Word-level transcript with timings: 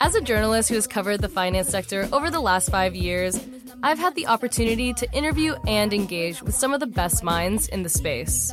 As 0.00 0.14
a 0.14 0.20
journalist 0.20 0.68
who 0.68 0.76
has 0.76 0.86
covered 0.86 1.20
the 1.20 1.28
finance 1.28 1.68
sector 1.68 2.08
over 2.12 2.30
the 2.30 2.38
last 2.40 2.70
five 2.70 2.94
years, 2.94 3.44
I've 3.82 3.98
had 3.98 4.14
the 4.14 4.28
opportunity 4.28 4.92
to 4.94 5.12
interview 5.12 5.56
and 5.66 5.92
engage 5.92 6.40
with 6.40 6.54
some 6.54 6.72
of 6.72 6.78
the 6.78 6.86
best 6.86 7.24
minds 7.24 7.66
in 7.66 7.82
the 7.82 7.88
space. 7.88 8.52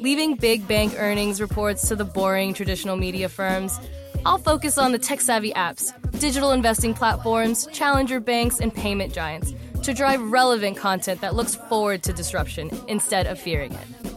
Leaving 0.00 0.34
big 0.34 0.66
bank 0.66 0.94
earnings 0.96 1.40
reports 1.40 1.86
to 1.88 1.94
the 1.94 2.04
boring 2.04 2.54
traditional 2.54 2.96
media 2.96 3.28
firms, 3.28 3.78
I'll 4.26 4.38
focus 4.38 4.78
on 4.78 4.90
the 4.90 4.98
tech 4.98 5.20
savvy 5.20 5.52
apps, 5.52 5.92
digital 6.18 6.50
investing 6.50 6.92
platforms, 6.92 7.68
challenger 7.72 8.18
banks, 8.18 8.58
and 8.58 8.74
payment 8.74 9.12
giants 9.12 9.54
to 9.84 9.94
drive 9.94 10.20
relevant 10.20 10.76
content 10.76 11.20
that 11.20 11.36
looks 11.36 11.54
forward 11.54 12.02
to 12.02 12.12
disruption 12.12 12.68
instead 12.88 13.28
of 13.28 13.38
fearing 13.38 13.72
it. 13.72 14.14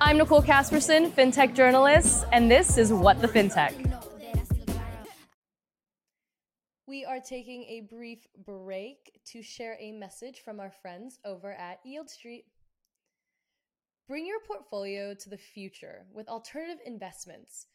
I'm 0.00 0.18
Nicole 0.18 0.42
Casperson, 0.42 1.08
FinTech 1.12 1.54
journalist, 1.54 2.26
and 2.32 2.50
this 2.50 2.76
is 2.78 2.92
What 2.92 3.20
the 3.22 3.28
FinTech. 3.28 3.85
We 6.88 7.04
are 7.04 7.18
taking 7.18 7.64
a 7.64 7.80
brief 7.80 8.28
break 8.44 9.18
to 9.32 9.42
share 9.42 9.76
a 9.80 9.90
message 9.90 10.42
from 10.44 10.60
our 10.60 10.70
friends 10.70 11.18
over 11.24 11.52
at 11.52 11.80
Yieldstreet. 11.84 12.44
Bring 14.06 14.24
your 14.24 14.38
portfolio 14.46 15.12
to 15.12 15.28
the 15.28 15.36
future 15.36 16.06
with 16.12 16.28
alternative 16.28 16.78
investments. 16.86 17.66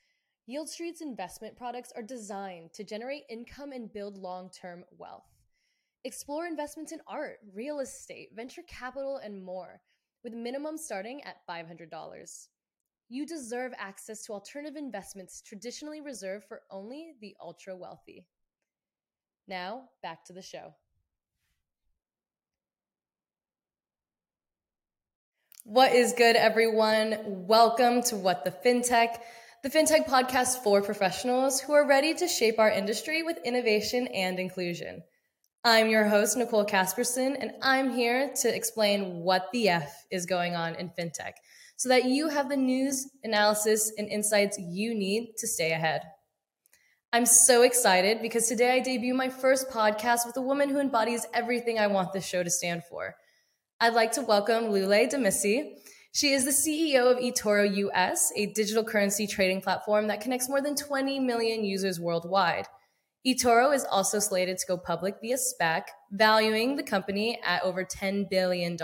Yieldstreet's 0.49 1.01
investment 1.01 1.57
products 1.57 1.91
are 1.93 2.01
designed 2.01 2.71
to 2.71 2.85
generate 2.85 3.23
income 3.29 3.73
and 3.73 3.91
build 3.91 4.17
long 4.17 4.49
term 4.49 4.85
wealth. 4.97 5.27
Explore 6.05 6.47
investments 6.47 6.93
in 6.93 7.01
art, 7.05 7.39
real 7.53 7.81
estate, 7.81 8.29
venture 8.33 8.63
capital, 8.65 9.17
and 9.17 9.43
more, 9.43 9.81
with 10.23 10.31
minimum 10.31 10.77
starting 10.77 11.21
at 11.23 11.45
$500. 11.49 12.47
You 13.09 13.25
deserve 13.25 13.73
access 13.77 14.23
to 14.23 14.31
alternative 14.31 14.77
investments 14.77 15.41
traditionally 15.41 15.99
reserved 15.99 16.45
for 16.45 16.61
only 16.71 17.11
the 17.19 17.35
ultra 17.41 17.75
wealthy. 17.75 18.25
Now, 19.47 19.89
back 20.01 20.25
to 20.25 20.33
the 20.33 20.41
show. 20.41 20.73
What 25.63 25.93
is 25.93 26.13
good, 26.13 26.35
everyone? 26.35 27.17
Welcome 27.47 28.01
to 28.03 28.15
What 28.15 28.45
the 28.45 28.51
FinTech, 28.51 29.17
the 29.63 29.69
FinTech 29.69 30.05
podcast 30.05 30.63
for 30.63 30.81
professionals 30.81 31.59
who 31.59 31.73
are 31.73 31.87
ready 31.87 32.13
to 32.15 32.27
shape 32.27 32.59
our 32.59 32.69
industry 32.69 33.23
with 33.23 33.37
innovation 33.45 34.07
and 34.07 34.39
inclusion. 34.39 35.03
I'm 35.63 35.89
your 35.89 36.07
host, 36.07 36.35
Nicole 36.37 36.65
Casperson, 36.65 37.35
and 37.39 37.51
I'm 37.61 37.91
here 37.91 38.31
to 38.41 38.55
explain 38.55 39.17
what 39.17 39.47
the 39.53 39.69
F 39.69 39.93
is 40.11 40.25
going 40.25 40.55
on 40.55 40.75
in 40.75 40.89
FinTech 40.89 41.33
so 41.77 41.89
that 41.89 42.05
you 42.05 42.29
have 42.29 42.49
the 42.49 42.57
news, 42.57 43.07
analysis, 43.23 43.91
and 43.97 44.07
insights 44.07 44.57
you 44.59 44.93
need 44.95 45.33
to 45.37 45.47
stay 45.47 45.71
ahead. 45.71 46.01
I'm 47.13 47.25
so 47.25 47.63
excited 47.63 48.21
because 48.21 48.47
today 48.47 48.71
I 48.71 48.79
debut 48.79 49.13
my 49.13 49.27
first 49.27 49.69
podcast 49.69 50.25
with 50.25 50.37
a 50.37 50.41
woman 50.41 50.69
who 50.69 50.79
embodies 50.79 51.25
everything 51.33 51.77
I 51.77 51.87
want 51.87 52.13
this 52.13 52.25
show 52.25 52.41
to 52.41 52.49
stand 52.49 52.85
for. 52.85 53.15
I'd 53.81 53.93
like 53.93 54.13
to 54.13 54.21
welcome 54.21 54.71
Lule 54.71 55.11
Demmissie. 55.11 55.73
She 56.13 56.31
is 56.31 56.45
the 56.45 56.51
CEO 56.51 57.11
of 57.11 57.17
eToro 57.17 57.75
US, 57.75 58.31
a 58.37 58.45
digital 58.53 58.85
currency 58.85 59.27
trading 59.27 59.59
platform 59.59 60.07
that 60.07 60.21
connects 60.21 60.47
more 60.47 60.61
than 60.61 60.73
20 60.73 61.19
million 61.19 61.65
users 61.65 61.99
worldwide. 61.99 62.67
eToro 63.27 63.75
is 63.75 63.83
also 63.83 64.19
slated 64.19 64.57
to 64.59 64.67
go 64.67 64.77
public 64.77 65.15
via 65.21 65.35
SPAC, 65.35 65.87
valuing 66.13 66.77
the 66.77 66.83
company 66.83 67.41
at 67.43 67.61
over 67.63 67.83
$10 67.83 68.29
billion. 68.29 68.77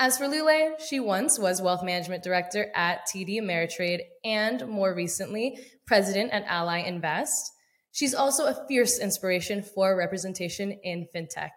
As 0.00 0.18
for 0.18 0.24
Lule, 0.24 0.80
she 0.84 0.98
once 0.98 1.38
was 1.38 1.62
wealth 1.62 1.84
management 1.84 2.24
director 2.24 2.72
at 2.74 3.06
TD 3.06 3.40
Ameritrade 3.40 4.00
and 4.24 4.66
more 4.66 4.92
recently, 4.92 5.60
president 5.92 6.32
at 6.32 6.42
Ally 6.46 6.78
Invest. 6.78 7.52
She's 7.90 8.14
also 8.14 8.46
a 8.46 8.66
fierce 8.66 8.98
inspiration 8.98 9.62
for 9.62 9.94
representation 9.94 10.72
in 10.82 11.06
fintech. 11.14 11.50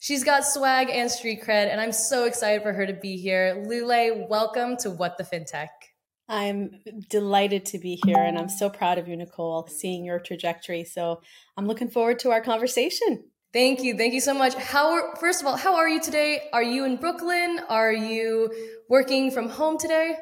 She's 0.00 0.24
got 0.24 0.44
swag 0.44 0.90
and 0.90 1.08
street 1.08 1.44
cred, 1.44 1.70
and 1.70 1.80
I'm 1.80 1.92
so 1.92 2.24
excited 2.24 2.64
for 2.64 2.72
her 2.72 2.84
to 2.84 2.92
be 2.92 3.18
here. 3.18 3.64
Lule, 3.64 4.28
welcome 4.28 4.76
to 4.78 4.90
What 4.90 5.16
the 5.16 5.22
Fintech. 5.22 5.68
I'm 6.28 6.80
delighted 7.08 7.64
to 7.66 7.78
be 7.78 8.00
here, 8.04 8.18
and 8.18 8.36
I'm 8.36 8.48
so 8.48 8.68
proud 8.68 8.98
of 8.98 9.06
you, 9.06 9.16
Nicole, 9.16 9.68
seeing 9.68 10.04
your 10.04 10.18
trajectory. 10.18 10.82
So 10.82 11.22
I'm 11.56 11.68
looking 11.68 11.88
forward 11.88 12.18
to 12.18 12.32
our 12.32 12.40
conversation. 12.40 13.22
Thank 13.52 13.84
you. 13.84 13.96
Thank 13.96 14.12
you 14.12 14.20
so 14.20 14.34
much. 14.34 14.54
How 14.54 14.90
are, 14.90 15.14
first 15.20 15.40
of 15.40 15.46
all, 15.46 15.56
how 15.56 15.76
are 15.76 15.88
you 15.88 16.00
today? 16.00 16.48
Are 16.52 16.64
you 16.64 16.84
in 16.84 16.96
Brooklyn? 16.96 17.60
Are 17.68 17.92
you 17.92 18.50
working 18.88 19.30
from 19.30 19.48
home 19.48 19.78
today? 19.78 20.16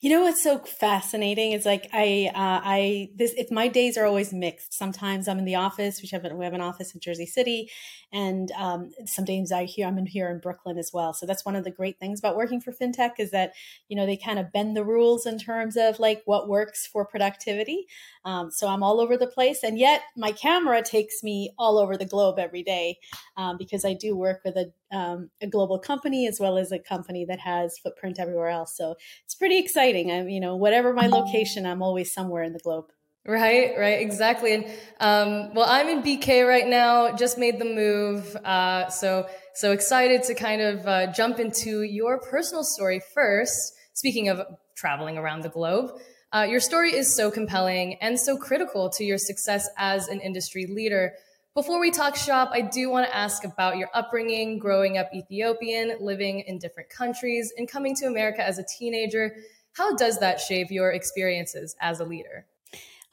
You 0.00 0.10
know 0.10 0.22
what's 0.22 0.42
so 0.42 0.58
fascinating 0.58 1.52
is 1.52 1.64
like 1.64 1.88
I 1.92 2.30
uh, 2.34 2.60
I 2.64 3.10
this 3.14 3.32
if 3.36 3.50
my 3.50 3.68
days 3.68 3.96
are 3.96 4.06
always 4.06 4.32
mixed. 4.32 4.72
Sometimes 4.74 5.28
I'm 5.28 5.38
in 5.38 5.44
the 5.44 5.56
office, 5.56 6.00
which 6.00 6.10
have 6.12 6.26
we 6.32 6.44
have 6.44 6.54
an 6.54 6.60
office 6.60 6.94
in 6.94 7.00
Jersey 7.00 7.26
City, 7.26 7.70
and 8.12 8.50
um, 8.52 8.90
some 9.06 9.24
days 9.24 9.52
I 9.52 9.64
here 9.64 9.86
I'm 9.86 9.98
in 9.98 10.06
here 10.06 10.30
in 10.30 10.38
Brooklyn 10.38 10.78
as 10.78 10.90
well. 10.92 11.12
So 11.12 11.26
that's 11.26 11.44
one 11.44 11.56
of 11.56 11.64
the 11.64 11.70
great 11.70 11.98
things 11.98 12.18
about 12.18 12.36
working 12.36 12.60
for 12.60 12.72
fintech 12.72 13.12
is 13.18 13.30
that 13.30 13.52
you 13.88 13.96
know 13.96 14.06
they 14.06 14.16
kind 14.16 14.38
of 14.38 14.52
bend 14.52 14.76
the 14.76 14.84
rules 14.84 15.26
in 15.26 15.38
terms 15.38 15.76
of 15.76 15.98
like 15.98 16.22
what 16.24 16.48
works 16.48 16.86
for 16.86 17.04
productivity. 17.04 17.86
Um, 18.24 18.50
so 18.50 18.68
I'm 18.68 18.82
all 18.82 19.00
over 19.00 19.16
the 19.16 19.26
place, 19.26 19.62
and 19.62 19.78
yet 19.78 20.02
my 20.16 20.32
camera 20.32 20.82
takes 20.82 21.22
me 21.22 21.52
all 21.58 21.78
over 21.78 21.96
the 21.96 22.06
globe 22.06 22.38
every 22.38 22.62
day 22.62 22.98
um, 23.36 23.56
because 23.58 23.84
I 23.84 23.94
do 23.94 24.16
work 24.16 24.40
with 24.44 24.56
a 24.56 24.72
um, 24.92 25.30
a 25.40 25.46
global 25.46 25.78
company 25.78 26.26
as 26.26 26.40
well 26.40 26.58
as 26.58 26.72
a 26.72 26.78
company 26.78 27.24
that 27.26 27.38
has 27.40 27.78
footprint 27.78 28.18
everywhere 28.18 28.48
else. 28.48 28.76
So 28.76 28.96
it's 29.24 29.34
pretty 29.34 29.58
exciting. 29.60 30.10
I'm 30.10 30.28
you 30.28 30.40
know 30.40 30.56
whatever 30.56 30.92
my 30.92 31.06
location, 31.06 31.66
I'm 31.66 31.82
always 31.82 32.12
somewhere 32.12 32.42
in 32.42 32.52
the 32.52 32.58
globe. 32.58 32.86
Right, 33.26 33.74
right, 33.78 34.00
exactly. 34.00 34.54
And 34.54 34.64
um, 34.98 35.54
well, 35.54 35.66
I'm 35.68 35.88
in 35.88 36.02
BK 36.02 36.48
right 36.48 36.66
now. 36.66 37.14
Just 37.14 37.36
made 37.36 37.58
the 37.58 37.66
move, 37.66 38.34
uh, 38.36 38.88
so 38.88 39.28
so 39.54 39.72
excited 39.72 40.22
to 40.24 40.34
kind 40.34 40.62
of 40.62 40.86
uh, 40.86 41.12
jump 41.12 41.38
into 41.38 41.82
your 41.82 42.18
personal 42.18 42.64
story 42.64 43.00
first. 43.14 43.74
Speaking 43.92 44.30
of 44.30 44.40
traveling 44.74 45.18
around 45.18 45.42
the 45.42 45.50
globe, 45.50 45.92
uh, 46.32 46.46
your 46.48 46.60
story 46.60 46.94
is 46.94 47.14
so 47.14 47.30
compelling 47.30 47.96
and 48.00 48.18
so 48.18 48.38
critical 48.38 48.88
to 48.90 49.04
your 49.04 49.18
success 49.18 49.68
as 49.76 50.08
an 50.08 50.20
industry 50.20 50.66
leader. 50.66 51.12
Before 51.52 51.80
we 51.80 51.90
talk 51.90 52.14
shop, 52.14 52.50
I 52.52 52.60
do 52.60 52.90
want 52.90 53.08
to 53.08 53.16
ask 53.16 53.44
about 53.44 53.76
your 53.76 53.88
upbringing, 53.92 54.60
growing 54.60 54.98
up 54.98 55.10
Ethiopian, 55.12 55.96
living 55.98 56.40
in 56.46 56.58
different 56.58 56.90
countries, 56.90 57.52
and 57.56 57.68
coming 57.68 57.96
to 57.96 58.06
America 58.06 58.46
as 58.46 58.58
a 58.60 58.64
teenager. 58.64 59.34
How 59.72 59.96
does 59.96 60.20
that 60.20 60.38
shape 60.38 60.70
your 60.70 60.92
experiences 60.92 61.74
as 61.80 61.98
a 61.98 62.04
leader? 62.04 62.46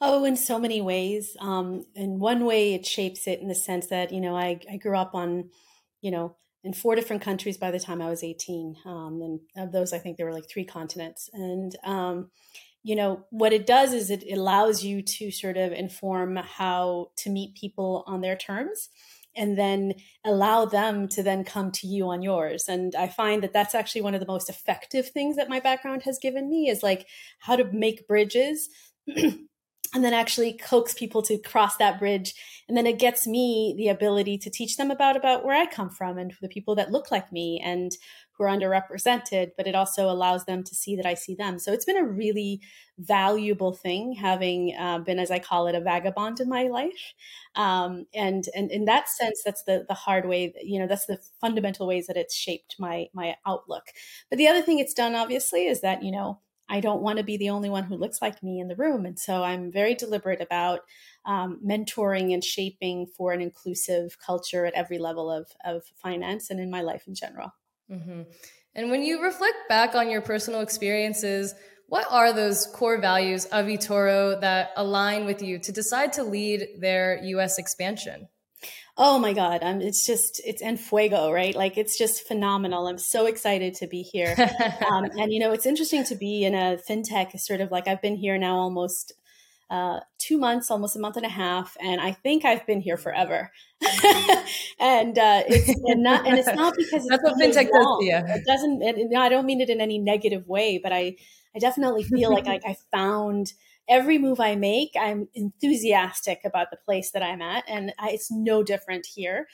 Oh, 0.00 0.24
in 0.24 0.36
so 0.36 0.56
many 0.56 0.80
ways. 0.80 1.36
Um, 1.40 1.84
in 1.96 2.20
one 2.20 2.44
way, 2.44 2.74
it 2.74 2.86
shapes 2.86 3.26
it 3.26 3.40
in 3.40 3.48
the 3.48 3.56
sense 3.56 3.88
that, 3.88 4.12
you 4.12 4.20
know, 4.20 4.36
I, 4.36 4.60
I 4.70 4.76
grew 4.76 4.96
up 4.96 5.16
on, 5.16 5.50
you 6.00 6.12
know, 6.12 6.36
in 6.62 6.72
four 6.72 6.94
different 6.94 7.22
countries 7.22 7.56
by 7.56 7.72
the 7.72 7.80
time 7.80 8.00
I 8.00 8.08
was 8.08 8.22
18. 8.22 8.76
Um, 8.84 9.20
and 9.20 9.40
of 9.56 9.72
those, 9.72 9.92
I 9.92 9.98
think 9.98 10.16
there 10.16 10.26
were 10.26 10.32
like 10.32 10.48
three 10.48 10.64
continents. 10.64 11.28
And, 11.32 11.74
um, 11.82 12.30
you 12.88 12.96
know, 12.96 13.26
what 13.28 13.52
it 13.52 13.66
does 13.66 13.92
is 13.92 14.08
it 14.08 14.24
allows 14.32 14.82
you 14.82 15.02
to 15.02 15.30
sort 15.30 15.58
of 15.58 15.72
inform 15.72 16.36
how 16.36 17.10
to 17.18 17.28
meet 17.28 17.54
people 17.54 18.02
on 18.06 18.22
their 18.22 18.34
terms 18.34 18.88
and 19.36 19.58
then 19.58 19.92
allow 20.24 20.64
them 20.64 21.06
to 21.06 21.22
then 21.22 21.44
come 21.44 21.70
to 21.70 21.86
you 21.86 22.08
on 22.08 22.22
yours. 22.22 22.64
And 22.66 22.94
i 22.94 23.06
find 23.06 23.42
that 23.42 23.52
that's 23.52 23.74
actually 23.74 24.00
one 24.00 24.14
of 24.14 24.20
the 24.20 24.26
most 24.26 24.48
effective 24.48 25.10
things 25.10 25.36
that 25.36 25.50
my 25.50 25.60
background 25.60 26.04
has 26.04 26.18
given 26.18 26.48
me 26.48 26.70
is 26.70 26.82
like 26.82 27.06
how 27.40 27.56
to 27.56 27.64
make 27.64 28.08
bridges 28.08 28.70
and 29.06 29.48
then 29.92 30.14
actually 30.14 30.54
coax 30.54 30.94
people 30.94 31.20
to 31.22 31.36
cross 31.36 31.76
that 31.76 31.98
bridge. 31.98 32.32
And 32.68 32.76
then 32.76 32.86
it 32.86 32.98
gets 32.98 33.26
me 33.26 33.74
the 33.76 33.88
ability 33.88 34.38
to 34.38 34.50
teach 34.50 34.78
them 34.78 34.90
about 34.90 35.14
about 35.14 35.44
where 35.44 35.60
i 35.60 35.66
come 35.66 35.90
from 35.90 36.16
and 36.16 36.32
the 36.40 36.48
people 36.48 36.74
that 36.76 36.90
look 36.90 37.10
like 37.10 37.30
me 37.32 37.60
and 37.62 37.92
who 38.38 38.44
are 38.44 38.48
underrepresented 38.56 39.50
but 39.56 39.66
it 39.66 39.74
also 39.74 40.08
allows 40.08 40.44
them 40.44 40.62
to 40.62 40.74
see 40.74 40.96
that 40.96 41.04
i 41.04 41.14
see 41.14 41.34
them 41.34 41.58
so 41.58 41.72
it's 41.72 41.84
been 41.84 41.96
a 41.96 42.04
really 42.04 42.60
valuable 42.98 43.72
thing 43.72 44.12
having 44.14 44.74
uh, 44.78 44.98
been 44.98 45.18
as 45.18 45.30
i 45.30 45.38
call 45.38 45.66
it 45.66 45.74
a 45.74 45.80
vagabond 45.80 46.40
in 46.40 46.48
my 46.48 46.64
life 46.64 47.14
um, 47.56 48.06
and 48.14 48.48
and 48.54 48.70
in 48.70 48.84
that 48.84 49.08
sense 49.08 49.42
that's 49.44 49.64
the 49.64 49.84
the 49.88 49.94
hard 49.94 50.26
way 50.26 50.54
you 50.62 50.78
know 50.78 50.86
that's 50.86 51.06
the 51.06 51.18
fundamental 51.40 51.86
ways 51.86 52.06
that 52.06 52.16
it's 52.16 52.34
shaped 52.34 52.76
my 52.78 53.06
my 53.12 53.36
outlook 53.46 53.84
but 54.30 54.38
the 54.38 54.48
other 54.48 54.62
thing 54.62 54.78
it's 54.78 54.94
done 54.94 55.14
obviously 55.14 55.66
is 55.66 55.80
that 55.80 56.02
you 56.02 56.10
know 56.10 56.40
I 56.68 56.80
don't 56.80 57.02
want 57.02 57.18
to 57.18 57.24
be 57.24 57.36
the 57.36 57.50
only 57.50 57.70
one 57.70 57.84
who 57.84 57.96
looks 57.96 58.20
like 58.20 58.42
me 58.42 58.60
in 58.60 58.68
the 58.68 58.76
room. 58.76 59.06
And 59.06 59.18
so 59.18 59.42
I'm 59.42 59.72
very 59.72 59.94
deliberate 59.94 60.40
about 60.40 60.80
um, 61.24 61.60
mentoring 61.66 62.34
and 62.34 62.44
shaping 62.44 63.06
for 63.06 63.32
an 63.32 63.40
inclusive 63.40 64.18
culture 64.24 64.66
at 64.66 64.74
every 64.74 64.98
level 64.98 65.30
of, 65.30 65.50
of 65.64 65.84
finance 65.96 66.50
and 66.50 66.60
in 66.60 66.70
my 66.70 66.82
life 66.82 67.04
in 67.06 67.14
general. 67.14 67.52
Mm-hmm. 67.90 68.22
And 68.74 68.90
when 68.90 69.02
you 69.02 69.22
reflect 69.22 69.68
back 69.68 69.94
on 69.94 70.10
your 70.10 70.20
personal 70.20 70.60
experiences, 70.60 71.54
what 71.88 72.06
are 72.10 72.32
those 72.32 72.66
core 72.66 73.00
values 73.00 73.46
of 73.46 73.66
eToro 73.66 74.40
that 74.40 74.70
align 74.76 75.24
with 75.24 75.42
you 75.42 75.58
to 75.60 75.72
decide 75.72 76.12
to 76.14 76.22
lead 76.22 76.66
their 76.78 77.18
US 77.22 77.58
expansion? 77.58 78.28
Oh 79.00 79.18
my 79.18 79.32
God. 79.32 79.60
Um, 79.62 79.80
it's 79.80 80.04
just, 80.04 80.42
it's 80.44 80.60
en 80.60 80.76
fuego, 80.76 81.30
right? 81.32 81.54
Like 81.54 81.78
it's 81.78 81.96
just 81.96 82.26
phenomenal. 82.26 82.88
I'm 82.88 82.98
so 82.98 83.26
excited 83.26 83.74
to 83.76 83.86
be 83.86 84.02
here. 84.02 84.34
um, 84.90 85.04
and, 85.18 85.32
you 85.32 85.38
know, 85.38 85.52
it's 85.52 85.66
interesting 85.66 86.04
to 86.04 86.16
be 86.16 86.44
in 86.44 86.54
a 86.54 86.78
fintech 86.88 87.38
sort 87.38 87.60
of 87.60 87.70
like 87.70 87.86
I've 87.86 88.02
been 88.02 88.16
here 88.16 88.36
now 88.36 88.56
almost 88.56 89.12
uh, 89.70 90.00
two 90.18 90.38
months, 90.38 90.70
almost 90.70 90.96
a 90.96 90.98
month 90.98 91.16
and 91.16 91.26
a 91.26 91.30
half, 91.30 91.76
and 91.80 92.00
I 92.00 92.12
think 92.12 92.44
I've 92.44 92.66
been 92.66 92.80
here 92.80 92.96
forever. 92.96 93.52
and 94.80 95.18
uh, 95.18 95.42
it's 95.46 95.68
and 95.86 96.02
not 96.02 96.26
and 96.26 96.38
it's 96.38 96.48
not 96.48 96.74
because 96.76 97.06
that's 97.06 97.22
what 97.22 97.34
fintech 97.34 97.70
does. 97.70 97.98
It 98.00 98.44
doesn't. 98.46 98.82
And, 98.82 99.16
I 99.16 99.28
don't 99.28 99.46
mean 99.46 99.60
it 99.60 99.68
in 99.68 99.80
any 99.80 99.98
negative 99.98 100.46
way, 100.46 100.78
but 100.78 100.92
I 100.92 101.16
I 101.54 101.58
definitely 101.58 102.04
feel 102.04 102.30
like 102.30 102.46
like 102.46 102.62
I 102.66 102.76
found 102.96 103.52
every 103.88 104.18
move 104.18 104.38
I 104.38 104.54
make, 104.54 104.90
I'm 105.00 105.28
enthusiastic 105.34 106.40
about 106.44 106.70
the 106.70 106.76
place 106.76 107.10
that 107.12 107.22
I'm 107.22 107.40
at, 107.40 107.64
and 107.68 107.92
I, 107.98 108.10
it's 108.10 108.30
no 108.30 108.62
different 108.62 109.06
here 109.06 109.48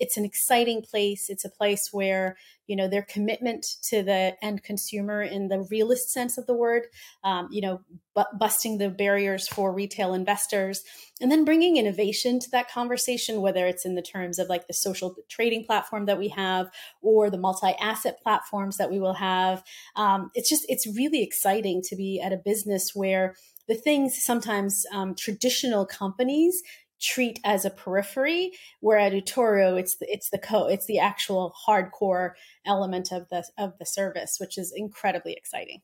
it's 0.00 0.16
an 0.16 0.24
exciting 0.24 0.82
place. 0.82 1.28
It's 1.28 1.44
a 1.44 1.50
place 1.50 1.90
where, 1.92 2.36
you 2.66 2.74
know, 2.74 2.88
their 2.88 3.02
commitment 3.02 3.66
to 3.84 4.02
the 4.02 4.34
end 4.42 4.62
consumer 4.64 5.22
in 5.22 5.48
the 5.48 5.60
realist 5.70 6.10
sense 6.10 6.38
of 6.38 6.46
the 6.46 6.54
word, 6.54 6.84
um, 7.22 7.48
you 7.52 7.60
know, 7.60 7.82
bu- 8.16 8.38
busting 8.38 8.78
the 8.78 8.88
barriers 8.88 9.46
for 9.46 9.72
retail 9.72 10.14
investors 10.14 10.82
and 11.20 11.30
then 11.30 11.44
bringing 11.44 11.76
innovation 11.76 12.40
to 12.40 12.50
that 12.50 12.70
conversation, 12.70 13.42
whether 13.42 13.66
it's 13.66 13.84
in 13.84 13.94
the 13.94 14.02
terms 14.02 14.38
of 14.38 14.48
like 14.48 14.66
the 14.66 14.72
social 14.72 15.14
trading 15.28 15.64
platform 15.64 16.06
that 16.06 16.18
we 16.18 16.28
have 16.28 16.70
or 17.02 17.28
the 17.28 17.38
multi 17.38 17.74
asset 17.78 18.18
platforms 18.22 18.78
that 18.78 18.90
we 18.90 18.98
will 18.98 19.14
have. 19.14 19.62
Um, 19.96 20.30
it's 20.34 20.48
just, 20.48 20.64
it's 20.68 20.86
really 20.86 21.22
exciting 21.22 21.82
to 21.88 21.96
be 21.96 22.20
at 22.20 22.32
a 22.32 22.40
business 22.42 22.92
where 22.94 23.34
the 23.68 23.74
things 23.74 24.24
sometimes 24.24 24.84
um, 24.92 25.14
traditional 25.14 25.84
companies 25.84 26.62
treat 27.00 27.40
as 27.44 27.64
a 27.64 27.70
periphery 27.70 28.52
where 28.80 28.98
at 28.98 29.12
it's 29.12 29.96
the, 29.96 30.06
it's 30.12 30.30
the 30.30 30.38
co 30.38 30.66
it's 30.66 30.86
the 30.86 30.98
actual 30.98 31.54
hardcore 31.66 32.32
element 32.66 33.10
of 33.12 33.28
the 33.30 33.44
of 33.58 33.72
the 33.78 33.86
service 33.86 34.36
which 34.38 34.58
is 34.58 34.72
incredibly 34.76 35.32
exciting. 35.32 35.80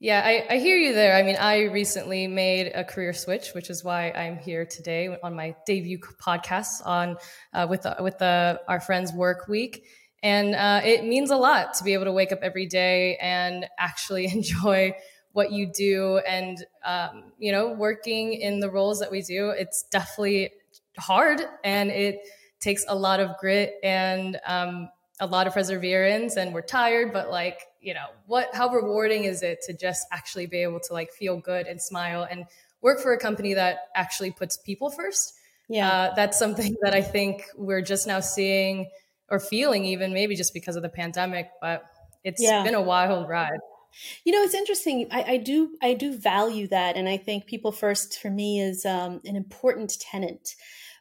Yeah 0.00 0.22
I, 0.24 0.54
I 0.54 0.58
hear 0.58 0.76
you 0.76 0.92
there. 0.92 1.16
I 1.16 1.22
mean 1.22 1.36
i 1.36 1.64
recently 1.64 2.26
made 2.26 2.72
a 2.74 2.84
career 2.84 3.12
switch 3.12 3.54
which 3.54 3.70
is 3.70 3.82
why 3.82 4.10
i'm 4.10 4.38
here 4.38 4.66
today 4.66 5.16
on 5.22 5.34
my 5.34 5.54
debut 5.66 5.98
podcast 6.22 6.84
on 6.84 7.16
uh, 7.52 7.66
with 7.68 7.82
the, 7.82 7.96
with 8.00 8.18
the 8.18 8.60
our 8.68 8.80
friends 8.80 9.12
work 9.12 9.48
week. 9.48 9.84
And 10.20 10.56
uh, 10.56 10.80
it 10.84 11.04
means 11.04 11.30
a 11.30 11.36
lot 11.36 11.74
to 11.74 11.84
be 11.84 11.92
able 11.94 12.06
to 12.06 12.12
wake 12.12 12.32
up 12.32 12.40
every 12.42 12.66
day 12.66 13.16
and 13.18 13.66
actually 13.78 14.26
enjoy 14.32 14.94
what 15.32 15.52
you 15.52 15.70
do. 15.72 16.18
And 16.26 16.58
um, 16.84 17.32
you 17.38 17.52
know 17.52 17.72
working 17.72 18.34
in 18.34 18.60
the 18.60 18.70
roles 18.70 18.98
that 19.00 19.10
we 19.10 19.22
do 19.22 19.50
it's 19.50 19.84
definitely 19.90 20.50
hard 20.98 21.40
and 21.64 21.90
it 21.90 22.20
takes 22.60 22.84
a 22.88 22.94
lot 22.94 23.20
of 23.20 23.36
grit 23.38 23.74
and 23.82 24.38
um, 24.46 24.88
a 25.20 25.26
lot 25.26 25.46
of 25.46 25.54
perseverance 25.54 26.36
and 26.36 26.52
we're 26.52 26.62
tired 26.62 27.12
but 27.12 27.30
like 27.30 27.60
you 27.80 27.94
know 27.94 28.06
what 28.26 28.54
how 28.54 28.68
rewarding 28.68 29.24
is 29.24 29.42
it 29.42 29.60
to 29.62 29.72
just 29.72 30.06
actually 30.12 30.46
be 30.46 30.58
able 30.58 30.80
to 30.80 30.92
like 30.92 31.12
feel 31.12 31.38
good 31.38 31.66
and 31.66 31.80
smile 31.80 32.26
and 32.30 32.44
work 32.80 33.00
for 33.00 33.12
a 33.12 33.18
company 33.18 33.54
that 33.54 33.88
actually 33.94 34.30
puts 34.30 34.56
people 34.56 34.90
first 34.90 35.34
yeah 35.68 35.90
uh, 35.90 36.14
that's 36.14 36.38
something 36.38 36.76
that 36.82 36.94
i 36.94 37.02
think 37.02 37.44
we're 37.56 37.82
just 37.82 38.06
now 38.06 38.20
seeing 38.20 38.88
or 39.28 39.38
feeling 39.38 39.84
even 39.84 40.12
maybe 40.12 40.34
just 40.34 40.54
because 40.54 40.76
of 40.76 40.82
the 40.82 40.88
pandemic 40.88 41.50
but 41.60 41.84
it's 42.24 42.42
yeah. 42.42 42.62
been 42.62 42.74
a 42.74 42.82
wild 42.82 43.28
ride 43.28 43.60
you 44.24 44.32
know, 44.32 44.42
it's 44.42 44.54
interesting. 44.54 45.06
I, 45.10 45.22
I, 45.22 45.36
do 45.38 45.70
I 45.82 45.94
do 45.94 46.16
value 46.16 46.68
that, 46.68 46.96
and 46.96 47.08
I 47.08 47.16
think 47.16 47.46
people 47.46 47.72
first 47.72 48.20
for 48.20 48.30
me 48.30 48.60
is 48.60 48.84
um, 48.84 49.20
an 49.24 49.36
important 49.36 49.98
tenant. 49.98 50.54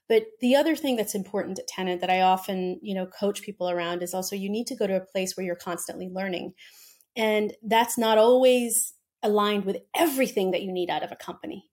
But 0.10 0.24
the 0.40 0.56
other 0.56 0.76
thing 0.76 0.96
that's 0.96 1.16
important 1.16 1.60
at 1.60 1.68
tenant 1.68 2.02
that 2.02 2.10
I 2.10 2.22
often 2.22 2.80
you 2.82 2.96
know 2.96 3.06
coach 3.06 3.42
people 3.42 3.70
around 3.70 4.04
is 4.04 4.14
also 4.14 4.36
you 4.36 4.50
need 4.50 4.68
to 4.68 4.76
go 4.76 4.88
to 4.88 4.96
a 4.96 5.06
place 5.06 5.36
where 5.36 5.46
you're 5.46 5.56
constantly 5.56 6.10
learning, 6.10 6.54
and 7.16 7.54
that's 7.64 7.98
not 7.98 8.18
always 8.18 8.94
aligned 9.24 9.66
with 9.66 9.78
everything 9.96 10.52
that 10.52 10.62
you 10.62 10.72
need 10.72 10.90
out 10.90 11.04
of 11.04 11.12
a 11.12 11.16
company. 11.16 11.66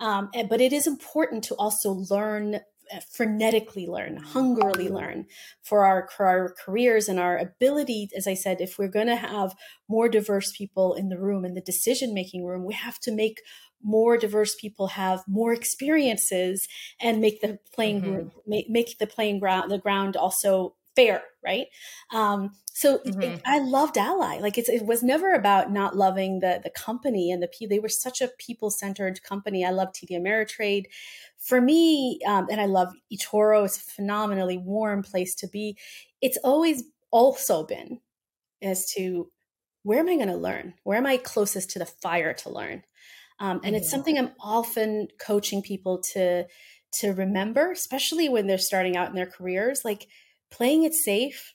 Um, 0.00 0.30
but 0.48 0.60
it 0.60 0.72
is 0.72 0.86
important 0.86 1.44
to 1.44 1.54
also 1.54 2.04
learn 2.10 2.60
uh, 2.92 2.98
frenetically 3.16 3.88
learn, 3.88 4.18
hungrily 4.18 4.88
learn 4.90 5.26
for 5.62 5.86
our, 5.86 6.08
for 6.14 6.26
our 6.26 6.54
careers 6.62 7.08
and 7.08 7.18
our 7.18 7.38
ability. 7.38 8.10
As 8.14 8.26
I 8.26 8.34
said, 8.34 8.60
if 8.60 8.78
we're 8.78 8.88
going 8.88 9.06
to 9.06 9.16
have 9.16 9.54
more 9.88 10.08
diverse 10.08 10.52
people 10.52 10.92
in 10.94 11.08
the 11.08 11.18
room, 11.18 11.46
in 11.46 11.54
the 11.54 11.62
decision 11.62 12.12
making 12.12 12.44
room, 12.44 12.64
we 12.64 12.74
have 12.74 12.98
to 13.00 13.12
make 13.12 13.40
more 13.84 14.16
diverse 14.16 14.54
people 14.54 14.88
have 14.88 15.22
more 15.28 15.52
experiences 15.52 16.66
and 17.00 17.20
make 17.20 17.40
the 17.40 17.58
playing 17.72 18.02
mm-hmm. 18.02 18.28
make, 18.46 18.68
make 18.68 18.98
the 18.98 19.06
playing 19.06 19.38
ground 19.38 19.70
the 19.70 19.78
ground 19.78 20.16
also 20.16 20.74
fair 20.96 21.22
right? 21.44 21.66
Um, 22.10 22.52
so 22.72 22.98
mm-hmm. 22.98 23.20
it, 23.20 23.42
i 23.44 23.58
loved 23.60 23.98
ally. 23.98 24.38
Like 24.38 24.58
it 24.58 24.84
was 24.84 25.02
never 25.02 25.32
about 25.32 25.70
not 25.70 25.96
loving 25.96 26.40
the 26.40 26.60
the 26.62 26.70
company 26.70 27.30
and 27.30 27.42
the 27.42 27.48
people 27.48 27.74
they 27.74 27.78
were 27.78 27.88
such 27.88 28.20
a 28.20 28.30
people 28.38 28.70
centered 28.70 29.22
company. 29.22 29.64
I 29.64 29.70
love 29.70 29.88
td 29.92 30.12
ameritrade. 30.12 30.86
For 31.38 31.60
me 31.60 32.18
um, 32.26 32.48
and 32.50 32.60
i 32.60 32.66
love 32.66 32.92
etoro. 33.12 33.64
It's 33.64 33.76
a 33.76 33.80
phenomenally 33.80 34.58
warm 34.58 35.02
place 35.02 35.34
to 35.36 35.46
be. 35.46 35.76
It's 36.20 36.38
always 36.42 36.84
also 37.10 37.64
been 37.64 38.00
as 38.62 38.90
to 38.92 39.30
where 39.82 40.00
am 40.00 40.08
i 40.08 40.16
going 40.16 40.28
to 40.28 40.36
learn? 40.36 40.74
Where 40.82 40.98
am 40.98 41.06
i 41.06 41.16
closest 41.18 41.70
to 41.70 41.78
the 41.78 41.86
fire 41.86 42.32
to 42.34 42.50
learn 42.50 42.82
um, 43.40 43.60
and 43.64 43.74
it's 43.76 43.90
something 43.90 44.18
i'm 44.18 44.32
often 44.40 45.08
coaching 45.18 45.62
people 45.62 46.00
to 46.12 46.44
to 46.92 47.10
remember 47.10 47.72
especially 47.72 48.28
when 48.28 48.46
they're 48.46 48.58
starting 48.58 48.96
out 48.96 49.08
in 49.08 49.14
their 49.14 49.26
careers 49.26 49.82
like 49.84 50.06
playing 50.50 50.84
it 50.84 50.94
safe 50.94 51.54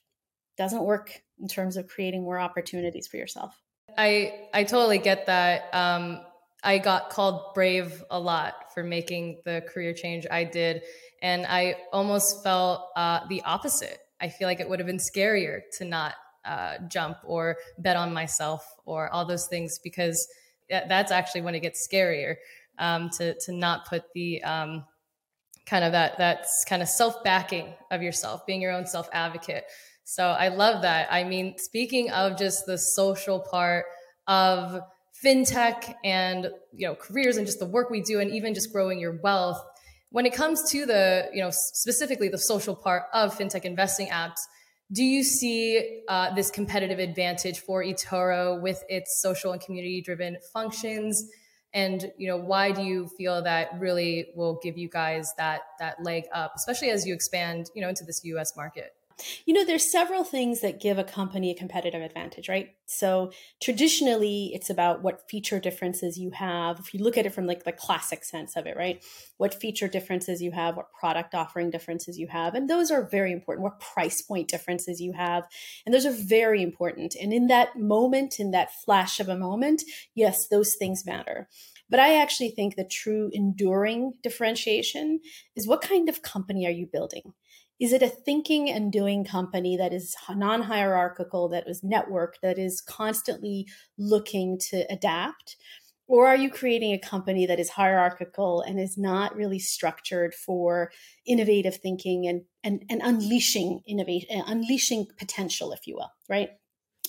doesn't 0.57 0.83
work 0.83 1.21
in 1.39 1.47
terms 1.47 1.77
of 1.77 1.87
creating 1.87 2.21
more 2.21 2.37
opportunities 2.37 3.07
for 3.07 3.17
yourself. 3.17 3.55
I 3.97 4.47
I 4.53 4.65
totally 4.65 4.99
get 4.99 5.25
that. 5.27 5.73
Um, 5.73 6.19
I 6.61 6.77
got 6.77 7.09
called 7.09 7.53
brave 7.53 8.03
a 8.11 8.19
lot 8.19 8.73
for 8.73 8.83
making 8.83 9.41
the 9.45 9.63
career 9.73 9.93
change 9.93 10.27
I 10.29 10.43
did, 10.43 10.83
and 11.21 11.45
I 11.47 11.77
almost 11.93 12.43
felt 12.43 12.89
uh, 12.95 13.21
the 13.29 13.41
opposite. 13.43 13.97
I 14.21 14.27
feel 14.27 14.47
like 14.47 14.59
it 14.59 14.69
would 14.69 14.79
have 14.79 14.87
been 14.87 14.97
scarier 14.97 15.61
to 15.77 15.85
not 15.85 16.15
uh, 16.43 16.75
jump 16.89 17.17
or 17.23 17.55
bet 17.77 17.95
on 17.95 18.13
myself 18.13 18.65
or 18.85 19.09
all 19.13 19.25
those 19.25 19.47
things 19.47 19.79
because 19.81 20.27
that's 20.69 21.11
actually 21.11 21.41
when 21.41 21.55
it 21.55 21.61
gets 21.61 21.87
scarier 21.87 22.35
um, 22.77 23.09
to 23.17 23.35
to 23.45 23.51
not 23.51 23.87
put 23.87 24.03
the 24.13 24.41
um, 24.43 24.85
kind 25.65 25.83
of 25.83 25.91
that 25.91 26.17
that's 26.17 26.65
kind 26.67 26.81
of 26.81 26.89
self 26.89 27.23
backing 27.23 27.73
of 27.91 28.01
yourself, 28.01 28.45
being 28.45 28.61
your 28.61 28.71
own 28.71 28.85
self 28.85 29.09
advocate. 29.13 29.65
So 30.03 30.23
I 30.27 30.47
love 30.47 30.81
that. 30.81 31.07
I 31.11 31.23
mean, 31.23 31.57
speaking 31.57 32.09
of 32.09 32.37
just 32.37 32.65
the 32.65 32.77
social 32.77 33.39
part 33.39 33.85
of 34.27 34.81
fintech 35.23 35.93
and 36.03 36.49
you 36.73 36.87
know 36.87 36.95
careers 36.95 37.37
and 37.37 37.45
just 37.45 37.59
the 37.59 37.65
work 37.65 37.89
we 37.89 38.01
do 38.01 38.19
and 38.19 38.31
even 38.31 38.53
just 38.53 38.71
growing 38.71 38.99
your 38.99 39.19
wealth 39.21 39.61
when 40.11 40.25
it 40.25 40.33
comes 40.33 40.69
to 40.71 40.85
the 40.85 41.29
you 41.33 41.41
know 41.41 41.49
specifically 41.51 42.29
the 42.29 42.37
social 42.37 42.75
part 42.75 43.03
of 43.13 43.37
fintech 43.37 43.65
investing 43.65 44.07
apps 44.07 44.39
do 44.91 45.03
you 45.03 45.23
see 45.23 46.01
uh, 46.07 46.33
this 46.33 46.49
competitive 46.49 46.99
advantage 46.99 47.59
for 47.59 47.83
etoro 47.83 48.59
with 48.61 48.83
its 48.89 49.21
social 49.21 49.51
and 49.51 49.61
community 49.61 50.01
driven 50.01 50.37
functions? 50.51 51.29
And 51.73 52.11
you 52.17 52.27
know 52.27 52.37
why 52.37 52.71
do 52.71 52.81
you 52.81 53.07
feel 53.17 53.43
that 53.43 53.69
really 53.79 54.29
will 54.35 54.59
give 54.63 54.77
you 54.77 54.89
guys 54.89 55.33
that 55.37 55.61
that 55.77 56.03
leg 56.03 56.23
up 56.33 56.53
especially 56.55 56.89
as 56.89 57.05
you 57.05 57.13
expand 57.13 57.69
you 57.75 57.81
know 57.83 57.89
into 57.89 58.03
this 58.03 58.23
us 58.23 58.55
market 58.57 58.91
you 59.45 59.53
know 59.53 59.65
there's 59.65 59.91
several 59.91 60.23
things 60.23 60.61
that 60.61 60.79
give 60.81 60.97
a 60.97 61.03
company 61.03 61.51
a 61.51 61.55
competitive 61.55 62.01
advantage 62.01 62.49
right? 62.49 62.69
So 62.85 63.31
traditionally 63.61 64.51
it's 64.53 64.69
about 64.69 65.03
what 65.03 65.29
feature 65.29 65.59
differences 65.59 66.17
you 66.17 66.31
have. 66.31 66.79
If 66.79 66.93
you 66.93 67.03
look 67.03 67.17
at 67.17 67.25
it 67.25 67.33
from 67.33 67.45
like 67.45 67.63
the 67.63 67.71
classic 67.71 68.23
sense 68.23 68.55
of 68.55 68.65
it 68.65 68.75
right? 68.77 69.03
What 69.37 69.53
feature 69.53 69.87
differences 69.87 70.41
you 70.41 70.51
have 70.51 70.75
what 70.75 70.91
product 70.93 71.35
offering 71.35 71.69
differences 71.69 72.17
you 72.17 72.27
have 72.27 72.55
and 72.55 72.69
those 72.69 72.91
are 72.91 73.07
very 73.09 73.31
important. 73.31 73.63
What 73.63 73.79
price 73.79 74.21
point 74.21 74.47
differences 74.47 74.99
you 74.99 75.13
have 75.13 75.47
and 75.85 75.93
those 75.93 76.05
are 76.05 76.11
very 76.11 76.61
important. 76.61 77.15
And 77.19 77.33
in 77.33 77.47
that 77.47 77.77
moment 77.77 78.39
in 78.39 78.51
that 78.51 78.73
flash 78.83 79.19
of 79.19 79.29
a 79.29 79.37
moment 79.37 79.83
yes 80.15 80.47
those 80.47 80.75
things 80.77 81.05
matter. 81.05 81.47
But 81.89 81.99
I 81.99 82.21
actually 82.21 82.51
think 82.51 82.75
the 82.75 82.83
true 82.83 83.31
enduring 83.33 84.13
differentiation 84.21 85.21
is 85.55 85.67
what 85.67 85.81
kind 85.81 86.07
of 86.07 86.21
company 86.21 86.67
are 86.67 86.71
you 86.71 86.85
building? 86.85 87.33
Is 87.79 87.93
it 87.93 88.01
a 88.01 88.09
thinking 88.09 88.69
and 88.69 88.91
doing 88.91 89.23
company 89.23 89.77
that 89.77 89.93
is 89.93 90.15
non 90.29 90.63
hierarchical, 90.63 91.47
that 91.49 91.67
is 91.67 91.81
networked, 91.81 92.41
that 92.41 92.59
is 92.59 92.81
constantly 92.81 93.67
looking 93.97 94.57
to 94.69 94.85
adapt? 94.91 95.55
Or 96.07 96.25
are 96.25 96.35
you 96.35 96.49
creating 96.49 96.93
a 96.93 96.99
company 96.99 97.45
that 97.45 97.59
is 97.59 97.69
hierarchical 97.69 98.61
and 98.61 98.79
is 98.79 98.97
not 98.97 99.35
really 99.35 99.59
structured 99.59 100.33
for 100.33 100.91
innovative 101.25 101.75
thinking 101.75 102.27
and, 102.27 102.41
and, 102.63 102.83
and 102.89 103.01
unleashing 103.03 103.81
innovation, 103.85 104.41
uh, 104.41 104.43
unleashing 104.47 105.05
potential, 105.19 105.71
if 105.71 105.85
you 105.85 105.95
will, 105.95 106.11
right? 106.27 106.49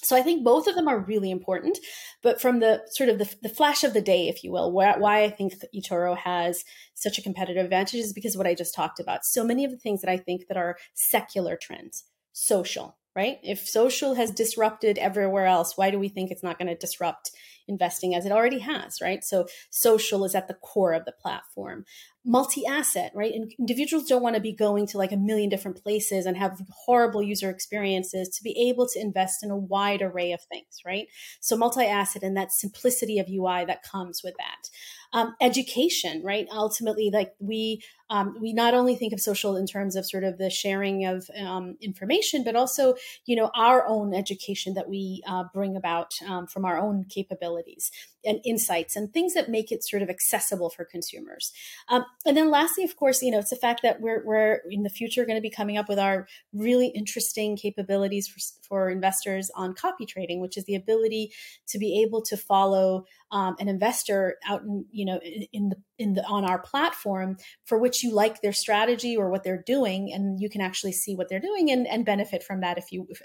So 0.03 0.17
I 0.17 0.23
think 0.23 0.45
both 0.45 0.67
of 0.67 0.75
them 0.75 0.89
are 0.89 0.99
really 0.99 1.31
important, 1.31 1.79
but 2.23 2.41
from 2.41 2.61
the 2.61 2.83
sort 2.91 3.09
of 3.09 3.19
the, 3.19 3.35
the 3.43 3.49
flash 3.49 3.85
of 3.85 3.93
the 3.93 4.01
day, 4.01 4.29
if 4.29 4.43
you 4.43 4.51
will, 4.51 4.73
why, 4.73 4.97
why 4.97 5.23
I 5.25 5.31
think 5.31 5.55
eToro 5.75 6.17
has 6.17 6.65
such 6.95 7.19
a 7.19 7.23
competitive 7.23 7.65
advantage 7.65 8.01
is 8.01 8.13
because 8.13 8.37
what 8.37 8.47
I 8.47 8.55
just 8.55 8.75
talked 8.75 9.01
about. 9.01 9.25
So 9.25 9.45
many 9.45 9.65
of 9.65 9.71
the 9.71 9.77
things 9.77 10.01
that 10.01 10.11
I 10.11 10.17
think 10.17 10.47
that 10.49 10.57
are 10.57 10.77
secular 10.95 11.59
trends, 11.61 12.05
social, 12.33 12.97
right? 13.17 13.39
If 13.43 13.69
social 13.69 14.15
has 14.15 14.31
disrupted 14.31 14.99
everywhere 14.99 15.47
else, 15.47 15.77
why 15.77 15.91
do 15.91 15.99
we 15.99 16.09
think 16.09 16.31
it's 16.31 16.43
not 16.43 16.59
going 16.59 16.69
to 16.69 16.77
disrupt 16.77 17.33
investing 17.71 18.15
as 18.15 18.27
it 18.27 18.33
already 18.33 18.59
has, 18.59 19.01
right? 19.01 19.25
So 19.25 19.47
social 19.71 20.25
is 20.25 20.35
at 20.35 20.49
the 20.49 20.55
core 20.55 20.93
of 20.93 21.05
the 21.05 21.13
platform. 21.13 21.85
Multi 22.25 22.67
asset, 22.67 23.13
right? 23.15 23.33
And 23.33 23.51
individuals 23.59 24.07
don't 24.07 24.23
want 24.23 24.35
to 24.35 24.43
be 24.43 24.53
going 24.53 24.87
to 24.89 24.99
like 24.99 25.13
a 25.13 25.17
million 25.17 25.49
different 25.49 25.83
places 25.83 26.27
and 26.27 26.37
have 26.37 26.61
horrible 26.85 27.23
user 27.23 27.49
experiences 27.49 28.29
to 28.29 28.43
be 28.43 28.69
able 28.69 28.87
to 28.89 29.01
invest 29.01 29.43
in 29.43 29.51
a 29.51 29.57
wide 29.57 30.03
array 30.03 30.33
of 30.33 30.43
things, 30.43 30.81
right? 30.85 31.07
So 31.41 31.57
multi 31.57 31.85
asset 31.85 32.23
and 32.23 32.37
that 32.37 32.53
simplicity 32.53 33.19
of 33.19 33.29
UI 33.29 33.65
that 33.65 33.83
comes 33.83 34.23
with 34.23 34.35
that. 34.37 34.69
Um, 35.13 35.35
education, 35.41 36.23
right? 36.23 36.47
Ultimately, 36.53 37.11
like 37.11 37.33
we 37.39 37.83
um, 38.11 38.37
we 38.41 38.53
not 38.53 38.75
only 38.75 38.95
think 38.97 39.13
of 39.13 39.21
social 39.21 39.57
in 39.57 39.67
terms 39.67 39.97
of 39.97 40.05
sort 40.05 40.25
of 40.25 40.37
the 40.37 40.51
sharing 40.51 41.07
of 41.07 41.31
um, 41.39 41.77
information, 41.81 42.45
but 42.45 42.57
also 42.57 42.95
you 43.25 43.37
know 43.37 43.51
our 43.55 43.87
own 43.87 44.13
education 44.13 44.75
that 44.75 44.89
we 44.89 45.23
uh, 45.27 45.45
bring 45.55 45.77
about 45.77 46.13
um, 46.29 46.47
from 46.47 46.65
our 46.65 46.79
own 46.79 47.07
capabilities 47.09 47.91
and 48.25 48.41
insights 48.45 48.97
and 48.97 49.13
things 49.13 49.35
that 49.35 49.49
make 49.49 49.73
it 49.73 49.85
sort 49.85 50.03
of 50.03 50.11
accessible 50.11 50.71
for 50.71 50.85
consumers. 50.85 51.53
Um, 51.89 52.05
and 52.27 52.37
then 52.37 52.51
lastly, 52.51 52.85
of 52.85 52.97
course, 52.97 53.23
you 53.23 53.31
know, 53.31 53.39
it's 53.39 53.51
the 53.51 53.57
fact 53.57 53.81
that 53.83 54.01
we're, 54.01 54.25
we're 54.25 54.61
in 54.69 54.83
the 54.83 54.91
future 54.91 55.25
going 55.25 55.39
to 55.39 55.43
be 55.43 55.51
coming 55.51 55.79
up 55.79 55.89
with 55.89 55.99
our 55.99 56.27
really 56.53 56.89
interesting 56.89 57.57
capabilities 57.57 58.29
for, 58.29 58.41
for 58.69 58.91
investors 58.91 59.51
on 59.55 59.75
copy 59.75 60.07
trading, 60.07 60.41
which 60.41 60.57
is 60.57 60.65
the 60.65 60.75
ability 60.75 61.33
to 61.69 61.79
be 61.79 62.03
able 62.03 62.23
to 62.23 62.37
follow 62.37 63.05
um, 63.33 63.57
an 63.59 63.69
investor 63.69 64.37
out 64.47 64.63
in, 64.63 64.85
you 64.91 65.05
know, 65.05 65.19
in, 65.23 65.47
in 65.53 65.69
the, 65.71 65.77
in 65.99 66.15
the, 66.15 66.25
on 66.25 66.45
our 66.45 66.59
platform 66.59 67.37
for 67.65 67.79
which 67.79 68.00
you 68.03 68.13
like 68.13 68.41
their 68.41 68.53
strategy 68.53 69.17
or 69.17 69.31
what 69.31 69.45
they're 69.45 69.63
doing. 69.65 70.13
And 70.13 70.41
you 70.41 70.49
can 70.51 70.61
actually 70.61 70.93
see 70.93 71.15
what 71.15 71.29
they're 71.29 71.41
doing 71.41 71.71
and, 71.71 71.87
and 71.87 72.05
benefit 72.05 72.43
from 72.43 72.61
that 72.61 72.79
if 72.79 72.93
you, 72.93 73.07
if, 73.09 73.23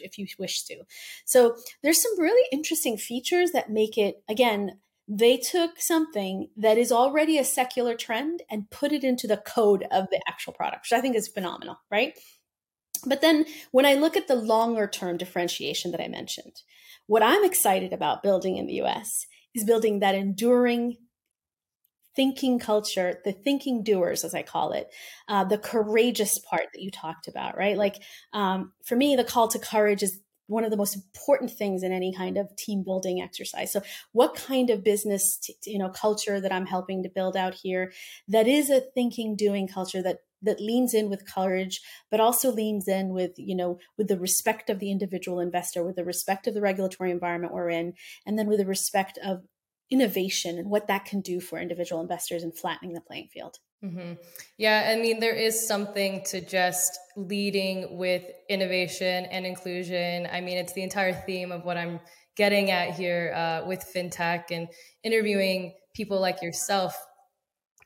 if 0.00 0.18
you 0.18 0.26
wish 0.38 0.62
to. 0.64 0.76
So 1.24 1.56
there's 1.82 2.02
some 2.02 2.18
really 2.18 2.48
interesting 2.52 2.96
features 2.96 3.52
that 3.52 3.70
make 3.70 3.96
it, 3.98 4.22
again, 4.28 4.78
they 5.06 5.36
took 5.36 5.80
something 5.80 6.48
that 6.56 6.78
is 6.78 6.90
already 6.90 7.38
a 7.38 7.44
secular 7.44 7.94
trend 7.94 8.42
and 8.50 8.70
put 8.70 8.92
it 8.92 9.04
into 9.04 9.26
the 9.26 9.36
code 9.36 9.84
of 9.90 10.08
the 10.10 10.20
actual 10.26 10.54
product, 10.54 10.86
which 10.86 10.96
I 10.96 11.00
think 11.00 11.14
is 11.14 11.28
phenomenal, 11.28 11.78
right? 11.90 12.18
But 13.06 13.20
then 13.20 13.44
when 13.70 13.84
I 13.84 13.94
look 13.94 14.16
at 14.16 14.28
the 14.28 14.34
longer 14.34 14.86
term 14.86 15.18
differentiation 15.18 15.90
that 15.90 16.00
I 16.00 16.08
mentioned, 16.08 16.62
what 17.06 17.22
I'm 17.22 17.44
excited 17.44 17.92
about 17.92 18.22
building 18.22 18.56
in 18.56 18.66
the 18.66 18.80
US 18.82 19.26
is 19.54 19.64
building 19.64 20.00
that 20.00 20.14
enduring 20.14 20.96
thinking 22.16 22.58
culture, 22.58 23.20
the 23.24 23.32
thinking 23.32 23.82
doers, 23.82 24.24
as 24.24 24.34
I 24.34 24.42
call 24.42 24.72
it, 24.72 24.88
uh, 25.28 25.44
the 25.44 25.58
courageous 25.58 26.38
part 26.38 26.66
that 26.72 26.82
you 26.82 26.90
talked 26.90 27.28
about, 27.28 27.56
right? 27.56 27.76
Like 27.76 28.02
um, 28.32 28.72
for 28.84 28.96
me, 28.96 29.16
the 29.16 29.24
call 29.24 29.48
to 29.48 29.58
courage 29.58 30.02
is 30.02 30.20
one 30.46 30.64
of 30.64 30.70
the 30.70 30.76
most 30.76 30.94
important 30.94 31.50
things 31.50 31.82
in 31.82 31.92
any 31.92 32.14
kind 32.14 32.36
of 32.36 32.54
team 32.56 32.82
building 32.82 33.20
exercise. 33.20 33.72
So, 33.72 33.82
what 34.12 34.34
kind 34.34 34.70
of 34.70 34.84
business, 34.84 35.38
t- 35.38 35.56
you 35.66 35.78
know, 35.78 35.88
culture 35.88 36.40
that 36.40 36.52
I'm 36.52 36.66
helping 36.66 37.02
to 37.02 37.08
build 37.08 37.36
out 37.36 37.54
here 37.54 37.92
that 38.28 38.46
is 38.46 38.70
a 38.70 38.80
thinking, 38.80 39.36
doing 39.36 39.68
culture 39.68 40.02
that 40.02 40.18
that 40.42 40.60
leans 40.60 40.92
in 40.92 41.08
with 41.08 41.32
courage, 41.32 41.80
but 42.10 42.20
also 42.20 42.52
leans 42.52 42.86
in 42.86 43.08
with 43.08 43.32
you 43.36 43.56
know 43.56 43.78
with 43.96 44.08
the 44.08 44.18
respect 44.18 44.68
of 44.68 44.78
the 44.78 44.90
individual 44.90 45.40
investor, 45.40 45.82
with 45.82 45.96
the 45.96 46.04
respect 46.04 46.46
of 46.46 46.54
the 46.54 46.60
regulatory 46.60 47.10
environment 47.10 47.54
we're 47.54 47.70
in, 47.70 47.94
and 48.26 48.38
then 48.38 48.48
with 48.48 48.58
the 48.58 48.66
respect 48.66 49.18
of 49.24 49.42
innovation 49.90 50.58
and 50.58 50.70
what 50.70 50.86
that 50.88 51.04
can 51.04 51.20
do 51.20 51.40
for 51.40 51.58
individual 51.58 52.00
investors 52.00 52.42
and 52.42 52.56
flattening 52.56 52.94
the 52.94 53.00
playing 53.00 53.28
field. 53.32 53.58
Mm-hmm. 53.84 54.14
Yeah, 54.56 54.90
I 54.90 55.00
mean, 55.00 55.20
there 55.20 55.34
is 55.34 55.66
something 55.66 56.24
to 56.26 56.40
just 56.40 56.98
leading 57.16 57.98
with 57.98 58.22
innovation 58.48 59.26
and 59.26 59.44
inclusion. 59.44 60.26
I 60.32 60.40
mean, 60.40 60.56
it's 60.56 60.72
the 60.72 60.82
entire 60.82 61.12
theme 61.12 61.52
of 61.52 61.64
what 61.64 61.76
I'm 61.76 62.00
getting 62.36 62.70
at 62.70 62.94
here 62.94 63.32
uh, 63.36 63.66
with 63.66 63.84
fintech 63.94 64.44
and 64.50 64.68
interviewing 65.02 65.74
people 65.94 66.20
like 66.20 66.42
yourself. 66.42 66.96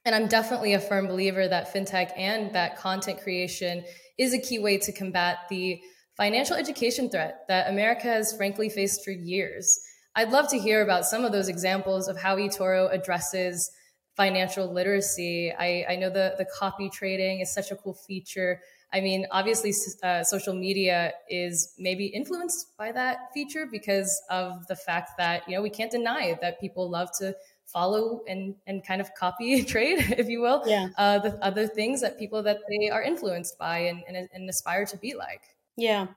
And 0.04 0.14
I'm 0.14 0.28
definitely 0.28 0.74
a 0.74 0.80
firm 0.80 1.06
believer 1.06 1.48
that 1.48 1.74
fintech 1.74 2.12
and 2.16 2.54
that 2.54 2.78
content 2.78 3.20
creation 3.20 3.84
is 4.18 4.32
a 4.32 4.38
key 4.38 4.58
way 4.58 4.78
to 4.78 4.92
combat 4.92 5.38
the 5.50 5.80
financial 6.16 6.56
education 6.56 7.10
threat 7.10 7.40
that 7.48 7.68
America 7.68 8.06
has 8.06 8.32
frankly 8.36 8.68
faced 8.68 9.04
for 9.04 9.10
years. 9.10 9.78
I'd 10.18 10.32
love 10.32 10.48
to 10.48 10.58
hear 10.58 10.82
about 10.82 11.06
some 11.06 11.24
of 11.24 11.30
those 11.30 11.46
examples 11.46 12.08
of 12.08 12.20
how 12.20 12.38
eToro 12.38 12.92
addresses 12.92 13.70
financial 14.16 14.66
literacy. 14.66 15.52
I, 15.56 15.86
I 15.90 15.94
know 15.94 16.10
the, 16.10 16.34
the 16.36 16.44
copy 16.44 16.90
trading 16.90 17.38
is 17.38 17.54
such 17.54 17.70
a 17.70 17.76
cool 17.76 17.94
feature. 17.94 18.60
I 18.92 19.00
mean, 19.00 19.28
obviously, 19.30 19.72
uh, 20.02 20.24
social 20.24 20.54
media 20.54 21.12
is 21.30 21.72
maybe 21.78 22.06
influenced 22.06 22.76
by 22.76 22.90
that 22.90 23.32
feature 23.32 23.68
because 23.70 24.20
of 24.28 24.66
the 24.66 24.74
fact 24.74 25.12
that, 25.18 25.48
you 25.48 25.54
know, 25.54 25.62
we 25.62 25.70
can't 25.70 25.92
deny 25.92 26.36
that 26.42 26.60
people 26.60 26.90
love 26.90 27.10
to 27.20 27.36
follow 27.66 28.22
and, 28.26 28.56
and 28.66 28.84
kind 28.84 29.00
of 29.00 29.14
copy 29.14 29.62
trade, 29.72 30.16
if 30.18 30.28
you 30.28 30.40
will, 30.40 30.64
yeah. 30.66 30.88
uh, 30.98 31.20
the 31.20 31.38
other 31.44 31.68
things 31.68 32.00
that 32.00 32.18
people 32.18 32.42
that 32.42 32.58
they 32.68 32.90
are 32.90 33.04
influenced 33.04 33.56
by 33.56 33.78
and, 33.78 34.02
and, 34.08 34.28
and 34.34 34.50
aspire 34.50 34.84
to 34.84 34.96
be 34.96 35.14
like. 35.14 35.42
Yeah. 35.78 36.08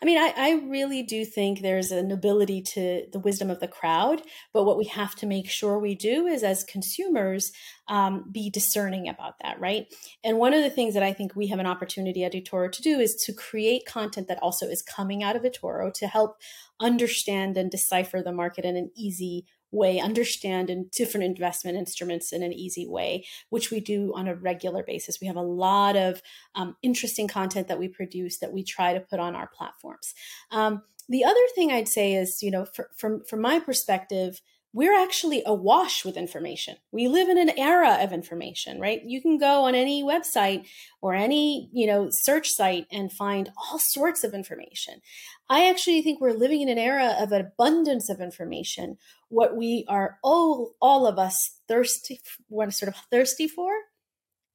I 0.00 0.04
mean, 0.06 0.16
I, 0.16 0.32
I 0.34 0.50
really 0.70 1.02
do 1.02 1.26
think 1.26 1.60
there's 1.60 1.92
a 1.92 2.02
nobility 2.02 2.62
to 2.62 3.04
the 3.12 3.18
wisdom 3.18 3.50
of 3.50 3.60
the 3.60 3.68
crowd. 3.68 4.22
But 4.54 4.64
what 4.64 4.78
we 4.78 4.86
have 4.86 5.14
to 5.16 5.26
make 5.26 5.50
sure 5.50 5.78
we 5.78 5.94
do 5.94 6.26
is, 6.26 6.42
as 6.42 6.64
consumers, 6.64 7.52
um, 7.86 8.24
be 8.32 8.48
discerning 8.48 9.10
about 9.10 9.34
that, 9.42 9.60
right? 9.60 9.92
And 10.24 10.38
one 10.38 10.54
of 10.54 10.62
the 10.62 10.70
things 10.70 10.94
that 10.94 11.02
I 11.02 11.12
think 11.12 11.36
we 11.36 11.48
have 11.48 11.58
an 11.58 11.66
opportunity 11.66 12.24
at 12.24 12.32
eToro 12.32 12.72
to 12.72 12.80
do 12.82 12.98
is 12.98 13.14
to 13.26 13.34
create 13.34 13.84
content 13.84 14.26
that 14.28 14.42
also 14.42 14.66
is 14.66 14.80
coming 14.80 15.22
out 15.22 15.36
of 15.36 15.42
eToro 15.42 15.92
to 15.92 16.06
help 16.06 16.38
understand 16.80 17.58
and 17.58 17.70
decipher 17.70 18.22
the 18.22 18.32
market 18.32 18.64
in 18.64 18.74
an 18.74 18.90
easy 18.96 19.44
way, 19.72 20.00
understand 20.00 20.70
in 20.70 20.88
different 20.92 21.24
investment 21.24 21.76
instruments 21.76 22.32
in 22.32 22.42
an 22.42 22.52
easy 22.52 22.86
way, 22.86 23.24
which 23.50 23.70
we 23.70 23.80
do 23.80 24.12
on 24.14 24.28
a 24.28 24.34
regular 24.34 24.82
basis. 24.82 25.20
We 25.20 25.26
have 25.26 25.36
a 25.36 25.42
lot 25.42 25.96
of 25.96 26.22
um, 26.54 26.76
interesting 26.82 27.28
content 27.28 27.68
that 27.68 27.78
we 27.78 27.88
produce 27.88 28.38
that 28.38 28.52
we 28.52 28.64
try 28.64 28.94
to 28.94 29.00
put 29.00 29.20
on 29.20 29.34
our 29.34 29.48
platforms. 29.48 30.14
Um, 30.50 30.82
the 31.08 31.24
other 31.24 31.40
thing 31.54 31.72
I'd 31.72 31.88
say 31.88 32.14
is, 32.14 32.42
you 32.42 32.50
know, 32.50 32.64
for, 32.64 32.90
from 32.96 33.24
from 33.24 33.40
my 33.40 33.58
perspective, 33.58 34.40
we're 34.72 34.98
actually 34.98 35.42
awash 35.44 36.04
with 36.04 36.16
information. 36.16 36.76
We 36.92 37.08
live 37.08 37.28
in 37.28 37.38
an 37.38 37.58
era 37.58 37.98
of 38.00 38.12
information, 38.12 38.80
right? 38.80 39.02
You 39.04 39.20
can 39.20 39.36
go 39.36 39.64
on 39.64 39.74
any 39.74 40.04
website 40.04 40.66
or 41.00 41.14
any, 41.14 41.68
you 41.72 41.86
know, 41.86 42.08
search 42.10 42.48
site 42.48 42.86
and 42.92 43.12
find 43.12 43.50
all 43.56 43.80
sorts 43.80 44.22
of 44.22 44.32
information. 44.32 45.00
I 45.48 45.68
actually 45.68 46.02
think 46.02 46.20
we're 46.20 46.32
living 46.32 46.60
in 46.60 46.68
an 46.68 46.78
era 46.78 47.16
of 47.18 47.32
abundance 47.32 48.08
of 48.08 48.20
information. 48.20 48.96
What 49.28 49.56
we 49.56 49.84
are 49.88 50.18
all 50.22 50.74
all 50.80 51.06
of 51.06 51.18
us 51.18 51.36
thirsty 51.66 52.20
sort 52.50 52.88
of 52.88 52.96
thirsty 53.10 53.48
for 53.48 53.72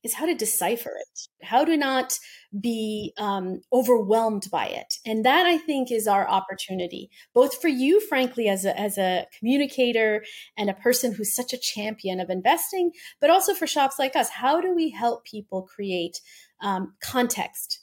is 0.06 0.14
how 0.14 0.28
to 0.28 0.36
decipher 0.36 0.92
it, 0.96 1.46
how 1.46 1.66
to 1.66 1.76
not 1.76 2.14
be 2.62 3.12
um, 3.18 3.62
overwhelmed 3.74 4.48
by 4.52 4.68
it. 4.68 4.94
And 5.04 5.26
that 5.26 5.48
I 5.48 5.58
think 5.58 5.92
is 5.92 6.08
our 6.08 6.30
opportunity, 6.30 7.10
both 7.34 7.60
for 7.60 7.68
you, 7.68 8.00
frankly, 8.00 8.48
as 8.48 8.66
a, 8.66 8.80
as 8.80 9.00
a 9.00 9.26
communicator 9.38 10.24
and 10.58 10.70
a 10.70 10.76
person 10.76 11.12
who's 11.12 11.36
such 11.36 11.54
a 11.54 11.58
champion 11.58 12.20
of 12.20 12.30
investing, 12.30 12.92
but 13.20 13.32
also 13.32 13.56
for 13.56 13.66
shops 13.66 13.98
like 13.98 14.16
us. 14.16 14.30
How 14.30 14.62
do 14.62 14.74
we 14.74 14.92
help 14.92 15.26
people 15.26 15.64
create 15.64 16.22
um, 16.62 16.94
context? 17.02 17.82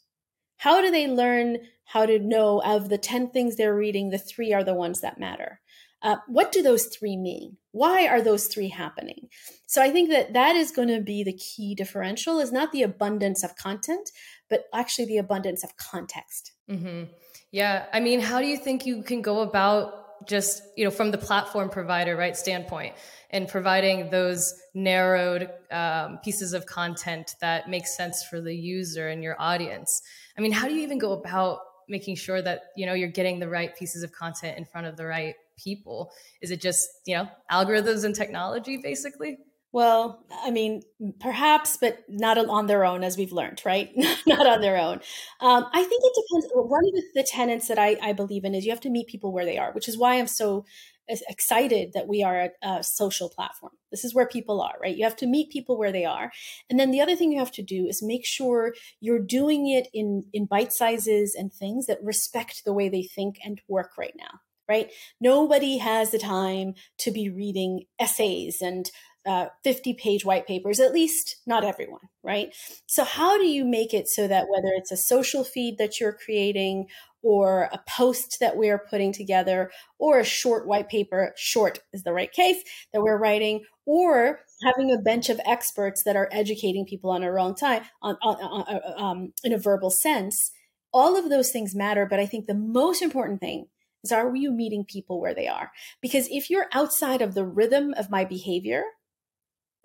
How 0.58 0.80
do 0.80 0.92
they 0.92 1.08
learn 1.08 1.58
how 1.84 2.06
to 2.06 2.20
know 2.20 2.62
of 2.62 2.88
the 2.88 2.98
10 2.98 3.30
things 3.30 3.56
they're 3.56 3.74
reading, 3.74 4.10
the 4.10 4.18
three 4.18 4.52
are 4.52 4.64
the 4.64 4.74
ones 4.74 5.00
that 5.00 5.18
matter? 5.18 5.60
Uh, 6.02 6.16
what 6.26 6.50
do 6.50 6.62
those 6.62 6.86
three 6.86 7.16
mean? 7.16 7.56
Why 7.70 8.08
are 8.08 8.20
those 8.20 8.46
three 8.48 8.68
happening? 8.68 9.28
So 9.66 9.80
I 9.80 9.90
think 9.90 10.10
that 10.10 10.32
that 10.32 10.56
is 10.56 10.72
going 10.72 10.88
to 10.88 11.00
be 11.00 11.22
the 11.22 11.32
key 11.32 11.74
differential 11.74 12.40
is 12.40 12.52
not 12.52 12.72
the 12.72 12.82
abundance 12.82 13.44
of 13.44 13.56
content, 13.56 14.10
but 14.50 14.64
actually 14.74 15.06
the 15.06 15.18
abundance 15.18 15.62
of 15.64 15.76
context. 15.76 16.52
Mm-hmm. 16.68 17.04
Yeah. 17.52 17.86
I 17.92 18.00
mean, 18.00 18.20
how 18.20 18.40
do 18.40 18.46
you 18.46 18.56
think 18.56 18.84
you 18.84 19.02
can 19.02 19.22
go 19.22 19.40
about 19.40 20.26
just, 20.26 20.62
you 20.76 20.84
know, 20.84 20.90
from 20.90 21.10
the 21.10 21.18
platform 21.18 21.68
provider, 21.68 22.16
right, 22.16 22.36
standpoint 22.36 22.94
and 23.30 23.48
providing 23.48 24.10
those 24.10 24.54
narrowed 24.74 25.48
um, 25.70 26.18
pieces 26.22 26.52
of 26.52 26.66
content 26.66 27.34
that 27.40 27.68
make 27.68 27.86
sense 27.86 28.24
for 28.28 28.40
the 28.40 28.54
user 28.54 29.08
and 29.08 29.22
your 29.22 29.40
audience? 29.40 30.02
I 30.36 30.40
mean, 30.40 30.52
how 30.52 30.68
do 30.68 30.74
you 30.74 30.82
even 30.82 30.98
go 30.98 31.12
about 31.12 31.60
making 31.88 32.16
sure 32.16 32.40
that, 32.40 32.62
you 32.76 32.86
know, 32.86 32.94
you're 32.94 33.08
getting 33.08 33.38
the 33.38 33.48
right 33.48 33.76
pieces 33.76 34.02
of 34.02 34.12
content 34.12 34.58
in 34.58 34.64
front 34.64 34.86
of 34.86 34.96
the 34.96 35.06
right 35.06 35.34
people? 35.62 36.12
Is 36.40 36.50
it 36.50 36.60
just, 36.60 36.88
you 37.06 37.16
know, 37.16 37.28
algorithms 37.50 38.04
and 38.04 38.14
technology 38.14 38.78
basically? 38.82 39.38
Well, 39.72 40.22
I 40.30 40.50
mean, 40.50 40.82
perhaps, 41.18 41.78
but 41.80 42.00
not 42.06 42.36
on 42.36 42.66
their 42.66 42.84
own, 42.84 43.02
as 43.02 43.16
we've 43.16 43.32
learned, 43.32 43.62
right? 43.64 43.90
not 44.26 44.46
on 44.46 44.60
their 44.60 44.76
own. 44.76 45.00
Um, 45.40 45.66
I 45.72 45.82
think 45.82 46.02
it 46.04 46.12
depends. 46.14 46.52
One 46.54 46.84
of 46.84 47.04
the, 47.14 47.22
tenets 47.22 47.68
that 47.68 47.78
I, 47.78 47.96
I, 48.02 48.12
believe 48.12 48.44
in 48.44 48.54
is 48.54 48.66
you 48.66 48.70
have 48.70 48.80
to 48.80 48.90
meet 48.90 49.06
people 49.06 49.32
where 49.32 49.46
they 49.46 49.56
are, 49.56 49.72
which 49.72 49.88
is 49.88 49.96
why 49.96 50.18
I'm 50.18 50.26
so 50.26 50.66
excited 51.08 51.92
that 51.94 52.06
we 52.06 52.22
are 52.22 52.50
a, 52.62 52.68
a, 52.68 52.82
social 52.82 53.28
platform. 53.28 53.72
This 53.90 54.04
is 54.04 54.14
where 54.14 54.26
people 54.26 54.60
are, 54.60 54.74
right? 54.80 54.96
You 54.96 55.04
have 55.04 55.16
to 55.16 55.26
meet 55.26 55.50
people 55.50 55.78
where 55.78 55.92
they 55.92 56.04
are. 56.04 56.30
And 56.68 56.78
then 56.78 56.90
the 56.90 57.00
other 57.00 57.16
thing 57.16 57.32
you 57.32 57.38
have 57.38 57.52
to 57.52 57.62
do 57.62 57.86
is 57.86 58.02
make 58.02 58.26
sure 58.26 58.74
you're 59.00 59.18
doing 59.18 59.68
it 59.68 59.88
in, 59.92 60.24
in 60.32 60.46
bite 60.46 60.72
sizes 60.72 61.34
and 61.34 61.52
things 61.52 61.86
that 61.86 62.02
respect 62.02 62.62
the 62.64 62.72
way 62.72 62.88
they 62.88 63.02
think 63.02 63.36
and 63.44 63.60
work 63.68 63.92
right 63.98 64.14
now, 64.16 64.40
right? 64.68 64.90
Nobody 65.20 65.78
has 65.78 66.10
the 66.10 66.18
time 66.18 66.74
to 66.98 67.10
be 67.10 67.28
reading 67.28 67.84
essays 67.98 68.60
and 68.60 68.90
uh, 69.24 69.46
50 69.62 69.94
page 69.94 70.24
white 70.24 70.46
papers, 70.46 70.80
at 70.80 70.92
least 70.92 71.36
not 71.46 71.64
everyone, 71.64 72.00
right? 72.24 72.54
So, 72.86 73.04
how 73.04 73.38
do 73.38 73.46
you 73.46 73.64
make 73.64 73.94
it 73.94 74.08
so 74.08 74.26
that 74.26 74.46
whether 74.48 74.70
it's 74.76 74.90
a 74.90 74.96
social 74.96 75.44
feed 75.44 75.78
that 75.78 76.00
you're 76.00 76.12
creating 76.24 76.86
or 77.22 77.68
a 77.72 77.80
post 77.88 78.38
that 78.40 78.56
we're 78.56 78.78
putting 78.90 79.12
together 79.12 79.70
or 79.98 80.18
a 80.18 80.24
short 80.24 80.66
white 80.66 80.88
paper, 80.88 81.32
short 81.36 81.78
is 81.92 82.02
the 82.02 82.12
right 82.12 82.32
case 82.32 82.62
that 82.92 83.02
we're 83.02 83.18
writing, 83.18 83.64
or 83.86 84.40
having 84.64 84.92
a 84.92 84.98
bench 84.98 85.28
of 85.28 85.40
experts 85.46 86.02
that 86.04 86.16
are 86.16 86.28
educating 86.32 86.84
people 86.84 87.10
on 87.10 87.22
a 87.22 87.30
wrong 87.30 87.54
time, 87.54 87.82
on, 88.02 88.16
on, 88.22 88.36
on 88.36 88.76
uh, 88.76 89.00
um, 89.00 89.32
in 89.44 89.52
a 89.52 89.58
verbal 89.58 89.90
sense? 89.90 90.50
All 90.92 91.16
of 91.16 91.30
those 91.30 91.50
things 91.50 91.74
matter, 91.74 92.06
but 92.10 92.18
I 92.18 92.26
think 92.26 92.46
the 92.46 92.54
most 92.54 93.02
important 93.02 93.40
thing 93.40 93.66
is 94.02 94.12
are 94.12 94.34
you 94.34 94.50
meeting 94.50 94.84
people 94.84 95.20
where 95.20 95.34
they 95.34 95.48
are? 95.48 95.70
Because 96.00 96.28
if 96.30 96.50
you're 96.50 96.66
outside 96.72 97.22
of 97.22 97.34
the 97.34 97.44
rhythm 97.44 97.94
of 97.96 98.10
my 98.10 98.24
behavior, 98.24 98.84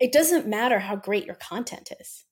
it 0.00 0.12
doesn't 0.12 0.46
matter 0.46 0.78
how 0.78 0.96
great 0.96 1.26
your 1.26 1.36
content 1.36 1.90
is. 1.98 2.24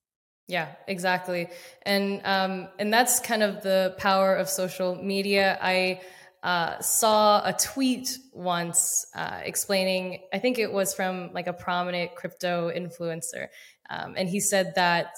Yeah, 0.49 0.69
exactly. 0.87 1.49
And 1.83 2.21
um, 2.25 2.69
and 2.78 2.93
that's 2.93 3.19
kind 3.19 3.43
of 3.43 3.62
the 3.62 3.95
power 3.99 4.37
of 4.37 4.49
social 4.49 4.95
media. 4.95 5.59
I 5.61 6.00
uh, 6.47 6.81
saw 6.81 7.43
a 7.45 7.52
tweet 7.52 8.16
once 8.33 9.07
uh, 9.16 9.40
explaining, 9.43 10.21
I 10.33 10.38
think 10.38 10.61
it 10.61 10.73
was 10.73 10.95
from 10.95 11.31
like 11.33 11.49
a 11.49 11.52
prominent 11.52 12.14
crypto 12.14 12.71
influencer. 12.71 13.49
Um, 13.90 14.14
and 14.16 14.28
he 14.28 14.38
said 14.38 14.75
that 14.76 15.11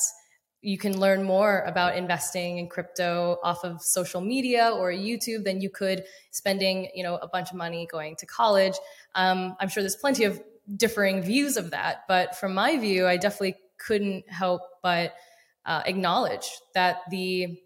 you 0.60 0.76
can 0.76 0.98
learn 0.98 1.22
more 1.22 1.60
about 1.60 1.96
investing 1.96 2.58
in 2.58 2.68
crypto 2.68 3.38
off 3.42 3.64
of 3.64 3.80
social 3.80 4.20
media 4.20 4.70
or 4.70 4.90
YouTube 4.90 5.44
than 5.44 5.60
you 5.60 5.70
could 5.70 6.04
spending, 6.30 6.88
you 6.94 7.02
know, 7.02 7.16
a 7.16 7.28
bunch 7.28 7.50
of 7.50 7.56
money 7.56 7.86
going 7.90 8.16
to 8.16 8.26
college. 8.26 8.74
Um, 9.14 9.56
I'm 9.60 9.68
sure 9.68 9.82
there's 9.82 9.96
plenty 9.96 10.24
of 10.24 10.42
differing 10.76 11.22
views 11.22 11.56
of 11.56 11.70
that. 11.70 12.02
But 12.08 12.36
from 12.36 12.54
my 12.54 12.76
view, 12.76 13.06
I 13.06 13.16
definitely 13.16 13.56
couldn't 13.78 14.28
help 14.28 14.62
but 14.82 15.14
uh, 15.64 15.82
acknowledge 15.86 16.48
that 16.74 17.02
the 17.10 17.58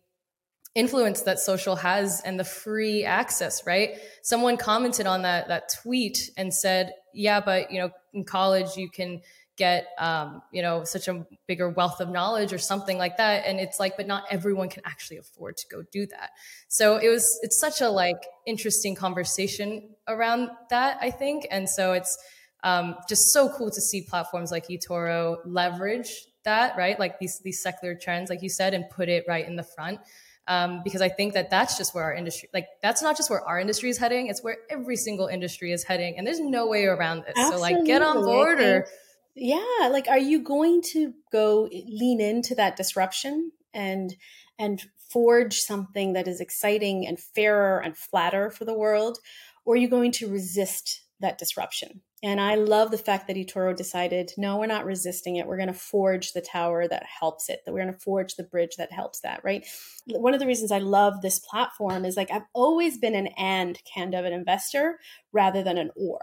influence 0.74 1.22
that 1.22 1.38
social 1.38 1.76
has 1.76 2.22
and 2.22 2.40
the 2.40 2.44
free 2.44 3.04
access 3.04 3.66
right 3.66 3.98
someone 4.22 4.56
commented 4.56 5.06
on 5.06 5.20
that 5.22 5.48
that 5.48 5.70
tweet 5.82 6.30
and 6.38 6.52
said 6.52 6.94
yeah 7.12 7.42
but 7.42 7.70
you 7.70 7.78
know 7.78 7.90
in 8.14 8.24
college 8.24 8.74
you 8.76 8.88
can 8.88 9.20
get 9.64 9.80
um, 9.98 10.42
you 10.52 10.62
know 10.66 10.84
such 10.84 11.06
a 11.08 11.14
bigger 11.46 11.68
wealth 11.78 12.00
of 12.00 12.08
knowledge 12.08 12.52
or 12.52 12.58
something 12.58 12.98
like 13.04 13.16
that 13.16 13.44
and 13.46 13.60
it's 13.64 13.78
like 13.78 13.96
but 13.96 14.06
not 14.06 14.22
everyone 14.30 14.68
can 14.68 14.82
actually 14.92 15.18
afford 15.24 15.56
to 15.56 15.66
go 15.74 15.82
do 15.98 16.06
that 16.06 16.30
so 16.68 16.96
it 16.96 17.08
was 17.08 17.24
it's 17.42 17.58
such 17.66 17.80
a 17.80 17.88
like 17.88 18.20
interesting 18.46 18.94
conversation 18.94 19.66
around 20.08 20.48
that 20.70 20.98
i 21.00 21.10
think 21.10 21.46
and 21.50 21.68
so 21.68 21.92
it's 21.92 22.16
um, 22.64 22.94
just 23.08 23.32
so 23.32 23.48
cool 23.56 23.70
to 23.70 23.80
see 23.80 24.02
platforms 24.02 24.52
like 24.52 24.68
eToro 24.68 25.38
leverage 25.44 26.12
that, 26.44 26.76
right? 26.76 26.98
Like 26.98 27.18
these 27.18 27.40
these 27.40 27.62
secular 27.62 27.94
trends, 27.94 28.30
like 28.30 28.42
you 28.42 28.48
said, 28.48 28.74
and 28.74 28.88
put 28.90 29.08
it 29.08 29.24
right 29.28 29.46
in 29.46 29.56
the 29.56 29.62
front. 29.62 30.00
Um, 30.48 30.80
because 30.82 31.00
I 31.00 31.08
think 31.08 31.34
that 31.34 31.50
that's 31.50 31.78
just 31.78 31.94
where 31.94 32.02
our 32.02 32.14
industry, 32.14 32.48
like 32.52 32.66
that's 32.82 33.00
not 33.00 33.16
just 33.16 33.30
where 33.30 33.42
our 33.42 33.60
industry 33.60 33.90
is 33.90 33.98
heading; 33.98 34.26
it's 34.26 34.42
where 34.42 34.56
every 34.70 34.96
single 34.96 35.28
industry 35.28 35.72
is 35.72 35.84
heading, 35.84 36.18
and 36.18 36.26
there's 36.26 36.40
no 36.40 36.66
way 36.66 36.84
around 36.84 37.24
this. 37.24 37.34
Absolutely. 37.36 37.56
So, 37.56 37.60
like, 37.60 37.84
get 37.84 38.02
on 38.02 38.24
board, 38.24 38.60
or 38.60 38.86
yeah, 39.34 39.88
like, 39.90 40.08
are 40.08 40.18
you 40.18 40.42
going 40.42 40.82
to 40.92 41.14
go 41.32 41.68
lean 41.72 42.20
into 42.20 42.54
that 42.56 42.76
disruption 42.76 43.52
and 43.72 44.14
and 44.58 44.82
forge 45.10 45.58
something 45.58 46.12
that 46.12 46.28
is 46.28 46.40
exciting 46.40 47.06
and 47.06 47.18
fairer 47.18 47.80
and 47.80 47.96
flatter 47.96 48.50
for 48.50 48.64
the 48.64 48.76
world, 48.76 49.18
or 49.64 49.74
are 49.74 49.78
you 49.78 49.88
going 49.88 50.12
to 50.12 50.30
resist 50.30 51.04
that 51.20 51.38
disruption? 51.38 52.02
And 52.22 52.40
I 52.40 52.54
love 52.54 52.90
the 52.90 52.98
fact 52.98 53.26
that 53.26 53.36
eToro 53.36 53.74
decided, 53.74 54.30
no, 54.38 54.56
we're 54.56 54.66
not 54.66 54.84
resisting 54.84 55.36
it. 55.36 55.46
We're 55.46 55.56
going 55.56 55.66
to 55.66 55.74
forge 55.74 56.32
the 56.32 56.40
tower 56.40 56.86
that 56.86 57.04
helps 57.04 57.48
it, 57.48 57.60
that 57.64 57.72
we're 57.72 57.82
going 57.82 57.92
to 57.92 57.98
forge 57.98 58.36
the 58.36 58.44
bridge 58.44 58.76
that 58.78 58.92
helps 58.92 59.20
that, 59.20 59.42
right? 59.42 59.66
One 60.06 60.32
of 60.32 60.38
the 60.38 60.46
reasons 60.46 60.70
I 60.70 60.78
love 60.78 61.20
this 61.20 61.40
platform 61.40 62.04
is 62.04 62.16
like 62.16 62.30
I've 62.30 62.46
always 62.52 62.96
been 62.98 63.16
an 63.16 63.28
and 63.36 63.78
kind 63.94 64.14
of 64.14 64.24
an 64.24 64.32
investor 64.32 65.00
rather 65.32 65.64
than 65.64 65.78
an 65.78 65.90
or. 65.96 66.20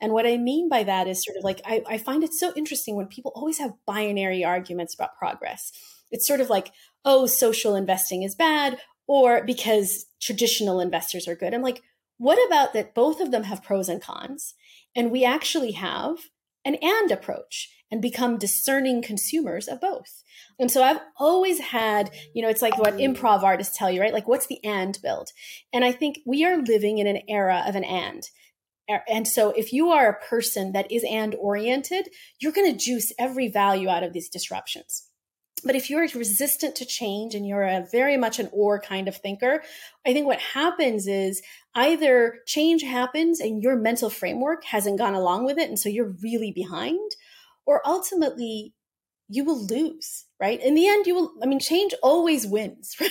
And 0.00 0.12
what 0.12 0.26
I 0.26 0.36
mean 0.36 0.68
by 0.68 0.82
that 0.84 1.06
is 1.06 1.24
sort 1.24 1.36
of 1.36 1.44
like 1.44 1.60
I, 1.64 1.82
I 1.86 1.98
find 1.98 2.24
it 2.24 2.32
so 2.32 2.52
interesting 2.56 2.96
when 2.96 3.06
people 3.06 3.32
always 3.34 3.58
have 3.58 3.74
binary 3.86 4.44
arguments 4.44 4.94
about 4.94 5.16
progress. 5.18 5.72
It's 6.10 6.26
sort 6.26 6.40
of 6.40 6.50
like, 6.50 6.72
oh, 7.04 7.26
social 7.26 7.76
investing 7.76 8.22
is 8.22 8.34
bad, 8.34 8.78
or 9.06 9.44
because 9.44 10.06
traditional 10.20 10.80
investors 10.80 11.28
are 11.28 11.36
good. 11.36 11.54
I'm 11.54 11.62
like, 11.62 11.82
what 12.18 12.38
about 12.46 12.72
that 12.74 12.94
both 12.94 13.20
of 13.20 13.30
them 13.30 13.44
have 13.44 13.62
pros 13.62 13.88
and 13.88 14.02
cons? 14.02 14.54
And 14.94 15.10
we 15.10 15.24
actually 15.24 15.72
have 15.72 16.16
an 16.64 16.76
and 16.76 17.10
approach 17.10 17.70
and 17.90 18.02
become 18.02 18.38
discerning 18.38 19.02
consumers 19.02 19.66
of 19.66 19.80
both. 19.80 20.22
And 20.58 20.70
so 20.70 20.82
I've 20.82 21.00
always 21.18 21.58
had, 21.58 22.10
you 22.34 22.42
know, 22.42 22.48
it's 22.48 22.62
like 22.62 22.78
what 22.78 22.98
improv 22.98 23.42
artists 23.42 23.76
tell 23.76 23.90
you, 23.90 24.00
right? 24.00 24.12
Like, 24.12 24.28
what's 24.28 24.46
the 24.46 24.62
and 24.64 24.98
build? 25.02 25.30
And 25.72 25.84
I 25.84 25.92
think 25.92 26.20
we 26.26 26.44
are 26.44 26.58
living 26.58 26.98
in 26.98 27.06
an 27.06 27.22
era 27.28 27.64
of 27.66 27.74
an 27.74 27.84
and. 27.84 28.28
And 29.08 29.26
so 29.26 29.50
if 29.50 29.72
you 29.72 29.90
are 29.90 30.08
a 30.08 30.24
person 30.26 30.72
that 30.72 30.90
is 30.90 31.04
and 31.08 31.34
oriented, 31.36 32.08
you're 32.40 32.52
going 32.52 32.70
to 32.70 32.78
juice 32.78 33.12
every 33.18 33.48
value 33.48 33.88
out 33.88 34.02
of 34.02 34.12
these 34.12 34.28
disruptions. 34.28 35.06
But 35.64 35.76
if 35.76 35.90
you're 35.90 36.08
resistant 36.14 36.74
to 36.76 36.86
change 36.86 37.34
and 37.34 37.46
you're 37.46 37.64
a 37.64 37.86
very 37.92 38.16
much 38.16 38.38
an 38.38 38.48
or 38.52 38.80
kind 38.80 39.08
of 39.08 39.16
thinker, 39.16 39.62
I 40.06 40.12
think 40.12 40.26
what 40.26 40.40
happens 40.40 41.06
is 41.06 41.42
either 41.74 42.38
change 42.46 42.82
happens 42.82 43.40
and 43.40 43.62
your 43.62 43.76
mental 43.76 44.10
framework 44.10 44.64
hasn't 44.64 44.98
gone 44.98 45.14
along 45.14 45.44
with 45.44 45.58
it. 45.58 45.68
And 45.68 45.78
so 45.78 45.88
you're 45.88 46.14
really 46.22 46.50
behind, 46.50 47.10
or 47.66 47.86
ultimately 47.86 48.74
you 49.28 49.44
will 49.44 49.64
lose, 49.66 50.24
right? 50.40 50.60
In 50.60 50.74
the 50.74 50.88
end, 50.88 51.06
you 51.06 51.14
will, 51.14 51.32
I 51.42 51.46
mean, 51.46 51.60
change 51.60 51.94
always 52.02 52.46
wins, 52.46 52.96
right? 53.00 53.10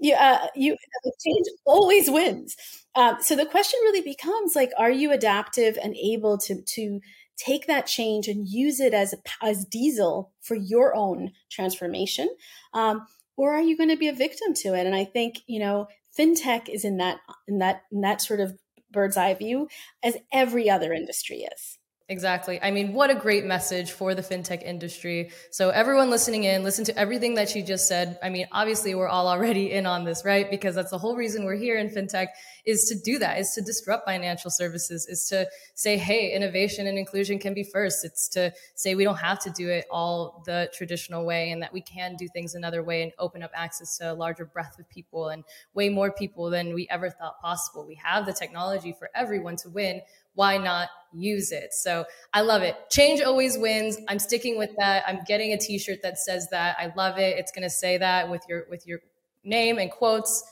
You, 0.00 0.14
uh, 0.14 0.46
you, 0.54 0.76
change 1.24 1.46
always 1.64 2.10
wins. 2.10 2.56
Um, 2.94 3.18
so 3.20 3.36
the 3.36 3.46
question 3.46 3.78
really 3.84 4.02
becomes 4.02 4.56
like, 4.56 4.72
are 4.78 4.90
you 4.90 5.12
adaptive 5.12 5.78
and 5.82 5.94
able 5.96 6.38
to, 6.38 6.62
to, 6.62 7.00
take 7.36 7.66
that 7.66 7.86
change 7.86 8.28
and 8.28 8.46
use 8.46 8.80
it 8.80 8.92
as 8.92 9.14
as 9.42 9.64
diesel 9.64 10.30
for 10.42 10.56
your 10.56 10.94
own 10.94 11.30
transformation? 11.50 12.28
Um, 12.74 13.06
or 13.36 13.54
are 13.54 13.62
you 13.62 13.78
going 13.78 13.88
to 13.88 13.96
be 13.96 14.08
a 14.08 14.12
victim 14.12 14.52
to 14.56 14.74
it? 14.74 14.86
And 14.86 14.94
i 14.94 15.04
think 15.04 15.40
you 15.46 15.58
know 15.58 15.86
fintech 16.18 16.68
is 16.68 16.84
in 16.84 16.98
that 16.98 17.18
in 17.48 17.58
that 17.58 17.82
in 17.90 18.02
that 18.02 18.20
sort 18.20 18.40
of 18.40 18.58
bird's 18.92 19.16
eye 19.16 19.34
view 19.34 19.68
as 20.02 20.16
every 20.32 20.68
other 20.68 20.92
industry 20.92 21.46
is 21.56 21.78
Exactly. 22.10 22.58
I 22.60 22.72
mean, 22.72 22.92
what 22.92 23.08
a 23.10 23.14
great 23.14 23.44
message 23.44 23.92
for 23.92 24.16
the 24.16 24.22
fintech 24.22 24.64
industry. 24.64 25.30
So 25.52 25.70
everyone 25.70 26.10
listening 26.10 26.42
in, 26.42 26.64
listen 26.64 26.84
to 26.86 26.98
everything 26.98 27.36
that 27.36 27.48
she 27.48 27.62
just 27.62 27.86
said. 27.86 28.18
I 28.20 28.30
mean, 28.30 28.48
obviously 28.50 28.96
we're 28.96 29.06
all 29.06 29.28
already 29.28 29.70
in 29.70 29.86
on 29.86 30.02
this, 30.02 30.24
right? 30.24 30.50
Because 30.50 30.74
that's 30.74 30.90
the 30.90 30.98
whole 30.98 31.14
reason 31.14 31.44
we're 31.44 31.54
here 31.54 31.78
in 31.78 31.88
fintech 31.88 32.26
is 32.66 32.82
to 32.86 32.98
do 32.98 33.20
that, 33.20 33.38
is 33.38 33.52
to 33.52 33.60
disrupt 33.60 34.06
financial 34.06 34.50
services, 34.50 35.06
is 35.08 35.28
to 35.28 35.46
say, 35.76 35.96
hey, 35.96 36.32
innovation 36.32 36.88
and 36.88 36.98
inclusion 36.98 37.38
can 37.38 37.54
be 37.54 37.62
first. 37.62 38.04
It's 38.04 38.28
to 38.30 38.52
say 38.74 38.96
we 38.96 39.04
don't 39.04 39.20
have 39.20 39.38
to 39.44 39.50
do 39.50 39.68
it 39.68 39.84
all 39.88 40.42
the 40.46 40.68
traditional 40.74 41.24
way 41.24 41.52
and 41.52 41.62
that 41.62 41.72
we 41.72 41.80
can 41.80 42.16
do 42.16 42.26
things 42.32 42.56
another 42.56 42.82
way 42.82 43.02
and 43.04 43.12
open 43.20 43.44
up 43.44 43.52
access 43.54 43.96
to 43.98 44.12
a 44.12 44.14
larger 44.14 44.46
breadth 44.46 44.80
of 44.80 44.88
people 44.88 45.28
and 45.28 45.44
way 45.74 45.88
more 45.88 46.10
people 46.10 46.50
than 46.50 46.74
we 46.74 46.88
ever 46.90 47.08
thought 47.08 47.40
possible. 47.40 47.86
We 47.86 48.00
have 48.02 48.26
the 48.26 48.32
technology 48.32 48.96
for 48.98 49.10
everyone 49.14 49.54
to 49.58 49.70
win 49.70 50.00
why 50.40 50.56
not 50.56 50.88
use 51.12 51.52
it? 51.52 51.74
So 51.74 52.06
I 52.32 52.40
love 52.40 52.62
it. 52.62 52.74
Change 52.88 53.20
always 53.20 53.58
wins. 53.58 53.98
I'm 54.08 54.18
sticking 54.18 54.56
with 54.56 54.70
that. 54.78 55.04
I'm 55.06 55.20
getting 55.26 55.52
a 55.52 55.58
t-shirt 55.58 55.98
that 56.02 56.16
says 56.16 56.48
that. 56.50 56.76
I 56.78 56.90
love 56.96 57.18
it. 57.18 57.36
It's 57.36 57.52
going 57.52 57.64
to 57.64 57.68
say 57.68 57.98
that 57.98 58.30
with 58.30 58.40
your 58.48 58.64
with 58.70 58.86
your 58.86 59.00
name 59.44 59.76
and 59.76 59.90
quotes. 59.90 60.42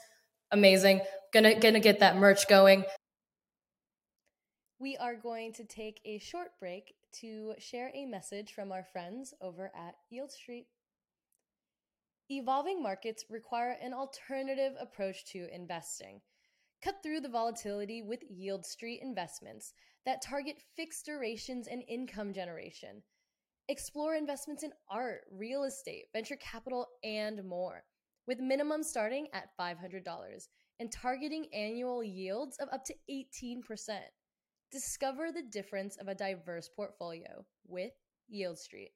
Amazing. 0.50 1.00
Gonna 1.32 1.58
gonna 1.58 1.80
get 1.80 2.00
that 2.00 2.18
merch 2.18 2.46
going. 2.48 2.84
We 4.78 4.98
are 4.98 5.14
going 5.14 5.54
to 5.54 5.64
take 5.64 6.02
a 6.04 6.18
short 6.18 6.50
break 6.60 6.92
to 7.20 7.54
share 7.58 7.90
a 7.94 8.04
message 8.04 8.52
from 8.52 8.70
our 8.70 8.84
friends 8.92 9.32
over 9.40 9.72
at 9.74 9.94
Yieldstreet. 10.12 10.66
Evolving 12.28 12.82
markets 12.82 13.24
require 13.30 13.74
an 13.82 13.94
alternative 13.94 14.74
approach 14.78 15.24
to 15.32 15.48
investing. 15.50 16.20
Cut 16.82 17.02
through 17.02 17.20
the 17.20 17.28
volatility 17.28 18.02
with 18.02 18.20
Yieldstreet 18.30 19.02
investments 19.02 19.72
that 20.06 20.22
target 20.22 20.56
fixed 20.76 21.06
durations 21.06 21.66
and 21.66 21.82
income 21.88 22.32
generation. 22.32 23.02
Explore 23.68 24.14
investments 24.14 24.62
in 24.62 24.72
art, 24.88 25.22
real 25.30 25.64
estate, 25.64 26.04
venture 26.12 26.36
capital, 26.36 26.86
and 27.02 27.44
more, 27.44 27.84
with 28.26 28.38
minimum 28.38 28.82
starting 28.82 29.26
at 29.32 29.50
$500 29.60 30.48
and 30.80 30.92
targeting 30.92 31.46
annual 31.52 32.04
yields 32.04 32.56
of 32.58 32.68
up 32.72 32.84
to 32.84 32.94
18%. 33.10 33.98
Discover 34.70 35.32
the 35.32 35.42
difference 35.42 35.96
of 35.96 36.08
a 36.08 36.14
diverse 36.14 36.68
portfolio 36.68 37.44
with 37.66 37.92
Yieldstreet. 38.32 38.92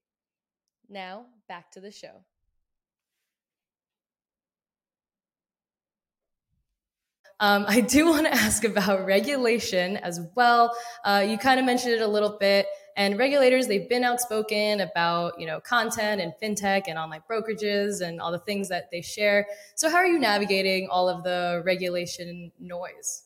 Now, 0.88 1.26
back 1.48 1.70
to 1.72 1.80
the 1.80 1.90
show. 1.90 2.24
Um, 7.42 7.64
I 7.66 7.80
do 7.80 8.06
want 8.06 8.26
to 8.26 8.32
ask 8.46 8.64
about 8.64 9.04
regulation 9.04 9.96
as 9.96 10.20
well. 10.36 10.74
Uh, 11.04 11.26
you 11.28 11.36
kind 11.36 11.58
of 11.58 11.66
mentioned 11.66 11.92
it 11.92 12.00
a 12.00 12.06
little 12.06 12.38
bit. 12.38 12.66
And 12.96 13.18
regulators, 13.18 13.66
they've 13.66 13.88
been 13.88 14.04
outspoken 14.04 14.80
about, 14.80 15.40
you 15.40 15.46
know, 15.46 15.60
content 15.60 16.20
and 16.20 16.32
fintech 16.40 16.84
and 16.86 16.98
online 16.98 17.22
brokerages 17.28 18.00
and 18.00 18.20
all 18.20 18.30
the 18.30 18.38
things 18.38 18.68
that 18.68 18.90
they 18.92 19.00
share. 19.00 19.46
So 19.74 19.90
how 19.90 19.96
are 19.96 20.06
you 20.06 20.20
navigating 20.20 20.88
all 20.88 21.08
of 21.08 21.24
the 21.24 21.62
regulation 21.64 22.52
noise? 22.60 23.24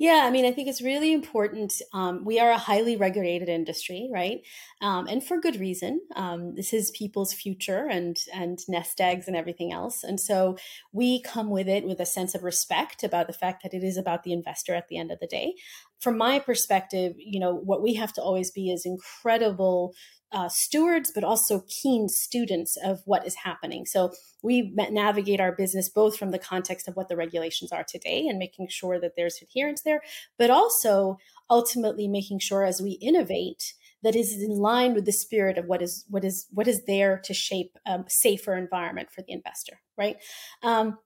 Yeah, 0.00 0.22
I 0.24 0.30
mean, 0.30 0.46
I 0.46 0.50
think 0.50 0.66
it's 0.66 0.80
really 0.80 1.12
important. 1.12 1.74
Um, 1.92 2.24
we 2.24 2.40
are 2.40 2.50
a 2.50 2.56
highly 2.56 2.96
regulated 2.96 3.50
industry, 3.50 4.08
right? 4.10 4.40
Um, 4.80 5.06
and 5.06 5.22
for 5.22 5.38
good 5.38 5.60
reason. 5.60 6.00
Um, 6.16 6.54
this 6.54 6.72
is 6.72 6.90
people's 6.92 7.34
future 7.34 7.86
and 7.86 8.16
and 8.32 8.58
nest 8.66 8.98
eggs 8.98 9.28
and 9.28 9.36
everything 9.36 9.74
else. 9.74 10.02
And 10.02 10.18
so 10.18 10.56
we 10.90 11.20
come 11.20 11.50
with 11.50 11.68
it 11.68 11.84
with 11.84 12.00
a 12.00 12.06
sense 12.06 12.34
of 12.34 12.44
respect 12.44 13.04
about 13.04 13.26
the 13.26 13.34
fact 13.34 13.62
that 13.62 13.74
it 13.74 13.84
is 13.84 13.98
about 13.98 14.22
the 14.22 14.32
investor 14.32 14.74
at 14.74 14.88
the 14.88 14.96
end 14.96 15.12
of 15.12 15.20
the 15.20 15.26
day. 15.26 15.52
From 15.98 16.16
my 16.16 16.38
perspective, 16.38 17.12
you 17.18 17.38
know, 17.38 17.54
what 17.54 17.82
we 17.82 17.92
have 17.96 18.14
to 18.14 18.22
always 18.22 18.50
be 18.50 18.70
is 18.70 18.86
incredible 18.86 19.92
uh, 20.32 20.48
stewards, 20.48 21.10
but 21.14 21.24
also 21.24 21.64
keen 21.68 22.08
students 22.08 22.76
of 22.84 23.00
what 23.04 23.26
is 23.26 23.34
happening. 23.34 23.84
So 23.84 24.12
we 24.42 24.72
navigate 24.74 25.40
our 25.40 25.52
business 25.52 25.88
both 25.88 26.16
from 26.16 26.30
the 26.30 26.38
context 26.38 26.88
of 26.88 26.96
what 26.96 27.08
the 27.08 27.16
regulations 27.16 27.72
are 27.72 27.84
today 27.84 28.26
and 28.28 28.38
making 28.38 28.68
sure 28.68 29.00
that 29.00 29.12
there's 29.16 29.42
adherence 29.42 29.82
there, 29.82 30.02
but 30.38 30.50
also 30.50 31.18
ultimately 31.48 32.06
making 32.06 32.38
sure 32.38 32.64
as 32.64 32.80
we 32.80 32.92
innovate 32.92 33.74
that 34.02 34.16
is 34.16 34.42
in 34.42 34.58
line 34.58 34.94
with 34.94 35.04
the 35.04 35.12
spirit 35.12 35.58
of 35.58 35.66
what 35.66 35.82
is 35.82 36.04
what 36.08 36.24
is 36.24 36.46
what 36.50 36.68
is 36.68 36.84
there 36.86 37.20
to 37.24 37.34
shape 37.34 37.76
a 37.86 38.02
safer 38.08 38.56
environment 38.56 39.10
for 39.12 39.22
the 39.22 39.32
investor, 39.32 39.80
right? 39.98 40.16
Um, 40.62 40.98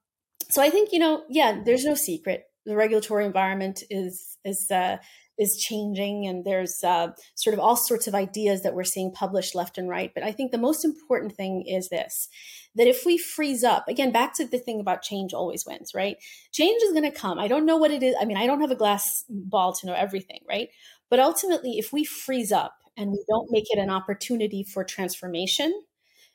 so 0.50 0.62
I 0.62 0.70
think 0.70 0.92
you 0.92 0.98
know, 0.98 1.24
yeah, 1.28 1.62
there's 1.64 1.84
no 1.84 1.94
secret. 1.94 2.44
The 2.66 2.76
regulatory 2.76 3.24
environment 3.24 3.82
is 3.90 4.38
is 4.44 4.70
uh, 4.70 4.98
is 5.38 5.56
changing 5.56 6.26
and 6.26 6.44
there's 6.44 6.82
uh, 6.84 7.08
sort 7.34 7.54
of 7.54 7.60
all 7.60 7.76
sorts 7.76 8.06
of 8.06 8.14
ideas 8.14 8.62
that 8.62 8.74
we're 8.74 8.84
seeing 8.84 9.10
published 9.12 9.54
left 9.54 9.78
and 9.78 9.88
right. 9.88 10.12
But 10.14 10.22
i 10.24 10.32
think 10.32 10.52
the 10.52 10.58
most 10.58 10.84
important 10.84 11.34
thing 11.34 11.64
is 11.66 11.88
this 11.88 12.28
that 12.76 12.86
if 12.86 13.04
we 13.06 13.18
freeze 13.18 13.64
up 13.64 13.86
again 13.88 14.12
back 14.12 14.34
to 14.34 14.46
the 14.46 14.58
thing 14.58 14.80
about 14.80 15.02
change 15.02 15.32
always 15.32 15.64
wins 15.66 15.92
right? 15.94 16.16
Change 16.52 16.82
is 16.82 16.92
going 16.92 17.10
to 17.10 17.10
come. 17.10 17.38
I 17.38 17.48
don't 17.48 17.66
know 17.66 17.76
what 17.76 17.90
it 17.90 18.02
is. 18.02 18.14
I 18.20 18.24
mean 18.24 18.36
i 18.36 18.46
don't 18.46 18.60
have 18.60 18.70
a 18.70 18.76
glass 18.76 19.24
ball 19.28 19.72
to 19.74 19.86
know 19.86 19.94
everything 19.94 20.40
right? 20.48 20.68
But 21.10 21.20
ultimately 21.20 21.78
if 21.78 21.92
we 21.92 22.04
freeze 22.04 22.52
up 22.52 22.74
and 22.96 23.10
we 23.10 23.24
don't 23.28 23.50
make 23.50 23.70
it 23.70 23.78
an 23.78 23.90
opportunity 23.90 24.62
for 24.62 24.84
transformation 24.84 25.72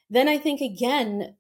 then 0.09 0.27
i 0.27 0.37
think 0.37 0.61
again 0.61 1.35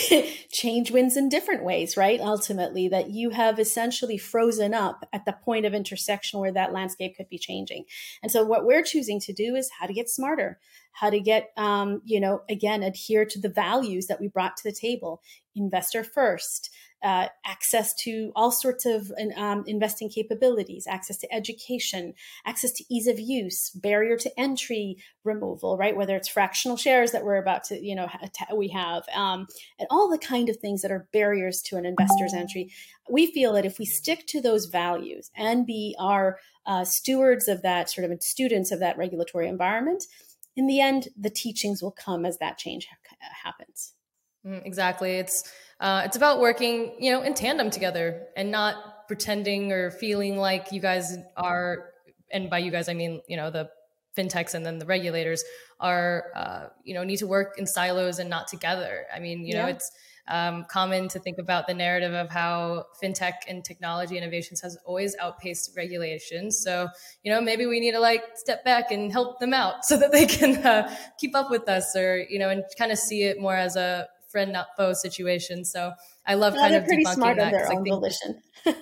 change 0.50 0.90
wins 0.90 1.16
in 1.16 1.28
different 1.28 1.64
ways, 1.64 1.96
right? 1.96 2.20
Ultimately, 2.20 2.88
that 2.88 3.10
you 3.10 3.30
have 3.30 3.58
essentially 3.58 4.18
frozen 4.18 4.74
up 4.74 5.08
at 5.12 5.24
the 5.24 5.32
point 5.32 5.66
of 5.66 5.74
intersection 5.74 6.40
where 6.40 6.52
that 6.52 6.72
landscape 6.72 7.16
could 7.16 7.28
be 7.28 7.38
changing. 7.38 7.84
And 8.22 8.30
so, 8.30 8.44
what 8.44 8.64
we're 8.64 8.82
choosing 8.82 9.20
to 9.20 9.32
do 9.32 9.54
is 9.54 9.70
how 9.78 9.86
to 9.86 9.92
get 9.92 10.08
smarter, 10.08 10.58
how 10.92 11.10
to 11.10 11.20
get, 11.20 11.50
um, 11.56 12.02
you 12.04 12.20
know, 12.20 12.42
again, 12.48 12.82
adhere 12.82 13.24
to 13.26 13.40
the 13.40 13.48
values 13.48 14.06
that 14.06 14.20
we 14.20 14.28
brought 14.28 14.56
to 14.58 14.64
the 14.64 14.74
table 14.74 15.22
investor 15.54 16.04
first, 16.04 16.70
uh, 17.04 17.28
access 17.44 17.92
to 17.94 18.32
all 18.34 18.50
sorts 18.50 18.86
of 18.86 19.12
um, 19.36 19.62
investing 19.66 20.08
capabilities, 20.08 20.86
access 20.88 21.18
to 21.18 21.32
education, 21.32 22.14
access 22.46 22.72
to 22.72 22.84
ease 22.90 23.06
of 23.06 23.20
use, 23.20 23.70
barrier 23.74 24.16
to 24.16 24.40
entry 24.40 24.96
removal, 25.22 25.76
right? 25.76 25.96
Whether 25.96 26.16
it's 26.16 26.28
fractional 26.28 26.78
shares 26.78 27.12
that 27.12 27.22
we're 27.22 27.36
about 27.36 27.64
to, 27.64 27.78
you 27.78 27.94
know, 27.94 28.08
we 28.56 28.68
have, 28.68 29.04
um, 29.14 29.46
and 29.78 29.86
all 29.90 30.10
the 30.10 30.18
kind 30.18 30.48
of 30.48 30.56
things 30.56 30.80
that 30.80 30.90
are 30.90 31.06
barriers 31.12 31.60
to 31.66 31.76
an 31.76 31.84
investor's 31.84 32.32
entry. 32.32 32.72
We 33.10 33.30
feel 33.30 33.52
that 33.52 33.66
if 33.66 33.78
we 33.78 33.84
stick 33.84 34.26
to 34.28 34.40
those 34.40 34.64
values 34.64 35.30
and 35.36 35.66
be 35.66 35.94
our 35.98 36.38
uh, 36.64 36.84
stewards 36.84 37.48
of 37.48 37.60
that, 37.60 37.90
sort 37.90 38.10
of 38.10 38.22
students 38.22 38.72
of 38.72 38.80
that 38.80 38.96
regulatory 38.96 39.46
environment, 39.46 40.04
in 40.56 40.66
the 40.66 40.80
end, 40.80 41.08
the 41.20 41.28
teachings 41.28 41.82
will 41.82 41.90
come 41.90 42.24
as 42.24 42.38
that 42.38 42.56
change 42.56 42.86
ha- 42.86 43.16
happens. 43.44 43.92
Mm, 44.46 44.64
exactly. 44.64 45.16
It's 45.16 45.50
uh, 45.80 46.02
it's 46.04 46.16
about 46.16 46.40
working, 46.40 46.96
you 46.98 47.10
know, 47.12 47.22
in 47.22 47.34
tandem 47.34 47.70
together 47.70 48.26
and 48.36 48.50
not 48.50 49.06
pretending 49.06 49.72
or 49.72 49.90
feeling 49.90 50.36
like 50.36 50.72
you 50.72 50.80
guys 50.80 51.16
are, 51.36 51.90
and 52.30 52.48
by 52.48 52.58
you 52.58 52.70
guys 52.70 52.88
I 52.88 52.94
mean, 52.94 53.20
you 53.28 53.36
know, 53.36 53.50
the 53.50 53.70
fintechs 54.16 54.54
and 54.54 54.64
then 54.64 54.78
the 54.78 54.86
regulators 54.86 55.44
are, 55.80 56.26
uh, 56.34 56.66
you 56.84 56.94
know, 56.94 57.04
need 57.04 57.18
to 57.18 57.26
work 57.26 57.58
in 57.58 57.66
silos 57.66 58.18
and 58.18 58.30
not 58.30 58.48
together. 58.48 59.06
I 59.14 59.18
mean, 59.18 59.40
you 59.40 59.54
yeah. 59.54 59.62
know, 59.62 59.68
it's 59.68 59.90
um, 60.28 60.64
common 60.70 61.08
to 61.08 61.18
think 61.18 61.38
about 61.38 61.66
the 61.66 61.74
narrative 61.74 62.14
of 62.14 62.30
how 62.30 62.86
fintech 63.02 63.34
and 63.46 63.64
technology 63.64 64.16
innovations 64.16 64.60
has 64.62 64.78
always 64.86 65.14
outpaced 65.20 65.76
regulations. 65.76 66.62
So, 66.62 66.88
you 67.22 67.32
know, 67.32 67.40
maybe 67.40 67.66
we 67.66 67.80
need 67.80 67.92
to 67.92 68.00
like 68.00 68.22
step 68.36 68.64
back 68.64 68.90
and 68.90 69.12
help 69.12 69.38
them 69.38 69.52
out 69.52 69.84
so 69.84 69.96
that 69.98 70.12
they 70.12 70.26
can 70.26 70.64
uh, 70.64 70.94
keep 71.18 71.34
up 71.34 71.50
with 71.50 71.68
us 71.68 71.94
or, 71.94 72.24
you 72.28 72.38
know, 72.38 72.48
and 72.48 72.64
kind 72.78 72.92
of 72.92 72.98
see 72.98 73.24
it 73.24 73.40
more 73.40 73.56
as 73.56 73.76
a 73.76 74.08
friend 74.34 74.52
not 74.52 74.66
foe 74.76 74.92
situation. 74.92 75.64
So 75.64 75.92
I 76.26 76.34
love 76.34 76.54
no, 76.54 76.60
kind 76.60 76.74
of 76.74 76.84
pretty 76.84 77.04
smart 77.04 77.36
that. 77.36 77.52
their 77.52 77.72
own 77.72 77.84
volition. 77.84 78.42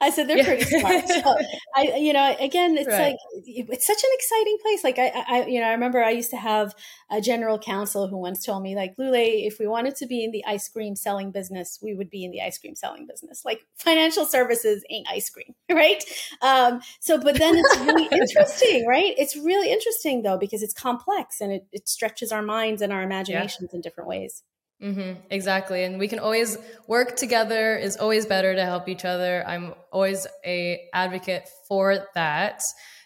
I 0.00 0.10
said 0.10 0.28
they're 0.28 0.38
yeah. 0.38 0.44
pretty 0.44 0.64
smart. 0.64 1.08
So 1.08 1.36
I, 1.76 1.96
you 1.96 2.12
know, 2.12 2.36
again, 2.38 2.76
it's 2.76 2.88
right. 2.88 3.10
like 3.10 3.16
it's 3.46 3.86
such 3.86 4.02
an 4.02 4.10
exciting 4.12 4.58
place. 4.62 4.84
Like 4.84 4.98
I, 4.98 5.24
I, 5.28 5.46
you 5.46 5.60
know, 5.60 5.66
I 5.66 5.72
remember 5.72 6.02
I 6.02 6.10
used 6.10 6.30
to 6.30 6.36
have 6.36 6.74
a 7.10 7.20
general 7.20 7.58
counsel 7.58 8.08
who 8.08 8.18
once 8.18 8.44
told 8.44 8.62
me, 8.62 8.74
like, 8.74 8.96
Lule, 8.96 9.46
if 9.46 9.58
we 9.58 9.66
wanted 9.66 9.96
to 9.96 10.06
be 10.06 10.24
in 10.24 10.30
the 10.32 10.44
ice 10.44 10.68
cream 10.68 10.96
selling 10.96 11.30
business, 11.30 11.78
we 11.82 11.94
would 11.94 12.10
be 12.10 12.24
in 12.24 12.30
the 12.30 12.42
ice 12.42 12.58
cream 12.58 12.74
selling 12.74 13.06
business. 13.06 13.44
Like 13.44 13.60
financial 13.76 14.26
services 14.26 14.84
ain't 14.90 15.06
ice 15.08 15.30
cream, 15.30 15.54
right? 15.70 16.02
Um, 16.42 16.80
so, 17.00 17.18
but 17.18 17.38
then 17.38 17.54
it's 17.56 17.78
really 17.78 18.08
interesting, 18.10 18.86
right? 18.86 19.14
It's 19.16 19.36
really 19.36 19.70
interesting 19.70 20.22
though 20.22 20.38
because 20.38 20.62
it's 20.62 20.74
complex 20.74 21.40
and 21.40 21.52
it, 21.52 21.66
it 21.72 21.88
stretches 21.88 22.32
our 22.32 22.42
minds 22.42 22.82
and 22.82 22.92
our 22.92 23.02
imaginations 23.02 23.70
yeah. 23.72 23.76
in 23.76 23.80
different 23.80 24.08
ways. 24.08 24.42
Mm-hmm, 24.82 25.20
exactly. 25.30 25.84
And 25.84 25.98
we 25.98 26.08
can 26.08 26.18
always 26.18 26.56
work 26.86 27.16
together 27.16 27.76
is 27.76 27.98
always 27.98 28.24
better 28.24 28.54
to 28.54 28.64
help 28.64 28.88
each 28.88 29.04
other. 29.04 29.44
I'm 29.46 29.74
always 29.92 30.26
a 30.44 30.88
advocate 30.94 31.48
for 31.68 32.06
that. 32.14 32.62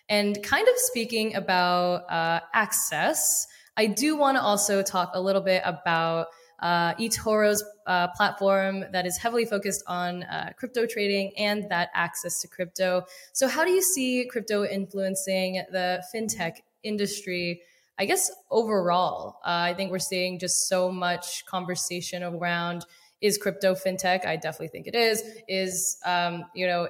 And 0.08 0.40
kind 0.42 0.68
of 0.68 0.74
speaking 0.76 1.34
about 1.34 2.08
uh, 2.10 2.40
access, 2.52 3.46
I 3.76 3.86
do 3.86 4.16
want 4.16 4.36
to 4.36 4.42
also 4.42 4.82
talk 4.82 5.12
a 5.14 5.20
little 5.20 5.42
bit 5.42 5.62
about 5.64 6.28
uh, 6.60 6.94
eToro's 6.94 7.64
uh, 7.86 8.08
platform 8.16 8.84
that 8.92 9.04
is 9.04 9.18
heavily 9.18 9.44
focused 9.44 9.82
on 9.88 10.22
uh, 10.22 10.52
crypto 10.56 10.86
trading 10.86 11.32
and 11.36 11.68
that 11.70 11.90
access 11.92 12.40
to 12.42 12.48
crypto. 12.48 13.04
So, 13.32 13.48
how 13.48 13.64
do 13.64 13.72
you 13.72 13.82
see 13.82 14.28
crypto 14.30 14.64
influencing 14.64 15.64
the 15.72 16.04
fintech 16.14 16.58
industry 16.84 17.62
I 17.98 18.06
guess 18.06 18.30
overall, 18.50 19.40
uh, 19.44 19.70
I 19.70 19.74
think 19.74 19.90
we're 19.90 19.98
seeing 19.98 20.38
just 20.38 20.68
so 20.68 20.90
much 20.90 21.46
conversation 21.46 22.22
around 22.22 22.84
is 23.20 23.38
crypto 23.38 23.74
fintech? 23.74 24.26
I 24.26 24.36
definitely 24.36 24.68
think 24.68 24.86
it 24.86 24.94
is. 24.94 25.22
Is 25.48 25.96
um, 26.04 26.44
you 26.54 26.66
know, 26.66 26.88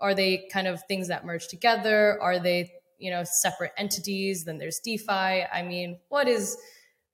are 0.00 0.14
they 0.14 0.48
kind 0.52 0.66
of 0.66 0.82
things 0.88 1.08
that 1.08 1.24
merge 1.24 1.48
together? 1.48 2.20
Are 2.20 2.38
they 2.38 2.72
you 2.98 3.10
know 3.10 3.22
separate 3.24 3.72
entities? 3.76 4.44
Then 4.44 4.58
there's 4.58 4.80
DeFi. 4.80 5.12
I 5.12 5.62
mean, 5.62 5.98
what 6.08 6.28
is? 6.28 6.56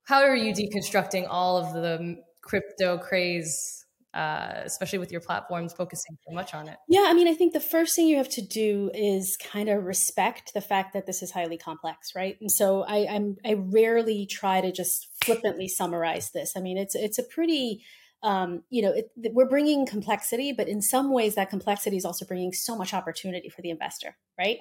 How 0.04 0.22
are 0.22 0.34
you 0.34 0.52
deconstructing 0.54 1.26
all 1.28 1.58
of 1.58 1.74
the 1.74 2.22
crypto 2.40 2.98
craze 2.98 3.81
uh, 4.14 4.60
especially 4.64 4.98
with 4.98 5.10
your 5.10 5.20
platforms 5.20 5.72
focusing 5.72 6.16
so 6.26 6.34
much 6.34 6.54
on 6.54 6.68
it? 6.68 6.76
Yeah, 6.88 7.04
I 7.06 7.14
mean, 7.14 7.28
I 7.28 7.34
think 7.34 7.52
the 7.52 7.60
first 7.60 7.96
thing 7.96 8.06
you 8.06 8.16
have 8.16 8.28
to 8.30 8.42
do 8.42 8.90
is 8.94 9.36
kind 9.36 9.68
of 9.68 9.84
respect 9.84 10.54
the 10.54 10.60
fact 10.60 10.92
that 10.92 11.06
this 11.06 11.22
is 11.22 11.30
highly 11.30 11.56
complex, 11.56 12.12
right? 12.14 12.36
And 12.40 12.50
so 12.50 12.82
I, 12.82 13.06
I'm 13.08 13.36
I 13.44 13.54
rarely 13.54 14.26
try 14.26 14.60
to 14.60 14.72
just 14.72 15.08
flippantly 15.24 15.68
summarize 15.68 16.30
this. 16.30 16.52
I 16.56 16.60
mean, 16.60 16.76
it's 16.76 16.94
it's 16.94 17.18
a 17.18 17.22
pretty 17.22 17.84
um, 18.22 18.62
you 18.70 18.82
know, 18.82 18.92
it, 18.92 19.10
we're 19.32 19.48
bringing 19.48 19.84
complexity, 19.84 20.52
but 20.52 20.68
in 20.68 20.80
some 20.80 21.12
ways, 21.12 21.34
that 21.34 21.50
complexity 21.50 21.96
is 21.96 22.04
also 22.04 22.24
bringing 22.24 22.52
so 22.52 22.76
much 22.76 22.94
opportunity 22.94 23.48
for 23.48 23.62
the 23.62 23.70
investor, 23.70 24.16
right? 24.38 24.58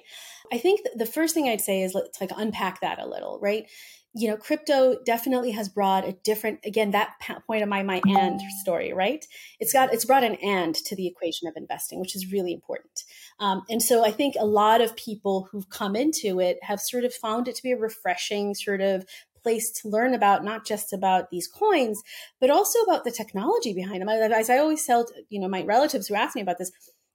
I 0.52 0.58
think 0.58 0.80
the 0.96 1.06
first 1.06 1.32
thing 1.32 1.48
I'd 1.48 1.60
say 1.60 1.82
is 1.82 1.94
let's 1.94 2.20
like 2.20 2.32
unpack 2.36 2.80
that 2.80 2.98
a 2.98 3.06
little, 3.06 3.38
right? 3.40 3.66
You 4.14 4.28
know, 4.28 4.36
crypto 4.36 4.96
definitely 5.06 5.52
has 5.52 5.68
brought 5.68 6.06
a 6.06 6.12
different, 6.12 6.60
again, 6.64 6.90
that 6.90 7.14
point 7.46 7.62
of 7.62 7.68
my, 7.68 7.82
my 7.82 8.02
and 8.04 8.40
story, 8.60 8.92
right? 8.92 9.24
It's 9.58 9.72
got, 9.72 9.94
it's 9.94 10.04
brought 10.04 10.22
an 10.22 10.34
and 10.36 10.74
to 10.74 10.94
the 10.94 11.06
equation 11.06 11.48
of 11.48 11.54
investing, 11.56 11.98
which 11.98 12.14
is 12.14 12.30
really 12.30 12.52
important. 12.52 13.04
Um, 13.40 13.62
and 13.70 13.82
so 13.82 14.04
I 14.04 14.10
think 14.10 14.34
a 14.38 14.44
lot 14.44 14.82
of 14.82 14.96
people 14.96 15.48
who've 15.50 15.68
come 15.70 15.96
into 15.96 16.40
it 16.40 16.58
have 16.62 16.80
sort 16.80 17.04
of 17.04 17.14
found 17.14 17.48
it 17.48 17.54
to 17.56 17.62
be 17.62 17.72
a 17.72 17.76
refreshing 17.76 18.54
sort 18.54 18.82
of 18.82 19.06
place 19.42 19.72
to 19.72 19.88
learn 19.88 20.14
about 20.14 20.44
not 20.44 20.66
just 20.66 20.92
about 20.92 21.30
these 21.30 21.48
coins, 21.48 22.02
but 22.40 22.50
also 22.50 22.78
about 22.80 23.04
the 23.04 23.10
technology 23.10 23.72
behind 23.72 24.00
them. 24.00 24.08
As 24.08 24.50
I 24.50 24.58
always 24.58 24.84
tell, 24.84 25.06
you 25.30 25.40
know, 25.40 25.48
my 25.48 25.62
relatives 25.62 26.06
who 26.06 26.14
ask 26.14 26.36
me 26.36 26.42
about 26.42 26.58
this, 26.58 26.70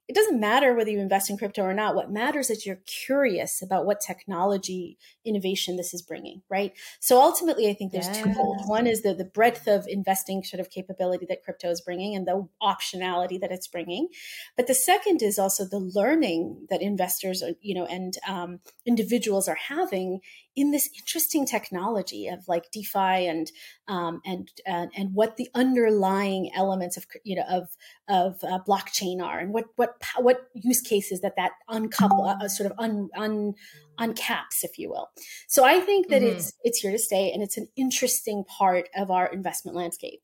it 0.08 0.14
doesn't 0.14 0.40
matter 0.40 0.74
whether 0.74 0.90
you 0.90 1.00
invest 1.00 1.28
in 1.28 1.36
crypto 1.36 1.62
or 1.62 1.74
not. 1.74 1.94
What 1.94 2.10
matters 2.10 2.48
is 2.48 2.64
you're 2.64 2.80
curious 2.86 3.60
about 3.60 3.84
what 3.84 4.00
technology 4.00 4.96
innovation 5.22 5.76
this 5.76 5.92
is 5.92 6.00
bringing, 6.00 6.40
right? 6.48 6.72
So 6.98 7.20
ultimately, 7.20 7.68
I 7.68 7.74
think 7.74 7.92
there's 7.92 8.06
yeah. 8.06 8.22
twofold. 8.22 8.62
One 8.64 8.86
is 8.86 9.02
the, 9.02 9.12
the 9.12 9.26
breadth 9.26 9.68
of 9.68 9.86
investing 9.86 10.42
sort 10.42 10.60
of 10.60 10.70
capability 10.70 11.26
that 11.28 11.44
crypto 11.44 11.68
is 11.68 11.82
bringing 11.82 12.16
and 12.16 12.26
the 12.26 12.48
optionality 12.62 13.38
that 13.40 13.52
it's 13.52 13.68
bringing. 13.68 14.08
But 14.56 14.66
the 14.66 14.74
second 14.74 15.20
is 15.20 15.38
also 15.38 15.66
the 15.66 15.78
learning 15.78 16.66
that 16.70 16.80
investors, 16.80 17.42
are, 17.42 17.52
you 17.60 17.74
know, 17.74 17.84
and 17.84 18.14
um, 18.26 18.60
individuals 18.86 19.46
are 19.46 19.58
having 19.68 20.20
in 20.58 20.72
this 20.72 20.90
interesting 20.98 21.46
technology 21.46 22.26
of 22.26 22.40
like 22.48 22.68
DeFi 22.72 23.28
and 23.28 23.52
um, 23.86 24.20
and, 24.26 24.50
and 24.66 24.90
and 24.96 25.14
what 25.14 25.36
the 25.36 25.48
underlying 25.54 26.50
elements 26.52 26.96
of 26.96 27.06
you 27.22 27.36
know 27.36 27.44
of 27.48 27.68
of 28.08 28.42
uh, 28.42 28.58
blockchain 28.66 29.22
are 29.22 29.38
and 29.38 29.54
what 29.54 29.66
what 29.76 29.94
what 30.16 30.48
use 30.54 30.80
cases 30.80 31.20
that 31.20 31.36
that 31.36 31.52
uncouple 31.68 32.24
uh, 32.24 32.48
sort 32.48 32.68
of 32.68 32.76
un, 32.76 33.08
un 33.16 33.54
uncaps 34.00 34.64
if 34.64 34.78
you 34.78 34.90
will 34.90 35.10
so 35.46 35.64
i 35.64 35.78
think 35.78 36.08
that 36.08 36.22
mm-hmm. 36.22 36.36
it's 36.36 36.52
it's 36.64 36.80
here 36.80 36.92
to 36.92 36.98
stay 36.98 37.30
and 37.32 37.42
it's 37.42 37.56
an 37.56 37.68
interesting 37.76 38.42
part 38.44 38.88
of 38.96 39.10
our 39.12 39.26
investment 39.26 39.76
landscape 39.76 40.20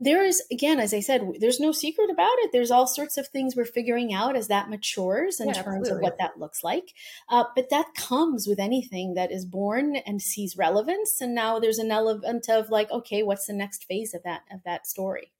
there 0.00 0.24
is 0.24 0.42
again 0.50 0.78
as 0.78 0.94
i 0.94 1.00
said 1.00 1.26
there's 1.40 1.60
no 1.60 1.72
secret 1.72 2.10
about 2.10 2.36
it 2.38 2.50
there's 2.52 2.70
all 2.70 2.86
sorts 2.86 3.16
of 3.16 3.26
things 3.28 3.56
we're 3.56 3.64
figuring 3.64 4.12
out 4.12 4.36
as 4.36 4.48
that 4.48 4.70
matures 4.70 5.40
in 5.40 5.48
yeah, 5.48 5.54
terms 5.54 5.88
absolutely. 5.88 5.96
of 5.96 6.02
what 6.02 6.18
that 6.18 6.38
looks 6.38 6.62
like 6.62 6.94
uh, 7.28 7.44
but 7.54 7.70
that 7.70 7.94
comes 7.94 8.46
with 8.46 8.58
anything 8.58 9.14
that 9.14 9.32
is 9.32 9.44
born 9.44 9.96
and 9.96 10.22
sees 10.22 10.56
relevance 10.56 11.20
and 11.20 11.34
now 11.34 11.58
there's 11.58 11.78
an 11.78 11.90
element 11.90 12.48
of 12.48 12.70
like 12.70 12.90
okay 12.90 13.22
what's 13.22 13.46
the 13.46 13.52
next 13.52 13.84
phase 13.84 14.14
of 14.14 14.22
that 14.22 14.42
of 14.52 14.60
that 14.64 14.86
story 14.86 15.32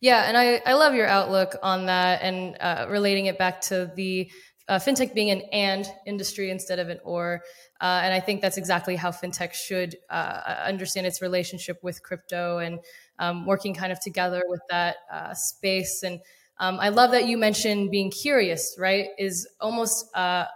yeah 0.00 0.24
and 0.26 0.36
i 0.36 0.60
i 0.64 0.72
love 0.72 0.94
your 0.94 1.06
outlook 1.06 1.56
on 1.62 1.86
that 1.86 2.22
and 2.22 2.56
uh, 2.60 2.86
relating 2.88 3.26
it 3.26 3.38
back 3.38 3.60
to 3.60 3.90
the 3.96 4.30
uh, 4.68 4.78
fintech 4.78 5.14
being 5.14 5.30
an 5.30 5.42
and 5.52 5.86
industry 6.06 6.50
instead 6.50 6.78
of 6.78 6.88
an 6.88 6.98
or. 7.04 7.42
Uh, 7.80 8.00
and 8.02 8.14
I 8.14 8.20
think 8.20 8.40
that's 8.40 8.56
exactly 8.56 8.96
how 8.96 9.10
fintech 9.10 9.52
should 9.52 9.96
uh, 10.10 10.56
understand 10.64 11.06
its 11.06 11.20
relationship 11.22 11.78
with 11.82 12.02
crypto 12.02 12.58
and 12.58 12.80
um, 13.18 13.46
working 13.46 13.74
kind 13.74 13.92
of 13.92 14.00
together 14.00 14.42
with 14.48 14.60
that 14.70 14.96
uh, 15.12 15.34
space. 15.34 16.02
And 16.02 16.20
um, 16.58 16.78
I 16.80 16.88
love 16.88 17.10
that 17.12 17.26
you 17.26 17.36
mentioned 17.36 17.90
being 17.90 18.10
curious, 18.10 18.76
right? 18.78 19.08
Is 19.18 19.48
almost 19.60 20.06
uh, 20.14 20.46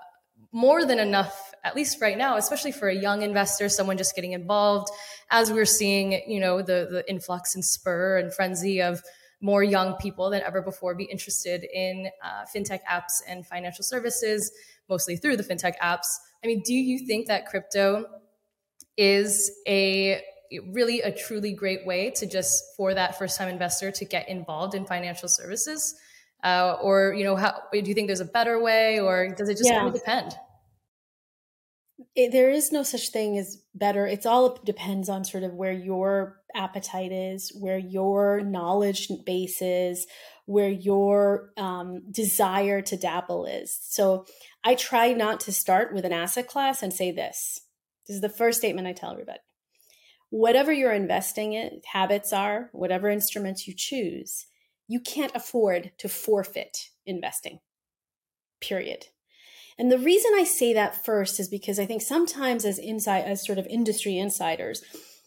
more 0.52 0.84
than 0.84 0.98
enough, 0.98 1.52
at 1.64 1.76
least 1.76 2.00
right 2.00 2.16
now, 2.16 2.36
especially 2.36 2.72
for 2.72 2.88
a 2.88 2.94
young 2.94 3.22
investor, 3.22 3.68
someone 3.68 3.96
just 3.96 4.14
getting 4.14 4.32
involved. 4.32 4.90
As 5.30 5.52
we're 5.52 5.64
seeing, 5.66 6.20
you 6.26 6.40
know, 6.40 6.58
the 6.58 6.88
the 6.90 7.04
influx 7.08 7.54
and 7.54 7.64
spur 7.64 8.18
and 8.18 8.32
frenzy 8.34 8.82
of 8.82 9.02
more 9.40 9.62
young 9.62 9.94
people 9.94 10.28
than 10.30 10.42
ever 10.42 10.60
before 10.60 10.94
be 10.94 11.04
interested 11.04 11.64
in 11.72 12.08
uh, 12.22 12.44
fintech 12.54 12.80
apps 12.90 13.22
and 13.26 13.46
financial 13.46 13.82
services, 13.82 14.52
mostly 14.88 15.16
through 15.16 15.36
the 15.36 15.42
fintech 15.42 15.78
apps. 15.78 16.06
I 16.42 16.46
mean, 16.46 16.62
do 16.64 16.74
you 16.74 17.06
think 17.06 17.26
that 17.28 17.46
crypto 17.46 18.06
is 18.96 19.50
a 19.66 20.20
really 20.72 21.00
a 21.00 21.12
truly 21.12 21.52
great 21.52 21.86
way 21.86 22.10
to 22.10 22.26
just 22.26 22.62
for 22.76 22.94
that 22.94 23.18
first 23.18 23.38
time 23.38 23.48
investor 23.48 23.90
to 23.90 24.04
get 24.04 24.28
involved 24.28 24.74
in 24.74 24.84
financial 24.84 25.28
services? 25.28 25.94
Uh, 26.42 26.76
or 26.80 27.12
you 27.14 27.24
know, 27.24 27.36
how 27.36 27.54
do 27.72 27.78
you 27.78 27.94
think 27.94 28.06
there's 28.06 28.20
a 28.20 28.24
better 28.24 28.60
way, 28.60 28.98
or 28.98 29.34
does 29.34 29.48
it 29.48 29.58
just 29.58 29.68
yeah. 29.70 29.78
kind 29.78 29.88
of 29.88 29.94
depend? 29.94 30.34
It, 32.16 32.32
there 32.32 32.50
is 32.50 32.72
no 32.72 32.82
such 32.82 33.10
thing 33.10 33.36
as 33.36 33.62
better. 33.74 34.06
It's 34.06 34.24
all 34.26 34.58
depends 34.64 35.08
on 35.08 35.24
sort 35.24 35.44
of 35.44 35.52
where 35.52 35.72
your 35.72 36.40
appetite 36.54 37.12
is, 37.12 37.52
where 37.54 37.78
your 37.78 38.40
knowledge 38.40 39.10
base 39.26 39.60
is, 39.60 40.06
where 40.46 40.70
your 40.70 41.50
um, 41.56 42.02
desire 42.10 42.80
to 42.82 42.96
dabble 42.96 43.44
is. 43.44 43.78
So 43.82 44.24
I 44.64 44.74
try 44.74 45.12
not 45.12 45.40
to 45.40 45.52
start 45.52 45.94
with 45.94 46.04
an 46.04 46.12
asset 46.12 46.48
class 46.48 46.82
and 46.82 46.92
say 46.92 47.12
this. 47.12 47.60
This 48.08 48.16
is 48.16 48.20
the 48.22 48.28
first 48.28 48.58
statement 48.58 48.88
I 48.88 48.92
tell 48.92 49.12
everybody. 49.12 49.38
Whatever 50.30 50.72
you're 50.72 50.92
investing 50.92 51.52
in, 51.52 51.82
habits 51.92 52.32
are, 52.32 52.70
whatever 52.72 53.08
instruments 53.08 53.66
you 53.66 53.74
choose, 53.76 54.46
you 54.88 55.00
can't 55.00 55.34
afford 55.34 55.92
to 55.98 56.08
forfeit 56.08 56.90
investing. 57.04 57.60
Period. 58.60 59.06
And 59.78 59.90
the 59.90 59.98
reason 59.98 60.32
I 60.36 60.44
say 60.44 60.72
that 60.74 61.04
first 61.04 61.40
is 61.40 61.48
because 61.48 61.78
I 61.78 61.86
think 61.86 62.02
sometimes 62.02 62.64
as 62.64 62.78
inside 62.78 63.24
as 63.24 63.44
sort 63.44 63.58
of 63.58 63.66
industry 63.66 64.18
insiders, 64.18 64.82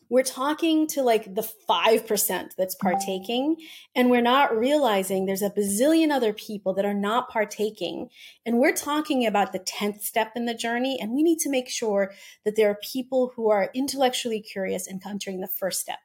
we're 0.09 0.23
talking 0.23 0.87
to 0.87 1.01
like 1.01 1.35
the 1.35 1.47
5% 1.69 2.55
that's 2.57 2.75
partaking 2.75 3.57
and 3.95 4.09
we're 4.09 4.21
not 4.21 4.55
realizing 4.55 5.25
there's 5.25 5.41
a 5.41 5.49
bazillion 5.49 6.11
other 6.11 6.33
people 6.33 6.73
that 6.73 6.85
are 6.85 6.93
not 6.93 7.29
partaking. 7.29 8.09
And 8.45 8.59
we're 8.59 8.73
talking 8.73 9.25
about 9.25 9.51
the 9.51 9.59
10th 9.59 10.01
step 10.01 10.33
in 10.35 10.45
the 10.45 10.53
journey 10.53 10.97
and 11.01 11.11
we 11.13 11.23
need 11.23 11.39
to 11.39 11.49
make 11.49 11.69
sure 11.69 12.13
that 12.45 12.55
there 12.55 12.69
are 12.69 12.77
people 12.83 13.33
who 13.35 13.49
are 13.49 13.71
intellectually 13.73 14.41
curious 14.41 14.87
and 14.87 15.01
entering 15.05 15.41
the 15.41 15.47
first 15.47 15.79
step. 15.79 15.99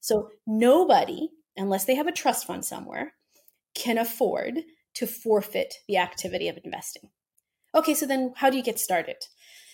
So 0.00 0.30
nobody 0.46 1.30
unless 1.56 1.84
they 1.84 1.96
have 1.96 2.06
a 2.06 2.12
trust 2.12 2.46
fund 2.46 2.64
somewhere 2.64 3.14
can 3.74 3.98
afford 3.98 4.60
to 4.94 5.06
forfeit 5.06 5.74
the 5.88 5.96
activity 5.96 6.48
of 6.48 6.58
investing. 6.64 7.10
Okay 7.74 7.94
so 7.94 8.06
then 8.06 8.32
how 8.36 8.50
do 8.50 8.56
you 8.56 8.62
get 8.62 8.78
started? 8.78 9.16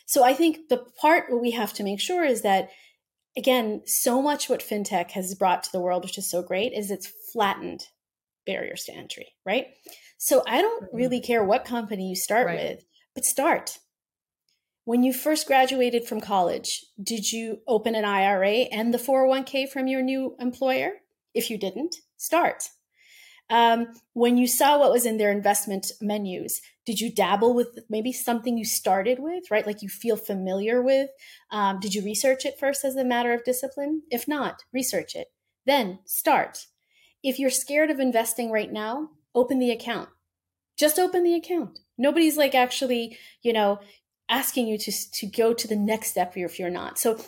So 0.07 0.25
i 0.25 0.33
think 0.35 0.69
the 0.69 0.85
part 1.01 1.41
we 1.41 1.51
have 1.53 1.73
to 1.75 1.85
make 1.85 2.01
sure 2.01 2.25
is 2.25 2.43
that 2.43 2.71
again, 3.37 3.83
so 3.87 4.23
much 4.23 4.49
what 4.49 4.61
fintech 4.61 5.13
has 5.13 5.35
brought 5.35 5.63
to 5.65 5.73
the 5.73 5.81
world, 5.81 6.05
which 6.05 6.19
is 6.19 6.31
so 6.31 6.43
great, 6.43 6.73
is 6.73 6.91
it's 6.91 7.13
flattened 7.33 7.89
barriers 8.47 8.85
to 8.85 8.95
entry, 8.95 9.29
right? 9.45 9.69
So 10.19 10.43
I 10.47 10.61
don't 10.61 10.85
mm-hmm. 10.85 10.97
really 10.97 11.21
care 11.21 11.45
what 11.45 11.65
company 11.65 12.09
you 12.09 12.17
start 12.17 12.47
right. 12.47 12.57
with, 12.57 12.85
but 13.15 13.25
start. 13.25 13.79
When 14.85 15.03
you 15.03 15.15
first 15.15 15.47
graduated 15.47 16.07
from 16.07 16.21
college, 16.21 16.85
did 17.03 17.33
you 17.33 17.61
open 17.67 17.95
an 17.95 18.05
IRA 18.05 18.67
and 18.71 18.93
the 18.93 18.99
401k 18.99 19.69
from 19.69 19.87
your 19.87 20.03
new 20.03 20.37
employer? 20.39 20.93
If 21.33 21.51
you 21.51 21.59
didn't, 21.59 21.97
start. 22.19 22.65
Um, 23.51 23.89
when 24.15 24.37
you 24.37 24.47
saw 24.47 24.79
what 24.79 24.93
was 24.93 25.05
in 25.05 25.19
their 25.19 25.31
investment 25.31 25.93
menus, 26.01 26.61
did 26.87 27.01
you 27.01 27.13
dabble 27.13 27.55
with 27.55 27.79
maybe 27.89 28.13
something 28.13 28.57
you 28.57 28.65
started 28.65 29.19
with, 29.19 29.51
right? 29.51 29.67
Like 29.67 29.83
you 29.83 29.89
feel 29.89 30.17
familiar 30.17 30.83
with? 30.83 31.11
Um, 31.51 31.81
did 31.81 31.95
you 31.95 32.03
research 32.03 32.45
it 32.45 32.59
first 32.59 32.85
as 32.85 32.97
a 32.97 33.05
matter 33.05 33.33
of 33.33 33.45
discipline? 33.45 34.03
If 34.11 34.27
not, 34.27 34.63
research 34.73 35.15
it. 35.15 35.29
Then 35.67 36.01
start. 36.05 36.67
If 37.23 37.39
you're 37.39 37.51
scared 37.51 37.91
of 37.91 38.01
investing 38.01 38.51
right 38.51 38.71
now, 38.71 39.11
open 39.35 39.59
the 39.59 39.71
account. 39.71 40.09
Just 40.79 40.99
open 40.99 41.25
the 41.25 41.35
account. 41.35 41.79
Nobody's 41.97 42.37
like 42.37 42.55
actually, 42.55 43.19
you 43.43 43.53
know, 43.53 43.81
asking 44.29 44.67
you 44.67 44.79
to 44.79 44.93
to 45.13 45.27
go 45.27 45.55
to 45.55 45.69
the 45.69 45.77
next 45.77 46.11
step 46.11 46.37
if 46.37 46.59
you're 46.59 46.71
not. 46.71 46.99
So 46.99 47.19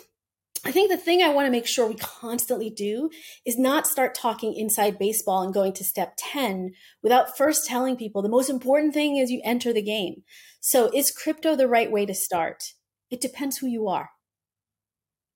I 0.65 0.71
think 0.71 0.89
the 0.89 0.97
thing 0.97 1.21
I 1.21 1.29
want 1.29 1.45
to 1.45 1.51
make 1.51 1.67
sure 1.67 1.87
we 1.87 1.95
constantly 1.95 2.69
do 2.69 3.09
is 3.45 3.57
not 3.57 3.87
start 3.87 4.15
talking 4.15 4.53
inside 4.53 4.99
baseball 4.99 5.41
and 5.41 5.53
going 5.53 5.73
to 5.73 5.83
step 5.83 6.13
10 6.17 6.71
without 7.01 7.37
first 7.37 7.65
telling 7.65 7.95
people 7.95 8.21
the 8.21 8.29
most 8.29 8.49
important 8.49 8.93
thing 8.93 9.17
is 9.17 9.31
you 9.31 9.41
enter 9.43 9.73
the 9.73 9.81
game. 9.81 10.23
So, 10.59 10.89
is 10.93 11.11
crypto 11.11 11.55
the 11.55 11.67
right 11.67 11.91
way 11.91 12.05
to 12.05 12.13
start? 12.13 12.73
It 13.09 13.21
depends 13.21 13.57
who 13.57 13.67
you 13.67 13.87
are. 13.87 14.09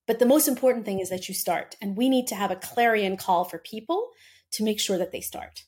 But 0.08 0.20
the 0.20 0.26
most 0.26 0.48
important 0.48 0.86
thing 0.86 1.00
is 1.00 1.10
that 1.10 1.30
you 1.30 1.36
start. 1.36 1.76
And 1.82 1.96
we 1.96 2.10
need 2.10 2.28
to 2.28 2.36
have 2.36 2.52
a 2.52 2.56
clarion 2.56 3.18
call 3.18 3.46
for 3.46 3.60
people 3.60 4.10
to 4.54 4.64
make 4.64 4.80
sure 4.80 4.98
that 4.98 5.12
they 5.12 5.22
start. 5.22 5.64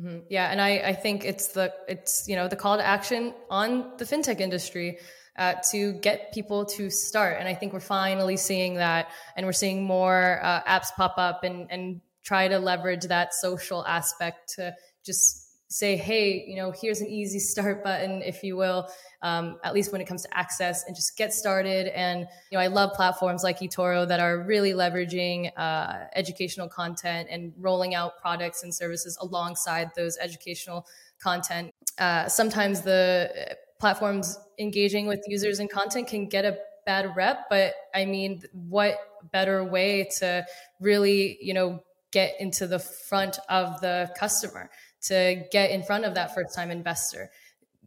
Mm-hmm. 0.00 0.20
Yeah, 0.30 0.50
and 0.50 0.60
I, 0.60 0.78
I 0.78 0.92
think 0.94 1.24
it's 1.24 1.48
the 1.48 1.72
it's 1.86 2.26
you 2.26 2.36
know 2.36 2.48
the 2.48 2.56
call 2.56 2.78
to 2.78 2.86
action 2.86 3.34
on 3.50 3.92
the 3.98 4.04
fintech 4.04 4.40
industry 4.40 4.98
uh, 5.36 5.54
to 5.70 5.92
get 5.94 6.32
people 6.32 6.64
to 6.64 6.90
start. 6.90 7.36
And 7.38 7.48
I 7.48 7.54
think 7.54 7.72
we're 7.72 7.80
finally 7.80 8.36
seeing 8.36 8.74
that, 8.74 9.10
and 9.36 9.46
we're 9.46 9.52
seeing 9.52 9.84
more 9.84 10.40
uh, 10.42 10.62
apps 10.64 10.92
pop 10.94 11.14
up 11.16 11.44
and 11.44 11.70
and 11.70 12.00
try 12.22 12.48
to 12.48 12.58
leverage 12.58 13.04
that 13.04 13.34
social 13.34 13.84
aspect 13.86 14.54
to 14.56 14.74
just 15.04 15.42
say, 15.72 15.96
hey, 15.96 16.44
you 16.46 16.56
know, 16.56 16.70
here's 16.70 17.00
an 17.00 17.08
easy 17.08 17.38
start 17.38 17.82
button, 17.84 18.22
if 18.22 18.42
you 18.42 18.56
will, 18.56 18.88
um, 19.22 19.58
at 19.64 19.74
least 19.74 19.90
when 19.90 20.00
it 20.00 20.06
comes 20.06 20.22
to 20.22 20.36
access 20.36 20.84
and 20.86 20.94
just 20.94 21.16
get 21.16 21.32
started. 21.32 21.86
And, 21.88 22.20
you 22.50 22.58
know, 22.58 22.60
I 22.62 22.66
love 22.66 22.92
platforms 22.94 23.42
like 23.42 23.60
eToro 23.60 24.06
that 24.06 24.20
are 24.20 24.42
really 24.42 24.72
leveraging 24.72 25.50
uh, 25.56 26.04
educational 26.14 26.68
content 26.68 27.28
and 27.30 27.52
rolling 27.58 27.94
out 27.94 28.18
products 28.20 28.62
and 28.62 28.74
services 28.74 29.16
alongside 29.20 29.90
those 29.96 30.18
educational 30.18 30.86
content. 31.18 31.72
Uh, 31.98 32.28
sometimes 32.28 32.82
the 32.82 33.56
platforms 33.82 34.38
engaging 34.60 35.08
with 35.08 35.20
users 35.26 35.58
and 35.58 35.68
content 35.68 36.06
can 36.06 36.28
get 36.28 36.44
a 36.44 36.56
bad 36.86 37.16
rep 37.16 37.48
but 37.50 37.74
i 37.96 38.04
mean 38.04 38.40
what 38.52 38.94
better 39.32 39.64
way 39.64 40.08
to 40.20 40.46
really 40.78 41.36
you 41.42 41.52
know 41.52 41.82
get 42.12 42.32
into 42.38 42.68
the 42.68 42.78
front 42.78 43.40
of 43.48 43.80
the 43.80 44.08
customer 44.16 44.70
to 45.00 45.42
get 45.50 45.72
in 45.72 45.82
front 45.82 46.04
of 46.04 46.14
that 46.14 46.32
first 46.32 46.54
time 46.54 46.70
investor 46.70 47.28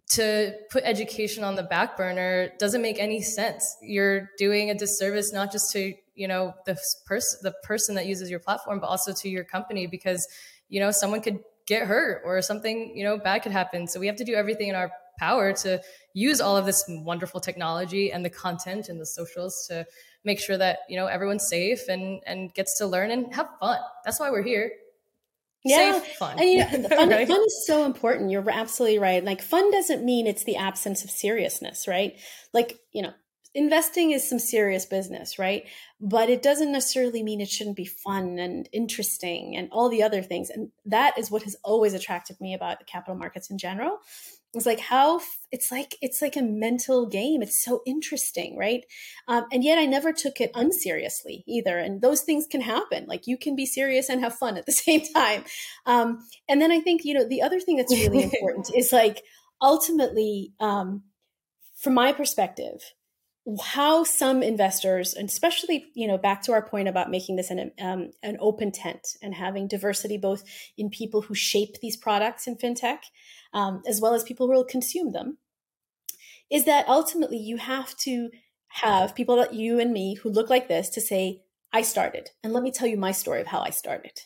to 0.10 0.54
put 0.70 0.84
education 0.84 1.46
on 1.46 1.56
the 1.56 1.64
back 1.64 1.96
burner 1.96 2.50
doesn't 2.60 2.82
make 2.82 3.00
any 3.00 3.22
sense 3.22 3.78
you're 3.82 4.30
doing 4.38 4.70
a 4.70 4.76
disservice 4.76 5.32
not 5.32 5.50
just 5.50 5.72
to 5.72 5.94
you 6.14 6.28
know 6.28 6.54
the 6.66 6.78
person 7.06 7.40
the 7.42 7.54
person 7.64 7.96
that 7.96 8.06
uses 8.06 8.30
your 8.30 8.42
platform 8.42 8.82
but 8.82 8.88
also 8.88 9.14
to 9.14 9.30
your 9.30 9.46
company 9.46 9.88
because 9.88 10.28
you 10.68 10.82
know 10.82 10.92
someone 10.92 11.22
could 11.22 11.40
get 11.66 11.88
hurt 11.88 12.22
or 12.26 12.42
something, 12.42 12.96
you 12.96 13.04
know, 13.04 13.18
bad 13.18 13.42
could 13.42 13.52
happen. 13.52 13.88
So 13.88 14.00
we 14.00 14.08
have 14.08 14.16
to 14.18 14.24
do 14.24 14.34
everything 14.34 14.70
in 14.70 14.76
our 14.76 14.92
power 15.18 15.54
to 15.54 15.82
use 16.14 16.42
all 16.42 16.58
of 16.58 16.66
this 16.66 16.84
wonderful 16.88 17.40
technology 17.40 18.12
and 18.12 18.24
the 18.24 18.30
content 18.30 18.90
and 18.90 19.00
the 19.00 19.06
socials 19.06 19.66
to 19.68 19.86
make 20.24 20.40
sure 20.40 20.58
that, 20.58 20.80
you 20.90 20.98
know, 20.98 21.08
everyone's 21.08 21.48
safe 21.48 21.88
and 21.88 22.22
and 22.26 22.54
gets 22.54 22.78
to 22.80 22.88
learn 22.88 23.12
and 23.12 23.34
have 23.34 23.50
fun. 23.60 23.80
That's 24.04 24.20
why 24.20 24.30
we're 24.30 24.44
here. 24.44 24.72
Yeah, 25.66 26.00
Safe, 26.00 26.16
fun. 26.18 26.40
And 26.40 26.48
you 26.48 26.60
know, 26.60 26.90
fun, 26.96 27.10
right? 27.10 27.28
fun 27.28 27.42
is 27.44 27.66
so 27.66 27.86
important. 27.86 28.30
You're 28.30 28.48
absolutely 28.50 29.00
right. 29.00 29.24
Like 29.24 29.42
fun 29.42 29.72
doesn't 29.72 30.06
mean 30.06 30.28
it's 30.28 30.44
the 30.44 30.58
absence 30.58 31.04
of 31.04 31.10
seriousness, 31.10 31.88
right? 31.88 32.14
Like, 32.54 32.78
you 32.92 33.02
know, 33.02 33.14
investing 33.56 34.12
is 34.12 34.30
some 34.30 34.38
serious 34.38 34.86
business, 34.86 35.40
right? 35.40 35.64
But 36.00 36.30
it 36.30 36.44
doesn't 36.44 36.72
necessarily 36.72 37.24
mean 37.24 37.42
it 37.42 37.50
shouldn't 37.50 37.78
be 37.78 37.86
fun 37.86 38.38
and 38.38 38.70
interesting 38.74 39.56
and 39.56 39.70
all 39.72 39.90
the 39.90 40.04
other 40.04 40.22
things. 40.22 40.52
And 40.52 40.70
that 40.86 41.18
is 41.18 41.32
what 41.32 41.44
has 41.44 41.56
always 41.64 41.96
attracted 41.96 42.40
me 42.40 42.54
about 42.54 42.78
the 42.78 42.86
capital 42.86 43.16
markets 43.16 43.50
in 43.50 43.58
general. 43.58 43.98
It's 44.56 44.66
like 44.66 44.80
how 44.80 45.22
it's 45.52 45.72
like 45.72 45.96
it's 46.02 46.22
like 46.22 46.36
a 46.36 46.42
mental 46.42 47.08
game. 47.08 47.42
It's 47.42 47.64
so 47.64 47.82
interesting, 47.86 48.58
right? 48.58 48.84
Um, 49.28 49.46
and 49.52 49.64
yet 49.64 49.78
I 49.78 49.86
never 49.86 50.14
took 50.14 50.40
it 50.40 50.52
unseriously 50.56 51.44
either. 51.48 51.78
And 51.78 52.02
those 52.02 52.22
things 52.22 52.46
can 52.50 52.62
happen. 52.62 53.06
Like 53.08 53.28
you 53.28 53.38
can 53.38 53.56
be 53.56 53.66
serious 53.66 54.10
and 54.10 54.22
have 54.22 54.36
fun 54.36 54.58
at 54.58 54.66
the 54.66 54.72
same 54.88 55.02
time. 55.14 55.44
Um, 55.86 56.20
and 56.48 56.62
then 56.62 56.72
I 56.72 56.80
think 56.80 57.04
you 57.04 57.14
know 57.14 57.28
the 57.28 57.42
other 57.42 57.60
thing 57.60 57.78
that's 57.78 57.94
really 57.94 58.24
important 58.32 58.72
is 58.76 58.92
like 58.92 59.24
ultimately, 59.62 60.54
um, 60.60 61.04
from 61.76 61.94
my 61.94 62.14
perspective, 62.14 62.82
how 63.64 64.04
some 64.04 64.42
investors, 64.42 65.14
and 65.14 65.30
especially 65.30 65.86
you 65.94 66.08
know 66.08 66.18
back 66.18 66.42
to 66.44 66.52
our 66.52 66.68
point 66.68 66.88
about 66.88 67.12
making 67.12 67.36
this 67.36 67.52
an 67.52 67.72
um, 67.80 68.12
an 68.24 68.38
open 68.40 68.72
tent 68.72 69.16
and 69.22 69.36
having 69.36 69.68
diversity 69.68 70.18
both 70.18 70.44
in 70.78 70.90
people 70.90 71.22
who 71.22 71.36
shape 71.36 71.80
these 71.82 71.98
products 71.98 72.48
in 72.48 72.56
fintech, 72.56 73.00
um, 73.54 73.84
as 73.88 74.02
well 74.02 74.14
as 74.14 74.24
people 74.24 74.48
who 74.48 74.54
will 74.54 74.66
consume 74.66 75.12
them, 75.12 75.38
is 76.52 76.66
that 76.66 76.88
ultimately 76.88 77.38
you 77.38 77.58
have 77.58 77.96
to 77.98 78.30
have 78.70 79.16
people 79.16 79.36
that 79.36 79.54
you 79.54 79.80
and 79.80 79.94
me 79.94 80.16
who 80.16 80.30
look 80.30 80.50
like 80.50 80.68
this 80.68 80.90
to 80.90 81.02
say, 81.02 81.44
"I 81.72 81.84
started," 81.84 82.32
and 82.44 82.52
let 82.52 82.64
me 82.64 82.72
tell 82.72 82.88
you 82.88 82.98
my 82.98 83.12
story 83.12 83.42
of 83.42 83.48
how 83.48 83.62
I 83.62 83.70
started, 83.70 84.22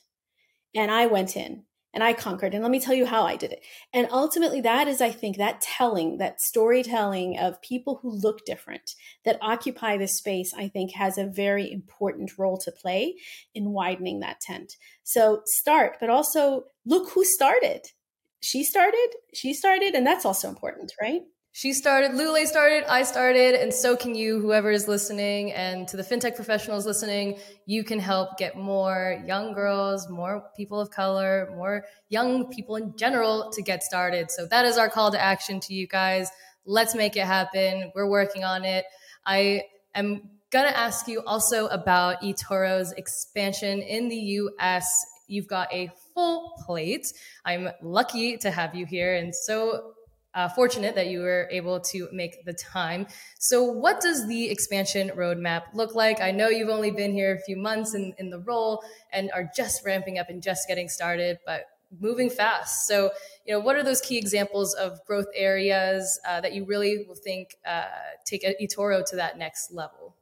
and 0.74 0.90
I 0.90 1.08
went 1.08 1.36
in 1.36 1.66
and 1.94 2.04
I 2.04 2.14
conquered. 2.14 2.54
And 2.54 2.62
let 2.62 2.72
me 2.72 2.80
tell 2.80 2.94
you 2.94 3.06
how 3.06 3.24
I 3.24 3.36
did 3.36 3.52
it. 3.52 3.66
And 3.94 4.08
ultimately, 4.12 4.62
that 4.62 4.88
is, 4.88 5.02
I 5.02 5.12
think, 5.12 5.38
that 5.38 5.62
telling, 5.62 6.18
that 6.18 6.42
storytelling 6.42 7.38
of 7.40 7.62
people 7.62 8.00
who 8.02 8.12
look 8.12 8.46
different, 8.46 8.96
that 9.26 9.40
occupy 9.42 9.98
this 9.98 10.18
space, 10.18 10.54
I 10.54 10.68
think 10.68 10.94
has 10.94 11.18
a 11.18 11.26
very 11.26 11.72
important 11.72 12.38
role 12.38 12.58
to 12.60 12.72
play 12.72 13.16
in 13.56 13.72
widening 13.72 14.20
that 14.20 14.40
tent. 14.40 14.74
So 15.04 15.42
start, 15.46 15.98
but 16.00 16.10
also 16.10 16.66
look 16.86 17.12
who 17.12 17.24
started. 17.24 17.88
She 18.42 18.64
started, 18.64 19.10
she 19.34 19.54
started, 19.54 19.96
and 19.96 20.06
that's 20.06 20.26
also 20.26 20.48
important, 20.48 20.94
right? 21.02 21.24
She 21.60 21.74
started, 21.74 22.12
Lule 22.12 22.46
started, 22.46 22.86
I 22.90 23.04
started, 23.04 23.54
and 23.54 23.74
so 23.74 23.98
can 23.98 24.16
you, 24.16 24.40
whoever 24.40 24.72
is 24.72 24.88
listening. 24.88 25.52
And 25.52 25.90
to 25.90 25.98
the 25.98 26.04
fintech 26.04 26.38
professionals 26.38 26.86
listening, 26.86 27.38
you 27.66 27.84
can 27.84 28.00
help 28.00 28.38
get 28.38 28.56
more 28.56 29.22
young 29.28 29.52
girls, 29.52 30.08
more 30.10 30.46
people 30.56 30.80
of 30.80 30.90
color, 30.90 31.52
more 31.54 31.84
young 32.08 32.50
people 32.50 32.78
in 32.78 32.96
general 32.96 33.52
to 33.52 33.62
get 33.62 33.84
started. 33.84 34.32
So 34.32 34.46
that 34.46 34.64
is 34.64 34.78
our 34.78 34.88
call 34.88 35.12
to 35.12 35.22
action 35.22 35.60
to 35.60 35.74
you 35.74 35.86
guys. 35.86 36.30
Let's 36.66 36.96
make 36.96 37.18
it 37.18 37.26
happen. 37.26 37.92
We're 37.94 38.10
working 38.10 38.46
on 38.46 38.64
it. 38.64 38.86
I 39.26 39.64
am 39.94 40.30
going 40.52 40.66
to 40.66 40.78
ask 40.78 41.10
you 41.10 41.22
also 41.26 41.68
about 41.68 42.22
eToro's 42.22 42.94
expansion 42.94 43.82
in 43.82 44.08
the 44.08 44.16
US. 44.16 44.88
You've 45.28 45.48
got 45.48 45.68
a 45.74 45.92
full 46.14 46.54
plate. 46.66 47.12
I'm 47.44 47.68
lucky 47.82 48.38
to 48.38 48.50
have 48.50 48.76
you 48.76 48.86
here 48.86 49.14
and 49.16 49.36
so 49.36 49.96
uh, 50.40 50.48
fortunate 50.48 50.96
that 50.96 51.08
you 51.08 51.20
were 51.20 51.50
able 51.52 51.82
to 51.82 52.08
make 52.14 52.46
the 52.46 52.54
time. 52.54 53.06
So, 53.40 53.62
what 53.64 54.00
does 54.00 54.26
the 54.28 54.50
expansion 54.50 55.10
roadmap 55.10 55.64
look 55.74 55.96
like? 55.96 56.22
I 56.22 56.32
know 56.32 56.48
you've 56.48 56.70
only 56.70 56.92
been 56.92 57.12
here 57.12 57.36
a 57.36 57.40
few 57.40 57.58
months 57.58 57.94
in, 57.94 58.14
in 58.18 58.30
the 58.30 58.40
role 58.40 58.82
and 59.12 59.30
are 59.32 59.50
just 59.54 59.84
ramping 59.86 60.18
up 60.18 60.30
and 60.30 60.42
just 60.42 60.66
getting 60.68 60.88
started, 60.88 61.40
but 61.46 61.66
moving 62.00 62.30
fast. 62.30 62.88
So, 62.88 63.12
you 63.46 63.54
know, 63.54 63.60
what 63.60 63.76
are 63.76 63.84
those 63.84 64.00
key 64.00 64.18
examples 64.18 64.74
of 64.76 65.04
growth 65.06 65.28
areas 65.36 66.20
uh, 66.26 66.40
that 66.40 66.54
you 66.54 66.64
really 66.64 67.04
will 67.06 67.16
think 67.16 67.58
uh, 67.66 67.88
take 68.26 68.46
eToro 68.62 69.06
to 69.10 69.18
that 69.18 69.38
next 69.38 69.74
level? 69.74 70.16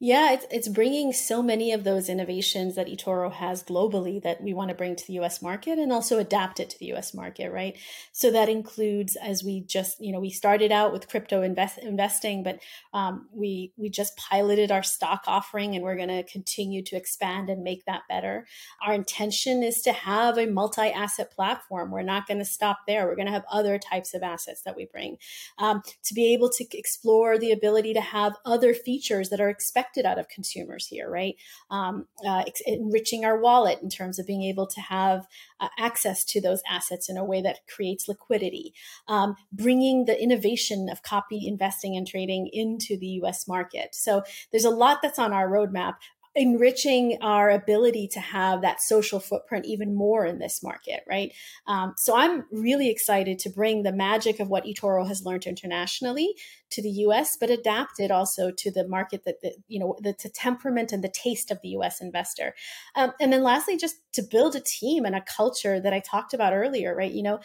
Yeah, 0.00 0.30
it's 0.30 0.46
it's 0.52 0.68
bringing 0.68 1.12
so 1.12 1.42
many 1.42 1.72
of 1.72 1.82
those 1.82 2.08
innovations 2.08 2.76
that 2.76 2.86
eToro 2.86 3.32
has 3.32 3.64
globally 3.64 4.22
that 4.22 4.40
we 4.40 4.54
want 4.54 4.68
to 4.68 4.74
bring 4.76 4.94
to 4.94 5.04
the 5.04 5.14
US 5.14 5.42
market 5.42 5.76
and 5.76 5.92
also 5.92 6.20
adapt 6.20 6.60
it 6.60 6.70
to 6.70 6.78
the 6.78 6.92
US 6.92 7.12
market, 7.12 7.50
right? 7.50 7.76
So 8.12 8.30
that 8.30 8.48
includes 8.48 9.16
as 9.16 9.42
we 9.42 9.62
just, 9.62 10.00
you 10.00 10.12
know, 10.12 10.20
we 10.20 10.30
started 10.30 10.70
out 10.70 10.92
with 10.92 11.08
crypto 11.08 11.42
invest, 11.42 11.78
investing, 11.78 12.44
but 12.44 12.60
um, 12.94 13.28
we 13.32 13.72
we 13.76 13.90
just 13.90 14.16
piloted 14.16 14.70
our 14.70 14.84
stock 14.84 15.24
offering 15.26 15.74
and 15.74 15.82
we're 15.82 15.96
going 15.96 16.08
to 16.10 16.22
continue 16.22 16.80
to 16.84 16.94
expand 16.96 17.50
and 17.50 17.64
make 17.64 17.84
that 17.86 18.02
better. 18.08 18.46
Our 18.86 18.94
intention 18.94 19.64
is 19.64 19.82
to 19.82 19.92
have 19.92 20.38
a 20.38 20.46
multi-asset 20.46 21.32
platform. 21.32 21.90
We're 21.90 22.02
not 22.02 22.28
going 22.28 22.38
to 22.38 22.44
stop 22.44 22.78
there. 22.86 23.08
We're 23.08 23.16
going 23.16 23.26
to 23.26 23.32
have 23.32 23.44
other 23.50 23.78
types 23.78 24.14
of 24.14 24.22
assets 24.22 24.62
that 24.62 24.76
we 24.76 24.84
bring 24.84 25.16
um, 25.58 25.82
to 26.04 26.14
be 26.14 26.32
able 26.32 26.50
to 26.50 26.64
explore 26.78 27.36
the 27.36 27.50
ability 27.50 27.94
to 27.94 28.00
have 28.00 28.36
other 28.44 28.74
features 28.74 29.30
that 29.30 29.40
are 29.40 29.50
expected 29.50 29.87
expected 29.88 30.06
out 30.08 30.18
of 30.18 30.28
consumers 30.28 30.86
here, 30.86 31.10
right? 31.10 31.36
Um, 31.70 32.06
uh, 32.26 32.44
enriching 32.66 33.24
our 33.24 33.40
wallet 33.40 33.80
in 33.82 33.88
terms 33.88 34.18
of 34.18 34.26
being 34.26 34.42
able 34.42 34.66
to 34.66 34.80
have 34.80 35.26
uh, 35.60 35.68
access 35.78 36.24
to 36.24 36.40
those 36.40 36.60
assets 36.68 37.08
in 37.08 37.16
a 37.16 37.24
way 37.24 37.40
that 37.42 37.60
creates 37.74 38.08
liquidity, 38.08 38.74
um, 39.08 39.36
bringing 39.52 40.04
the 40.04 40.20
innovation 40.20 40.88
of 40.90 41.02
copy 41.02 41.46
investing 41.46 41.96
and 41.96 42.06
trading 42.06 42.50
into 42.52 42.98
the 42.98 43.20
US 43.22 43.48
market. 43.48 43.94
So 43.94 44.22
there's 44.52 44.64
a 44.64 44.70
lot 44.70 44.98
that's 45.02 45.18
on 45.18 45.32
our 45.32 45.48
roadmap 45.48 45.94
enriching 46.38 47.18
our 47.20 47.50
ability 47.50 48.06
to 48.06 48.20
have 48.20 48.62
that 48.62 48.80
social 48.80 49.18
footprint 49.18 49.66
even 49.66 49.92
more 49.92 50.24
in 50.24 50.38
this 50.38 50.62
market, 50.62 51.00
right? 51.08 51.32
Um, 51.66 51.94
so 51.96 52.16
I'm 52.16 52.44
really 52.52 52.90
excited 52.90 53.40
to 53.40 53.50
bring 53.50 53.82
the 53.82 53.92
magic 53.92 54.38
of 54.38 54.48
what 54.48 54.64
eToro 54.64 55.06
has 55.08 55.24
learned 55.24 55.46
internationally 55.46 56.32
to 56.70 56.80
the 56.80 56.90
U.S., 56.90 57.36
but 57.36 57.50
adapt 57.50 57.98
it 57.98 58.12
also 58.12 58.52
to 58.52 58.70
the 58.70 58.86
market 58.86 59.24
that, 59.24 59.40
the, 59.40 59.52
you 59.66 59.80
know 59.80 59.96
the, 60.00 60.14
the, 60.22 60.28
temperament 60.28 60.92
and 60.92 61.02
the 61.02 61.08
taste 61.08 61.50
of 61.50 61.60
the 61.60 61.70
U.S. 61.70 62.00
investor. 62.00 62.54
Um, 62.94 63.12
and 63.20 63.32
then 63.32 63.42
lastly, 63.42 63.76
just 63.76 63.96
to 64.12 64.22
build 64.22 64.54
a 64.54 64.60
team 64.60 65.04
and 65.04 65.16
a 65.16 65.24
culture 65.36 65.80
that 65.80 65.92
I 65.92 65.98
talked 66.00 66.34
about 66.34 66.52
earlier, 66.52 66.94
right? 66.94 67.10
You 67.10 67.24
know 67.24 67.40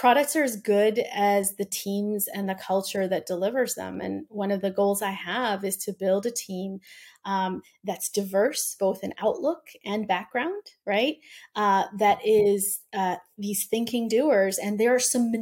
products 0.00 0.34
are 0.34 0.42
as 0.42 0.56
good 0.56 0.98
as 1.12 1.56
the 1.56 1.64
teams 1.66 2.26
and 2.26 2.48
the 2.48 2.54
culture 2.54 3.06
that 3.06 3.26
delivers 3.26 3.74
them. 3.74 4.00
And 4.00 4.24
one 4.30 4.50
of 4.50 4.62
the 4.62 4.70
goals 4.70 5.02
I 5.02 5.10
have 5.10 5.62
is 5.62 5.76
to 5.76 5.92
build 5.92 6.24
a 6.24 6.30
team 6.30 6.80
um, 7.26 7.60
that's 7.84 8.08
diverse, 8.08 8.74
both 8.80 9.04
in 9.04 9.12
outlook 9.18 9.60
and 9.84 10.08
background, 10.08 10.62
right? 10.86 11.16
Uh, 11.54 11.84
that 11.98 12.18
is 12.24 12.80
uh, 12.94 13.16
these 13.36 13.66
thinking 13.66 14.08
doers. 14.08 14.56
And 14.56 14.80
there 14.80 14.94
are 14.94 14.98
some 14.98 15.32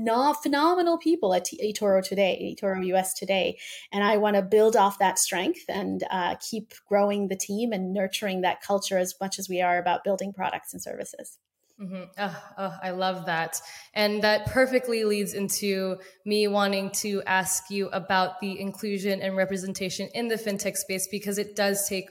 phenomenal 0.43 0.99
people 0.99 1.35
at 1.35 1.47
eToro 1.63 2.03
today, 2.03 2.57
eToro 2.61 2.85
US 2.97 3.15
today. 3.15 3.61
And 3.93 4.03
I 4.03 4.17
want 4.17 4.35
to 4.35 4.43
build 4.43 4.75
off 4.75 4.99
that 4.99 5.21
strength 5.21 5.63
and 5.69 6.03
uh, 6.11 6.35
keep 6.41 6.73
growing 6.89 7.29
the 7.29 7.37
team 7.37 7.73
and 7.73 7.93
nurturing 7.93 8.41
that 8.41 8.61
culture 8.61 8.99
as 8.99 9.15
much 9.21 9.39
as 9.39 9.49
we 9.49 9.63
are 9.63 9.79
about 9.79 10.03
building 10.03 10.33
products 10.33 10.73
and 10.73 10.83
services. 10.83 11.39
Mm-hmm. 11.81 12.05
Oh, 12.19 12.43
oh, 12.59 12.77
I 12.83 12.91
love 12.91 13.27
that. 13.27 13.61
And 13.95 14.23
that 14.25 14.47
perfectly 14.47 15.05
leads 15.05 15.33
into 15.33 15.99
me 16.27 16.49
wanting 16.49 16.91
to 17.03 17.23
ask 17.25 17.71
you 17.71 17.89
about 17.91 18.41
the 18.41 18.59
inclusion 18.59 19.23
and 19.23 19.37
representation 19.37 20.09
in 20.13 20.27
the 20.27 20.35
fintech 20.35 20.77
space 20.77 21.07
because 21.09 21.39
it 21.39 21.55
does 21.55 21.89
take 21.89 22.07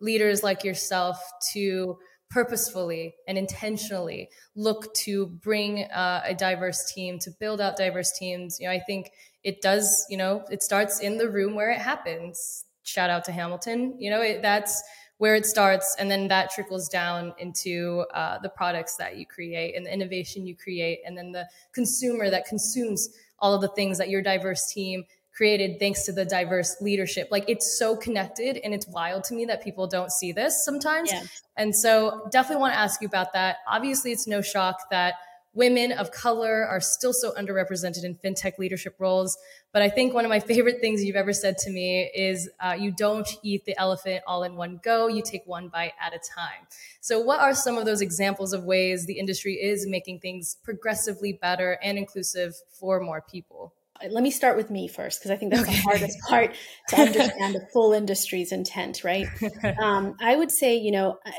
leaders 0.00 0.42
like 0.42 0.64
yourself 0.64 1.20
to 1.52 1.98
purposefully 2.30 3.14
and 3.28 3.36
intentionally 3.36 4.30
look 4.56 4.94
to 4.94 5.26
bring 5.26 5.84
uh, 5.84 6.22
a 6.24 6.34
diverse 6.34 6.90
team, 6.94 7.18
to 7.18 7.30
build 7.38 7.60
out 7.60 7.76
diverse 7.76 8.12
teams. 8.18 8.56
You 8.58 8.68
know, 8.68 8.72
I 8.72 8.80
think 8.80 9.10
it 9.44 9.60
does, 9.60 10.06
you 10.08 10.16
know, 10.16 10.44
it 10.50 10.62
starts 10.62 11.00
in 11.00 11.18
the 11.18 11.28
room 11.28 11.54
where 11.54 11.70
it 11.70 11.78
happens. 11.78 12.64
Shout 12.84 13.10
out 13.10 13.24
to 13.24 13.32
Hamilton. 13.32 13.96
You 13.98 14.10
know, 14.10 14.22
it, 14.22 14.40
that's 14.40 14.82
where 15.20 15.34
it 15.34 15.44
starts 15.44 15.94
and 15.98 16.10
then 16.10 16.28
that 16.28 16.50
trickles 16.50 16.88
down 16.88 17.34
into 17.36 18.06
uh, 18.14 18.38
the 18.38 18.48
products 18.48 18.96
that 18.96 19.18
you 19.18 19.26
create 19.26 19.76
and 19.76 19.84
the 19.84 19.92
innovation 19.92 20.46
you 20.46 20.56
create 20.56 21.00
and 21.04 21.16
then 21.16 21.30
the 21.30 21.46
consumer 21.72 22.30
that 22.30 22.46
consumes 22.46 23.10
all 23.38 23.52
of 23.52 23.60
the 23.60 23.68
things 23.68 23.98
that 23.98 24.08
your 24.08 24.22
diverse 24.22 24.72
team 24.72 25.04
created 25.36 25.78
thanks 25.78 26.06
to 26.06 26.12
the 26.12 26.24
diverse 26.24 26.80
leadership. 26.80 27.28
Like 27.30 27.44
it's 27.48 27.78
so 27.78 27.96
connected 27.96 28.56
and 28.64 28.72
it's 28.72 28.88
wild 28.88 29.24
to 29.24 29.34
me 29.34 29.44
that 29.44 29.62
people 29.62 29.86
don't 29.86 30.10
see 30.10 30.32
this 30.32 30.64
sometimes. 30.64 31.12
Yeah. 31.12 31.24
and 31.54 31.76
so 31.76 32.26
definitely 32.32 32.62
want 32.62 32.72
to 32.72 32.78
ask 32.78 33.02
you 33.02 33.06
about 33.06 33.34
that. 33.34 33.58
Obviously 33.68 34.12
it's 34.12 34.26
no 34.26 34.40
shock 34.40 34.88
that 34.90 35.16
women 35.52 35.92
of 35.92 36.12
color 36.12 36.66
are 36.66 36.80
still 36.80 37.12
so 37.12 37.32
underrepresented 37.32 38.04
in 38.04 38.14
fintech 38.14 38.58
leadership 38.58 38.94
roles. 38.98 39.36
But 39.72 39.82
I 39.82 39.88
think 39.88 40.14
one 40.14 40.24
of 40.24 40.28
my 40.28 40.40
favorite 40.40 40.80
things 40.80 41.04
you've 41.04 41.16
ever 41.16 41.32
said 41.32 41.58
to 41.58 41.70
me 41.70 42.10
is 42.14 42.48
uh, 42.60 42.76
you 42.78 42.92
don't 42.92 43.28
eat 43.42 43.64
the 43.64 43.78
elephant 43.78 44.22
all 44.26 44.42
in 44.42 44.56
one 44.56 44.80
go, 44.82 45.08
you 45.08 45.22
take 45.22 45.42
one 45.46 45.68
bite 45.68 45.92
at 46.00 46.12
a 46.12 46.18
time. 46.18 46.66
So, 47.00 47.20
what 47.20 47.40
are 47.40 47.54
some 47.54 47.78
of 47.78 47.84
those 47.84 48.00
examples 48.00 48.52
of 48.52 48.64
ways 48.64 49.06
the 49.06 49.18
industry 49.18 49.54
is 49.54 49.86
making 49.86 50.20
things 50.20 50.56
progressively 50.62 51.32
better 51.32 51.78
and 51.82 51.98
inclusive 51.98 52.54
for 52.78 53.00
more 53.00 53.22
people? 53.22 53.74
let 54.08 54.22
me 54.22 54.30
start 54.30 54.56
with 54.56 54.70
me 54.70 54.88
first 54.88 55.20
because 55.20 55.30
I 55.30 55.36
think 55.36 55.52
that's 55.52 55.64
okay. 55.64 55.76
the 55.76 55.82
hardest 55.82 56.18
part 56.28 56.54
to 56.88 56.96
understand 56.96 57.54
the 57.54 57.66
full 57.72 57.92
industry's 57.92 58.52
intent, 58.52 59.04
right? 59.04 59.26
Um, 59.80 60.16
I 60.20 60.34
would 60.36 60.50
say, 60.50 60.76
you 60.76 60.90
know, 60.90 61.18
I, 61.24 61.32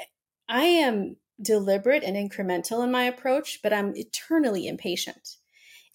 I 0.48 0.64
am 0.64 1.16
deliberate 1.42 2.04
and 2.04 2.16
incremental 2.16 2.84
in 2.84 2.92
my 2.92 3.04
approach, 3.04 3.60
but 3.62 3.74
I'm 3.74 3.96
eternally 3.96 4.68
impatient. 4.68 5.38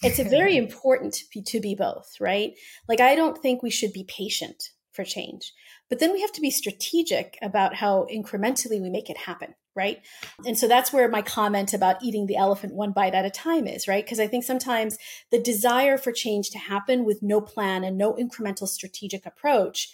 It's 0.02 0.18
very 0.30 0.56
important 0.56 1.14
to 1.14 1.24
be, 1.32 1.42
to 1.42 1.60
be 1.60 1.74
both, 1.74 2.16
right? 2.20 2.52
Like, 2.88 3.00
I 3.00 3.14
don't 3.14 3.38
think 3.38 3.62
we 3.62 3.70
should 3.70 3.92
be 3.92 4.04
patient 4.04 4.70
for 4.92 5.04
change, 5.04 5.52
but 5.88 5.98
then 5.98 6.12
we 6.12 6.22
have 6.22 6.32
to 6.32 6.40
be 6.40 6.50
strategic 6.50 7.38
about 7.42 7.74
how 7.74 8.06
incrementally 8.12 8.80
we 8.80 8.90
make 8.90 9.10
it 9.10 9.18
happen, 9.18 9.54
right? 9.74 9.98
And 10.46 10.58
so 10.58 10.66
that's 10.66 10.92
where 10.92 11.08
my 11.08 11.22
comment 11.22 11.74
about 11.74 12.02
eating 12.02 12.26
the 12.26 12.36
elephant 12.36 12.74
one 12.74 12.92
bite 12.92 13.14
at 13.14 13.26
a 13.26 13.30
time 13.30 13.66
is, 13.66 13.86
right? 13.86 14.04
Because 14.04 14.20
I 14.20 14.26
think 14.26 14.44
sometimes 14.44 14.96
the 15.30 15.40
desire 15.40 15.98
for 15.98 16.12
change 16.12 16.50
to 16.50 16.58
happen 16.58 17.04
with 17.04 17.22
no 17.22 17.40
plan 17.40 17.84
and 17.84 17.98
no 17.98 18.14
incremental 18.14 18.66
strategic 18.66 19.26
approach 19.26 19.92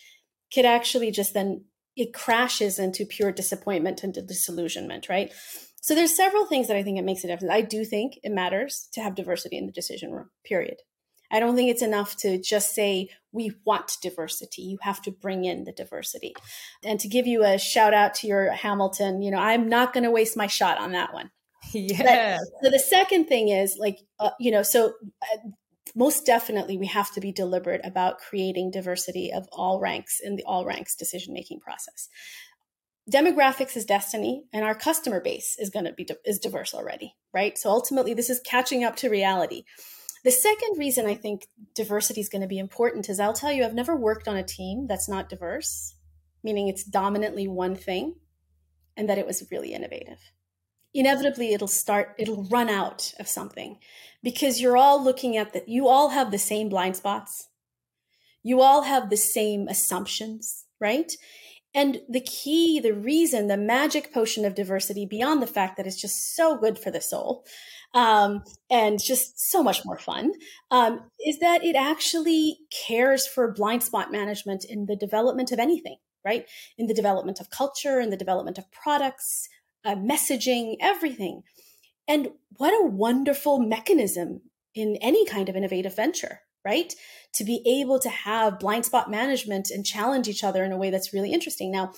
could 0.55 0.65
actually 0.65 1.11
just 1.11 1.35
then 1.35 1.65
it 1.97 2.15
crashes 2.15 2.79
into 2.79 3.05
pure 3.05 3.33
disappointment 3.33 4.03
and 4.03 4.15
disillusionment, 4.15 5.09
right? 5.09 5.33
So 5.81 5.95
there's 5.95 6.17
several 6.17 6.47
things 6.47 6.69
that 6.69 6.77
I 6.77 6.83
think 6.83 6.99
it 6.99 7.05
makes 7.05 7.25
a 7.25 7.27
difference. 7.27 7.53
I 7.53 7.61
do 7.61 7.85
think 7.85 8.19
it 8.23 8.31
matters 8.31 8.89
to 8.93 9.01
have 9.03 9.15
diversity 9.15 9.59
in 9.59 9.67
the 9.67 9.73
decision 9.73 10.13
room, 10.13 10.31
period. 10.45 10.77
I 11.33 11.41
don't 11.41 11.57
think 11.57 11.71
it's 11.71 11.83
enough 11.83 12.17
to 12.19 12.39
just 12.39 12.75
say 12.75 13.09
we 13.33 13.53
want 13.65 13.97
diversity. 14.03 14.63
You 14.63 14.79
have 14.83 15.01
to 15.03 15.11
bring 15.11 15.45
in 15.45 15.65
the 15.65 15.73
diversity. 15.73 16.35
And 16.85 17.01
to 17.01 17.09
give 17.09 17.27
you 17.27 17.43
a 17.43 17.59
shout 17.59 17.95
out 17.95 18.15
to 18.17 18.27
your 18.27 18.53
Hamilton, 18.53 19.23
you 19.23 19.31
know, 19.31 19.39
I'm 19.39 19.69
not 19.69 19.95
going 19.95 20.05
to 20.05 20.11
waste 20.11 20.37
my 20.37 20.47
shot 20.47 20.79
on 20.79 20.93
that 20.93 21.15
one. 21.15 21.31
Yeah. 21.73 22.39
But, 22.39 22.65
so 22.65 22.71
the 22.71 22.79
second 22.79 23.27
thing 23.27 23.49
is 23.49 23.77
like, 23.79 23.99
uh, 24.21 24.31
you 24.39 24.51
know, 24.51 24.63
so 24.63 24.93
uh, 25.23 25.49
most 25.95 26.27
definitely 26.27 26.77
we 26.77 26.87
have 26.87 27.13
to 27.13 27.21
be 27.21 27.33
deliberate 27.33 27.81
about 27.85 28.19
creating 28.19 28.71
diversity 28.71 29.33
of 29.33 29.49
all 29.53 29.81
ranks 29.81 30.21
in 30.23 30.37
the 30.37 30.45
all 30.45 30.65
ranks 30.65 30.95
decision 30.95 31.35
making 31.35 31.61
process. 31.61 32.09
Demographics 33.11 33.77
is 33.77 33.85
destiny 33.85 34.45
and 34.53 34.65
our 34.65 34.75
customer 34.75 35.21
base 35.21 35.57
is 35.59 35.71
going 35.71 35.85
to 35.85 35.93
be 35.93 36.07
is 36.25 36.39
diverse 36.39 36.73
already 36.75 37.15
right? 37.33 37.57
So 37.57 37.71
ultimately 37.71 38.15
this 38.15 38.31
is 38.31 38.41
catching 38.41 38.85
up 38.85 38.97
to 38.97 39.09
reality. 39.09 39.65
The 40.25 40.31
second 40.31 40.79
reason 40.79 41.07
i 41.07 41.17
think 41.17 41.49
diversity 41.75 42.21
is 42.21 42.29
going 42.29 42.43
to 42.43 42.49
be 42.49 42.61
important 42.61 43.09
is 43.09 43.19
i'll 43.19 43.33
tell 43.33 43.51
you 43.51 43.65
i've 43.65 43.75
never 43.75 43.97
worked 43.97 44.29
on 44.29 44.37
a 44.37 44.45
team 44.45 44.87
that's 44.87 45.09
not 45.09 45.29
diverse 45.29 45.97
meaning 46.45 46.69
it's 46.69 46.85
dominantly 46.85 47.49
one 47.49 47.75
thing 47.75 48.15
and 48.97 49.09
that 49.09 49.19
it 49.19 49.27
was 49.27 49.51
really 49.51 49.75
innovative 49.75 50.21
inevitably 50.95 51.53
it'll 51.53 51.69
start 51.69 52.15
it'll 52.19 52.45
run 52.45 52.69
out 52.69 53.13
of 53.19 53.29
something 53.29 53.79
because 54.23 54.61
you're 54.61 54.77
all 54.77 55.03
looking 55.03 55.37
at 55.37 55.53
that 55.53 55.69
you 55.69 55.89
all 55.89 56.11
have 56.11 56.31
the 56.31 56.39
same 56.39 56.69
blind 56.69 56.97
spots. 56.97 57.49
You 58.45 58.61
all 58.61 58.83
have 58.83 59.09
the 59.09 59.17
same 59.17 59.69
assumptions 59.69 60.65
right? 60.81 61.13
And 61.75 62.01
the 62.09 62.21
key 62.21 62.81
the 62.81 62.93
reason 62.93 63.47
the 63.47 63.57
magic 63.57 64.13
potion 64.13 64.45
of 64.45 64.55
diversity 64.55 65.07
beyond 65.07 65.41
the 65.41 65.47
fact 65.47 65.77
that 65.77 65.87
it's 65.87 66.01
just 66.01 66.37
so 66.37 66.59
good 66.59 66.79
for 66.79 66.91
the 66.91 67.01
soul 67.01 67.45
um, 67.95 68.43
and 68.71 69.03
just 69.03 69.51
so 69.51 69.63
much 69.63 69.85
more 69.85 69.99
fun 69.99 70.33
um, 70.71 71.01
is 71.25 71.39
that 71.39 71.65
it 71.65 71.77
actually 71.77 72.59
cares 72.87 73.27
for 73.27 73.53
blind 73.53 73.83
spot 73.83 74.13
management 74.13 74.65
in 74.65 74.87
the 74.87 74.97
development 74.97 75.53
of 75.53 75.59
anything 75.59 75.97
right? 76.25 76.47
In 76.79 76.87
the 76.87 76.95
development 76.95 77.41
of 77.41 77.51
culture 77.51 78.01
in 78.01 78.11
the 78.11 78.17
development 78.17 78.59
of 78.59 78.71
products 78.71 79.49
uh, 79.85 79.95
messaging, 79.97 80.77
everything. 80.81 81.43
And 82.09 82.31
what 82.57 82.73
a 82.73 82.87
wonderful 82.87 83.59
mechanism 83.59 84.43
in 84.75 84.97
any 85.01 85.25
kind 85.27 85.49
of 85.49 85.57
innovative 85.57 85.95
venture, 85.95 86.41
right? 86.65 86.93
To 87.35 87.45
be 87.45 87.63
able 87.67 87.99
to 88.01 88.09
have 88.09 88.59
blind 88.59 88.85
spot 88.85 89.11
management 89.11 89.71
and 89.71 89.85
challenge 89.85 90.29
each 90.29 90.45
other 90.45 90.65
in 90.65 90.73
a 90.73 90.77
way 90.77 90.91
that's 90.91 91.13
really 91.13 91.33
interesting. 91.33 91.71
Now, 91.71 91.93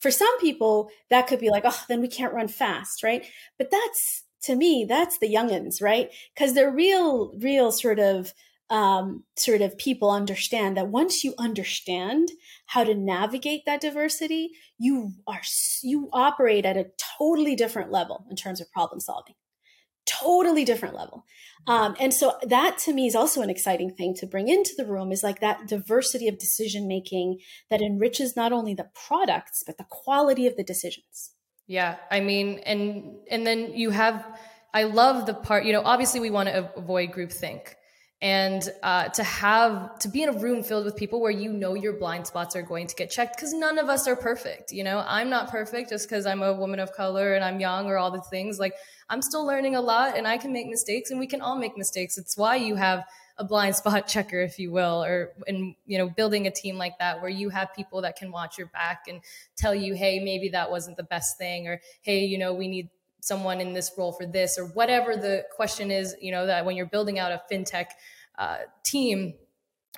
for 0.00 0.10
some 0.10 0.38
people, 0.40 0.90
that 1.10 1.26
could 1.26 1.40
be 1.40 1.50
like, 1.50 1.64
oh, 1.66 1.84
then 1.88 2.00
we 2.00 2.08
can't 2.08 2.32
run 2.32 2.48
fast, 2.48 3.02
right? 3.02 3.26
But 3.58 3.70
that's, 3.70 4.24
to 4.44 4.56
me, 4.56 4.86
that's 4.88 5.18
the 5.18 5.32
youngins, 5.32 5.82
right? 5.82 6.10
Because 6.34 6.54
they're 6.54 6.70
real, 6.70 7.32
real 7.38 7.70
sort 7.70 7.98
of 7.98 8.32
um, 8.70 9.24
sort 9.36 9.62
of 9.62 9.76
people 9.76 10.10
understand 10.10 10.76
that 10.76 10.88
once 10.88 11.24
you 11.24 11.34
understand 11.38 12.30
how 12.66 12.84
to 12.84 12.94
navigate 12.94 13.62
that 13.66 13.80
diversity, 13.80 14.50
you 14.78 15.12
are 15.26 15.40
you 15.82 16.08
operate 16.12 16.64
at 16.64 16.76
a 16.76 16.86
totally 17.18 17.56
different 17.56 17.90
level 17.90 18.24
in 18.30 18.36
terms 18.36 18.60
of 18.60 18.70
problem 18.70 19.00
solving, 19.00 19.34
totally 20.06 20.64
different 20.64 20.94
level. 20.94 21.24
Um, 21.66 21.96
and 21.98 22.14
so 22.14 22.38
that 22.42 22.78
to 22.84 22.92
me 22.92 23.06
is 23.06 23.16
also 23.16 23.42
an 23.42 23.50
exciting 23.50 23.92
thing 23.92 24.14
to 24.14 24.26
bring 24.26 24.48
into 24.48 24.72
the 24.76 24.86
room 24.86 25.10
is 25.12 25.22
like 25.22 25.40
that 25.40 25.66
diversity 25.66 26.28
of 26.28 26.38
decision 26.38 26.86
making 26.88 27.40
that 27.70 27.82
enriches 27.82 28.34
not 28.36 28.52
only 28.52 28.72
the 28.72 28.88
products 29.08 29.62
but 29.66 29.78
the 29.78 29.86
quality 29.90 30.46
of 30.46 30.56
the 30.56 30.64
decisions. 30.64 31.32
Yeah, 31.66 31.96
I 32.10 32.20
mean, 32.20 32.60
and 32.60 33.16
and 33.30 33.46
then 33.46 33.72
you 33.74 33.90
have. 33.90 34.26
I 34.72 34.84
love 34.84 35.26
the 35.26 35.34
part. 35.34 35.64
You 35.64 35.72
know, 35.72 35.82
obviously 35.84 36.20
we 36.20 36.30
want 36.30 36.48
to 36.48 36.72
avoid 36.76 37.10
groupthink 37.10 37.74
and 38.22 38.70
uh, 38.82 39.08
to 39.08 39.22
have 39.22 39.98
to 39.98 40.08
be 40.08 40.22
in 40.22 40.28
a 40.28 40.32
room 40.32 40.62
filled 40.62 40.84
with 40.84 40.94
people 40.94 41.20
where 41.20 41.30
you 41.30 41.52
know 41.52 41.74
your 41.74 41.94
blind 41.94 42.26
spots 42.26 42.54
are 42.54 42.62
going 42.62 42.86
to 42.86 42.94
get 42.94 43.10
checked 43.10 43.36
because 43.36 43.54
none 43.54 43.78
of 43.78 43.88
us 43.88 44.06
are 44.06 44.16
perfect 44.16 44.72
you 44.72 44.84
know? 44.84 45.02
I'm 45.06 45.30
not 45.30 45.50
perfect 45.50 45.90
just 45.90 46.08
because 46.08 46.26
i'm 46.26 46.42
a 46.42 46.52
woman 46.52 46.80
of 46.80 46.92
color 46.92 47.34
and 47.34 47.44
i'm 47.44 47.60
young 47.60 47.86
or 47.86 47.96
all 47.96 48.10
the 48.10 48.20
things. 48.22 48.58
Like 48.58 48.74
i'm 49.08 49.22
still 49.22 49.46
learning 49.46 49.74
a 49.74 49.80
lot 49.80 50.16
and 50.16 50.26
i 50.26 50.36
can 50.36 50.52
make 50.52 50.66
mistakes 50.68 51.10
and 51.10 51.18
we 51.18 51.26
can 51.26 51.40
all 51.40 51.56
make 51.56 51.76
mistakes. 51.76 52.18
It's 52.18 52.36
why 52.36 52.56
you 52.56 52.74
have 52.76 53.04
a 53.38 53.44
blind 53.44 53.74
spot 53.80 54.06
checker 54.06 54.40
if 54.40 54.58
you 54.58 54.70
will 54.70 55.02
or 55.02 55.30
in 55.46 55.74
you 55.86 55.98
know 55.98 56.08
building 56.08 56.46
a 56.46 56.50
team 56.50 56.76
like 56.76 56.98
that 56.98 57.20
where 57.20 57.30
you 57.30 57.48
have 57.48 57.74
people 57.74 58.02
that 58.02 58.16
can 58.16 58.30
watch 58.30 58.58
your 58.58 58.68
back 58.68 59.04
and 59.08 59.20
tell 59.56 59.74
you 59.74 59.94
hey 59.94 60.20
maybe 60.20 60.50
that 60.50 60.70
wasn't 60.70 60.96
the 60.96 61.02
best 61.02 61.38
thing 61.38 61.66
or 61.66 61.80
hey 62.02 62.24
you 62.24 62.38
know 62.38 62.52
we 62.52 62.68
need 62.68 62.90
someone 63.20 63.60
in 63.60 63.72
this 63.72 63.92
role 63.96 64.12
for 64.12 64.26
this 64.26 64.58
or 64.58 64.66
whatever 64.66 65.16
the 65.16 65.44
question 65.54 65.90
is 65.90 66.14
you 66.20 66.32
know 66.32 66.46
that 66.46 66.64
when 66.64 66.76
you're 66.76 66.86
building 66.86 67.18
out 67.18 67.32
a 67.32 67.42
fintech 67.50 67.86
uh, 68.38 68.58
team 68.84 69.34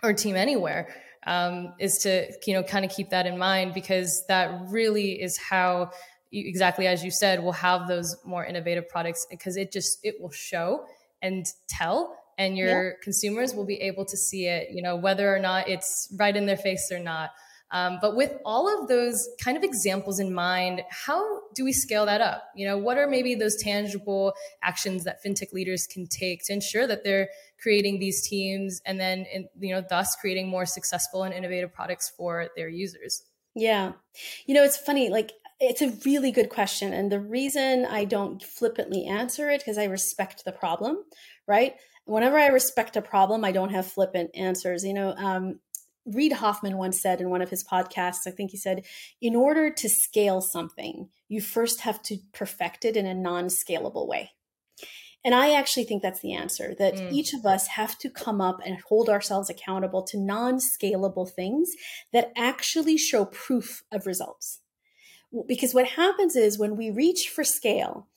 or 0.03 0.13
team 0.13 0.37
anywhere 0.37 0.95
um, 1.27 1.75
is 1.79 1.99
to 1.99 2.27
you 2.47 2.55
know 2.55 2.63
kind 2.63 2.85
of 2.85 2.91
keep 2.91 3.11
that 3.11 3.27
in 3.27 3.39
mind 3.39 3.75
because 3.75 4.25
that 4.27 4.51
really 4.69 5.13
is 5.23 5.37
how 5.37 5.91
you, 6.31 6.49
exactly 6.49 6.87
as 6.87 7.05
you 7.05 7.11
said 7.11 7.43
we'll 7.43 7.53
have 7.53 7.89
those 7.89 8.17
more 8.25 8.45
innovative 8.45 8.89
products 8.89 9.27
because 9.31 9.57
it 9.57 9.73
just 9.73 9.99
it 10.03 10.21
will 10.21 10.31
show 10.31 10.85
and 11.21 11.47
tell 11.69 12.17
and 12.39 12.57
your 12.57 12.89
yeah. 12.89 12.97
consumers 13.03 13.55
will 13.55 13.67
be 13.67 13.81
able 13.81 14.05
to 14.05 14.17
see 14.17 14.47
it 14.47 14.69
you 14.73 14.83
know 14.83 14.97
whether 14.97 15.35
or 15.35 15.39
not 15.39 15.69
it's 15.69 16.13
right 16.19 16.37
in 16.37 16.47
their 16.47 16.57
face 16.57 16.91
or 16.91 16.99
not 16.99 17.31
um, 17.73 17.99
but 18.01 18.15
with 18.15 18.37
all 18.45 18.69
of 18.69 18.89
those 18.89 19.29
kind 19.43 19.57
of 19.57 19.65
examples 19.65 20.21
in 20.21 20.33
mind, 20.33 20.83
how 20.91 21.41
do 21.55 21.65
we 21.65 21.73
scale 21.73 22.05
that 22.07 22.21
up? 22.21 22.45
You 22.55 22.67
know, 22.67 22.77
what 22.77 22.99
are 22.99 23.07
maybe 23.07 23.35
those 23.35 23.57
tangible 23.57 24.35
actions 24.63 25.05
that 25.05 25.25
fintech 25.25 25.53
leaders 25.53 25.87
can 25.87 26.07
take 26.07 26.45
to 26.45 26.53
ensure 26.53 26.87
that 26.87 27.03
they're 27.03 27.29
creating 27.61 27.99
these 27.99 28.27
teams 28.27 28.83
and 28.85 29.01
then, 29.01 29.27
you 29.59 29.75
know, 29.75 29.83
thus 29.89 30.15
creating 30.17 30.49
more 30.49 30.67
successful 30.67 31.23
and 31.23 31.33
innovative 31.33 31.73
products 31.73 32.13
for 32.17 32.49
their 32.57 32.69
users? 32.69 33.23
Yeah. 33.55 33.93
You 34.47 34.55
know, 34.55 34.65
it's 34.65 34.77
funny, 34.77 35.09
like, 35.09 35.33
it's 35.59 35.81
a 35.81 35.93
really 36.05 36.33
good 36.33 36.51
question. 36.51 36.93
And 36.93 37.11
the 37.11 37.21
reason 37.21 37.87
I 37.87 38.05
don't 38.05 38.43
flippantly 38.43 39.07
answer 39.07 39.49
it, 39.49 39.61
because 39.61 39.79
I 39.79 39.85
respect 39.85 40.45
the 40.45 40.53
problem, 40.53 41.05
right? 41.47 41.77
Whenever 42.05 42.37
I 42.37 42.49
respect 42.49 42.97
a 42.97 43.03
problem, 43.03 43.45
I 43.45 43.53
don't 43.53 43.71
have 43.71 43.87
flippant 43.87 44.31
answers. 44.35 44.85
You 44.85 44.93
know, 44.93 45.15
um, 45.17 45.61
Reid 46.05 46.33
Hoffman 46.33 46.77
once 46.77 47.01
said 47.01 47.21
in 47.21 47.31
one 47.31 47.43
of 47.43 47.51
his 47.51 47.65
podcasts, 47.65 48.27
I 48.27 48.31
think 48.31 48.51
he 48.51 48.57
said, 48.57 48.85
in 49.21 49.37
order 49.37 49.71
to 49.71 49.89
scale 49.89 50.41
something, 50.41 51.09
you 51.29 51.41
first 51.41 51.81
have 51.83 52.03
to 52.03 52.19
perfect 52.33 52.85
it 52.85 52.97
in 52.97 53.07
a 53.07 53.15
non 53.15 53.45
scalable 53.45 54.09
way. 54.09 54.31
And 55.25 55.35
I 55.35 55.53
actually 55.53 55.85
think 55.85 56.03
that's 56.03 56.21
the 56.21 56.35
answer 56.35 56.75
that 56.79 56.95
mm. 56.95 57.13
each 57.13 57.33
of 57.33 57.47
us 57.47 57.69
have 57.69 57.97
to 57.99 58.11
come 58.11 58.41
up 58.41 58.59
and 58.67 58.81
hold 58.89 59.09
ourselves 59.09 59.49
accountable 59.49 60.03
to 60.05 60.19
non 60.19 60.59
scalable 60.59 61.31
things 61.31 61.71
that 62.13 62.33
actually 62.37 62.97
show 62.97 63.27
proof 63.27 63.85
of 63.93 64.07
results. 64.07 64.61
Because 65.47 65.75
what 65.75 65.87
happens 65.87 66.35
is 66.35 66.59
when 66.59 66.77
we 66.77 66.91
reach 66.91 67.31
for 67.33 67.45
scale, 67.45 68.09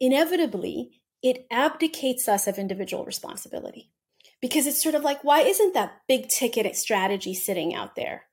inevitably 0.00 0.90
it 1.22 1.46
abdicates 1.50 2.28
us 2.28 2.46
of 2.46 2.58
individual 2.58 3.04
responsibility 3.04 3.90
because 4.40 4.66
it's 4.66 4.82
sort 4.82 4.94
of 4.94 5.02
like, 5.02 5.22
why 5.22 5.40
isn't 5.40 5.74
that 5.74 6.02
big 6.08 6.28
ticket 6.28 6.74
strategy 6.76 7.34
sitting 7.34 7.74
out 7.74 7.94
there? 7.94 8.24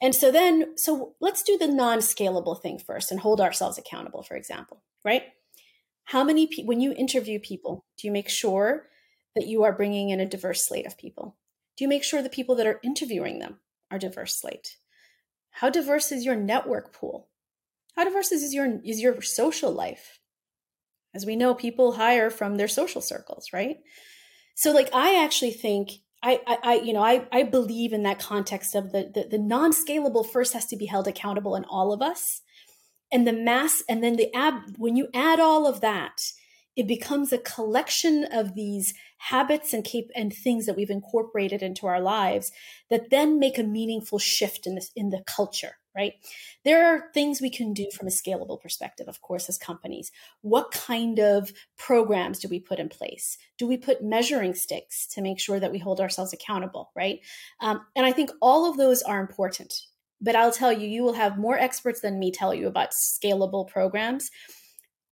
And 0.00 0.14
so 0.14 0.30
then, 0.30 0.76
so 0.76 1.14
let's 1.20 1.42
do 1.42 1.56
the 1.56 1.68
non 1.68 1.98
scalable 1.98 2.60
thing 2.60 2.78
first 2.78 3.10
and 3.10 3.20
hold 3.20 3.40
ourselves 3.40 3.78
accountable, 3.78 4.22
for 4.22 4.36
example, 4.36 4.82
right? 5.04 5.22
how 6.06 6.22
many 6.22 6.48
when 6.64 6.80
you 6.80 6.92
interview 6.92 7.38
people 7.38 7.84
do 7.98 8.06
you 8.06 8.12
make 8.12 8.28
sure 8.28 8.86
that 9.34 9.46
you 9.46 9.64
are 9.64 9.72
bringing 9.72 10.10
in 10.10 10.20
a 10.20 10.26
diverse 10.26 10.64
slate 10.66 10.86
of 10.86 10.96
people? 10.96 11.36
Do 11.76 11.84
you 11.84 11.88
make 11.88 12.04
sure 12.04 12.22
the 12.22 12.30
people 12.30 12.54
that 12.56 12.66
are 12.66 12.80
interviewing 12.82 13.38
them 13.38 13.58
are 13.90 13.98
diverse 13.98 14.40
slate? 14.40 14.76
How 15.50 15.68
diverse 15.68 16.10
is 16.12 16.24
your 16.24 16.36
network 16.36 16.92
pool? 16.94 17.28
How 17.96 18.04
diverse 18.04 18.32
is 18.32 18.54
your 18.54 18.80
is 18.84 19.00
your 19.00 19.20
social 19.20 19.72
life? 19.72 20.20
As 21.14 21.26
we 21.26 21.34
know 21.34 21.54
people 21.54 21.92
hire 21.92 22.30
from 22.30 22.56
their 22.56 22.68
social 22.68 23.00
circles 23.00 23.48
right 23.52 23.78
so 24.56 24.72
like 24.72 24.90
i 24.92 25.22
actually 25.22 25.52
think 25.52 25.92
I, 26.22 26.58
I, 26.64 26.74
you 26.76 26.92
know, 26.92 27.04
I, 27.04 27.28
I 27.30 27.44
believe 27.44 27.92
in 27.92 28.02
that 28.02 28.18
context 28.18 28.74
of 28.74 28.90
the, 28.90 29.08
the, 29.14 29.28
the 29.30 29.38
non-scalable 29.38 30.28
first 30.28 30.54
has 30.54 30.66
to 30.66 30.76
be 30.76 30.86
held 30.86 31.06
accountable 31.06 31.54
in 31.54 31.64
all 31.66 31.92
of 31.92 32.02
us. 32.02 32.40
And 33.12 33.28
the 33.28 33.32
mass 33.32 33.84
and 33.88 34.02
then 34.02 34.16
the 34.16 34.34
ab 34.34 34.74
when 34.76 34.96
you 34.96 35.06
add 35.14 35.38
all 35.38 35.68
of 35.68 35.82
that 35.82 36.20
it 36.76 36.86
becomes 36.86 37.32
a 37.32 37.38
collection 37.38 38.26
of 38.30 38.54
these 38.54 38.92
habits 39.18 39.72
and 39.72 39.84
cap- 39.84 40.04
and 40.14 40.32
things 40.32 40.66
that 40.66 40.76
we've 40.76 40.90
incorporated 40.90 41.62
into 41.62 41.86
our 41.86 42.00
lives 42.00 42.52
that 42.90 43.10
then 43.10 43.38
make 43.38 43.58
a 43.58 43.62
meaningful 43.62 44.18
shift 44.18 44.66
in 44.66 44.74
this 44.74 44.90
in 44.94 45.10
the 45.10 45.22
culture 45.26 45.76
right? 45.96 46.12
There 46.62 46.94
are 46.94 47.04
things 47.14 47.40
we 47.40 47.48
can 47.48 47.72
do 47.72 47.86
from 47.90 48.06
a 48.06 48.10
scalable 48.10 48.60
perspective 48.60 49.08
of 49.08 49.22
course 49.22 49.48
as 49.48 49.56
companies. 49.56 50.12
What 50.42 50.70
kind 50.70 51.18
of 51.18 51.52
programs 51.78 52.38
do 52.38 52.48
we 52.48 52.60
put 52.60 52.78
in 52.78 52.90
place? 52.90 53.38
Do 53.56 53.66
we 53.66 53.78
put 53.78 54.04
measuring 54.04 54.54
sticks 54.54 55.06
to 55.14 55.22
make 55.22 55.40
sure 55.40 55.58
that 55.58 55.72
we 55.72 55.78
hold 55.78 56.00
ourselves 56.00 56.34
accountable 56.34 56.90
right? 56.94 57.20
Um, 57.60 57.80
and 57.96 58.04
i 58.04 58.12
think 58.12 58.30
all 58.42 58.68
of 58.68 58.76
those 58.76 59.02
are 59.02 59.20
important 59.20 59.72
but 60.20 60.36
I'll 60.36 60.52
tell 60.52 60.72
you, 60.72 60.88
you 60.88 61.02
will 61.02 61.12
have 61.12 61.38
more 61.38 61.58
experts 61.58 62.00
than 62.00 62.18
me 62.18 62.32
tell 62.32 62.54
you 62.54 62.68
about 62.68 62.92
scalable 62.92 63.68
programs. 63.68 64.30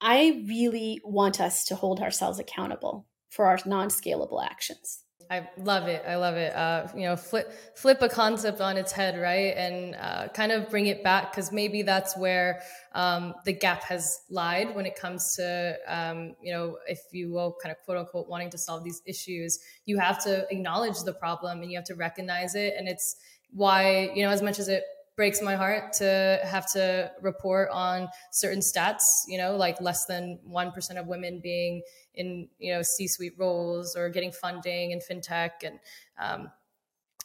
I 0.01 0.43
really 0.49 1.01
want 1.05 1.41
us 1.41 1.65
to 1.67 1.75
hold 1.75 2.01
ourselves 2.01 2.39
accountable 2.39 3.07
for 3.35 3.47
our 3.47 3.59
non-scalable 3.67 4.45
actions. 4.45 5.01
I 5.31 5.49
love 5.57 5.89
it. 5.89 6.05
I 6.07 6.17
love 6.17 6.37
it. 6.37 6.55
Uh, 6.55 6.87
you 6.95 7.03
know, 7.03 7.17
flip 7.17 7.51
flip 7.77 8.03
a 8.03 8.09
concept 8.09 8.61
on 8.61 8.77
its 8.77 8.93
head, 8.93 9.19
right, 9.19 9.57
and 9.57 9.97
uh, 9.97 10.29
kind 10.29 10.53
of 10.53 10.69
bring 10.69 10.87
it 10.87 11.03
back 11.03 11.33
because 11.33 11.51
maybe 11.51 11.83
that's 11.83 12.17
where 12.17 12.61
um, 12.93 13.35
the 13.45 13.53
gap 13.53 13.83
has 13.85 14.21
lied 14.31 14.75
when 14.75 14.87
it 14.87 14.97
comes 14.97 15.35
to 15.37 15.77
um, 15.89 16.35
you 16.43 16.53
know, 16.53 16.77
if 16.87 17.01
you 17.13 17.33
will, 17.33 17.57
kind 17.63 17.73
of 17.73 17.83
quote 17.85 17.99
unquote, 17.99 18.29
wanting 18.29 18.51
to 18.51 18.59
solve 18.59 18.85
these 18.85 19.01
issues. 19.07 19.59
You 19.87 19.99
have 19.99 20.23
to 20.25 20.47
acknowledge 20.51 21.01
the 21.05 21.15
problem 21.15 21.63
and 21.63 21.71
you 21.71 21.79
have 21.79 21.87
to 21.87 21.95
recognize 21.95 22.55
it, 22.55 22.75
and 22.77 22.87
it's 22.87 23.17
why 23.51 24.13
you 24.15 24.25
know, 24.25 24.31
as 24.31 24.43
much 24.43 24.59
as 24.59 24.69
it 24.69 24.85
breaks 25.17 25.41
my 25.41 25.55
heart 25.55 25.93
to 25.93 26.41
have 26.45 26.71
to 26.73 27.11
report 27.23 27.69
on 27.71 28.09
certain 28.33 28.61
stats 28.61 29.03
you 29.29 29.39
know 29.39 29.57
like 29.57 29.81
less 29.81 30.07
than 30.07 30.39
1% 30.49 30.99
of 30.99 31.07
women 31.07 31.41
being 31.41 31.83
in 32.15 32.49
you 32.59 32.73
know 32.73 32.83
c-suite 32.83 33.35
roles 33.39 33.97
or 33.97 34.09
getting 34.09 34.33
funding 34.33 34.93
in 34.93 35.01
fintech. 35.01 35.51
And 35.65 35.79
um, 36.19 36.51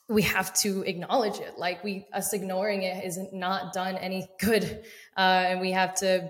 we 0.08 0.24
have 0.24 0.54
to 0.56 0.82
acknowledge 0.84 1.40
it. 1.40 1.58
Like 1.58 1.84
we 1.84 2.08
us 2.14 2.34
ignoring 2.34 2.84
it 2.84 3.04
is 3.06 3.20
not 3.32 3.74
done 3.74 3.96
any 3.96 4.28
good. 4.40 4.84
Uh, 5.16 5.46
and 5.48 5.62
we 5.62 5.72
have 5.72 5.96
to 5.96 6.30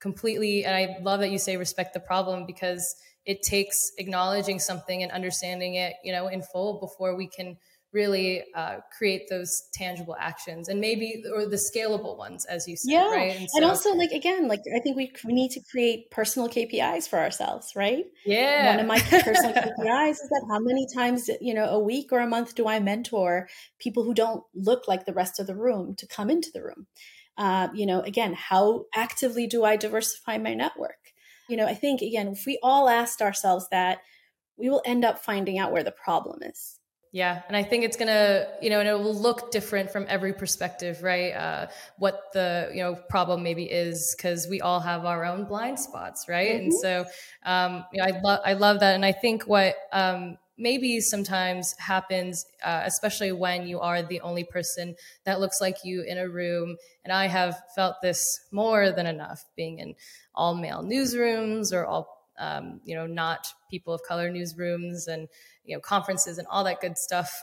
completely 0.00 0.64
and 0.64 0.74
i 0.74 0.96
love 1.00 1.20
that 1.20 1.30
you 1.30 1.38
say 1.38 1.56
respect 1.56 1.94
the 1.94 2.00
problem 2.00 2.44
because 2.44 2.96
it 3.24 3.40
takes 3.40 3.92
acknowledging 3.98 4.58
something 4.58 5.00
and 5.04 5.12
understanding 5.12 5.76
it 5.76 5.92
you 6.02 6.10
know 6.10 6.26
in 6.26 6.42
full 6.42 6.80
before 6.80 7.14
we 7.14 7.28
can 7.28 7.56
really 7.92 8.42
uh, 8.54 8.76
create 8.96 9.28
those 9.28 9.50
tangible 9.74 10.16
actions 10.18 10.68
and 10.68 10.80
maybe 10.80 11.22
or 11.34 11.46
the 11.46 11.60
scalable 11.74 12.16
ones 12.16 12.46
as 12.46 12.66
you 12.66 12.76
said 12.76 12.90
yeah. 12.90 13.10
right 13.10 13.36
and, 13.36 13.50
so, 13.50 13.56
and, 13.56 13.64
also 13.64 13.94
like 13.94 14.10
again 14.12 14.48
like 14.48 14.60
i 14.74 14.80
think 14.80 14.96
we, 14.96 15.12
we 15.24 15.32
need 15.32 15.50
to 15.50 15.60
create 15.70 16.10
personal 16.10 16.48
kpis 16.48 17.08
for 17.08 17.18
ourselves 17.18 17.72
right? 17.76 18.04
Yeah. 18.24 18.70
One 18.70 18.80
of 18.80 18.86
my 18.86 18.98
personal 18.98 19.52
kpis 19.78 20.10
is 20.10 20.28
that 20.30 20.46
how 20.50 20.58
many 20.60 20.86
times 20.94 21.28
you 21.40 21.54
know 21.54 21.66
a 21.66 21.78
week 21.78 22.12
or 22.12 22.20
a 22.20 22.26
month 22.26 22.54
do 22.54 22.66
i 22.66 22.80
mentor 22.80 23.48
people 23.78 24.04
who 24.04 24.14
don't 24.14 24.42
look 24.54 24.88
like 24.88 25.04
the 25.04 25.12
rest 25.12 25.38
of 25.38 25.46
the 25.46 25.56
room 25.56 25.94
to 25.96 26.06
come 26.06 26.30
into 26.30 26.50
the 26.52 26.62
room? 26.62 26.86
Uh, 27.36 27.68
you 27.74 27.86
know 27.86 28.00
again 28.00 28.34
how 28.34 28.84
actively 28.94 29.46
do 29.46 29.64
i 29.64 29.76
diversify 29.76 30.38
my 30.38 30.54
network? 30.54 31.12
You 31.48 31.56
know 31.56 31.66
i 31.66 31.74
think 31.74 32.00
again 32.00 32.28
if 32.28 32.44
we 32.46 32.58
all 32.62 32.88
asked 32.88 33.20
ourselves 33.20 33.66
that 33.70 33.98
we 34.56 34.68
will 34.68 34.82
end 34.84 35.04
up 35.04 35.18
finding 35.18 35.58
out 35.58 35.72
where 35.72 35.82
the 35.82 35.92
problem 35.92 36.42
is 36.42 36.78
yeah, 37.12 37.42
and 37.46 37.54
I 37.54 37.62
think 37.62 37.84
it's 37.84 37.98
gonna, 37.98 38.46
you 38.62 38.70
know, 38.70 38.80
and 38.80 38.88
it 38.88 38.98
will 38.98 39.14
look 39.14 39.50
different 39.50 39.90
from 39.90 40.06
every 40.08 40.32
perspective, 40.32 41.02
right? 41.02 41.32
Uh, 41.32 41.66
what 41.98 42.32
the 42.32 42.70
you 42.72 42.82
know 42.82 42.94
problem 42.94 43.42
maybe 43.42 43.64
is 43.64 44.14
because 44.16 44.48
we 44.48 44.62
all 44.62 44.80
have 44.80 45.04
our 45.04 45.22
own 45.24 45.44
blind 45.44 45.78
spots, 45.78 46.24
right? 46.26 46.52
Mm-hmm. 46.52 46.64
And 46.64 46.74
so, 46.74 47.04
um, 47.44 47.84
you 47.92 48.00
know, 48.00 48.08
I 48.08 48.20
love 48.20 48.40
I 48.46 48.52
love 48.54 48.80
that, 48.80 48.94
and 48.94 49.04
I 49.04 49.12
think 49.12 49.42
what 49.42 49.76
um, 49.92 50.38
maybe 50.56 51.00
sometimes 51.00 51.74
happens, 51.78 52.46
uh, 52.64 52.82
especially 52.84 53.32
when 53.32 53.66
you 53.66 53.80
are 53.80 54.02
the 54.02 54.20
only 54.22 54.44
person 54.44 54.94
that 55.24 55.38
looks 55.38 55.60
like 55.60 55.84
you 55.84 56.02
in 56.02 56.16
a 56.16 56.28
room. 56.28 56.76
And 57.04 57.12
I 57.12 57.26
have 57.26 57.60
felt 57.74 57.96
this 58.00 58.40
more 58.52 58.90
than 58.90 59.06
enough 59.06 59.44
being 59.54 59.80
in 59.80 59.96
all 60.34 60.54
male 60.54 60.82
newsrooms 60.82 61.74
or 61.74 61.84
all, 61.84 62.28
um, 62.38 62.80
you 62.84 62.94
know, 62.94 63.06
not 63.06 63.52
people 63.70 63.92
of 63.92 64.02
color 64.02 64.30
newsrooms 64.30 65.08
and 65.08 65.28
you 65.64 65.76
know 65.76 65.80
conferences 65.80 66.38
and 66.38 66.46
all 66.48 66.64
that 66.64 66.80
good 66.80 66.98
stuff. 66.98 67.42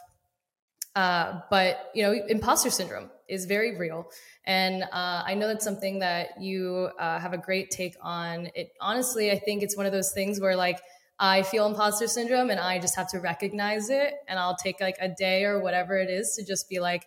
Uh, 0.95 1.41
but 1.49 1.91
you 1.93 2.03
know 2.03 2.11
imposter 2.27 2.69
syndrome 2.69 3.09
is 3.27 3.45
very 3.45 3.77
real. 3.77 4.09
And 4.45 4.83
uh, 4.83 5.23
i 5.25 5.35
know 5.35 5.47
that's 5.47 5.63
something 5.63 5.99
that 5.99 6.41
you 6.41 6.89
uh, 6.97 7.19
have 7.19 7.33
a 7.33 7.37
great 7.37 7.69
take 7.69 7.95
on. 8.01 8.49
It 8.55 8.71
honestly 8.81 9.31
i 9.31 9.37
think 9.37 9.63
it's 9.63 9.77
one 9.77 9.85
of 9.85 9.91
those 9.91 10.11
things 10.11 10.39
where 10.39 10.55
like 10.55 10.79
i 11.19 11.43
feel 11.43 11.65
imposter 11.67 12.07
syndrome 12.07 12.49
and 12.49 12.59
i 12.59 12.79
just 12.79 12.95
have 12.95 13.09
to 13.09 13.19
recognize 13.19 13.89
it. 13.89 14.13
And 14.27 14.39
i'll 14.39 14.55
take 14.55 14.81
like 14.81 14.97
a 14.99 15.09
day 15.09 15.45
or 15.45 15.61
whatever 15.61 15.97
it 15.97 16.09
is 16.09 16.35
to 16.35 16.45
just 16.45 16.69
be 16.69 16.79
like 16.79 17.05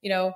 you 0.00 0.10
know 0.10 0.34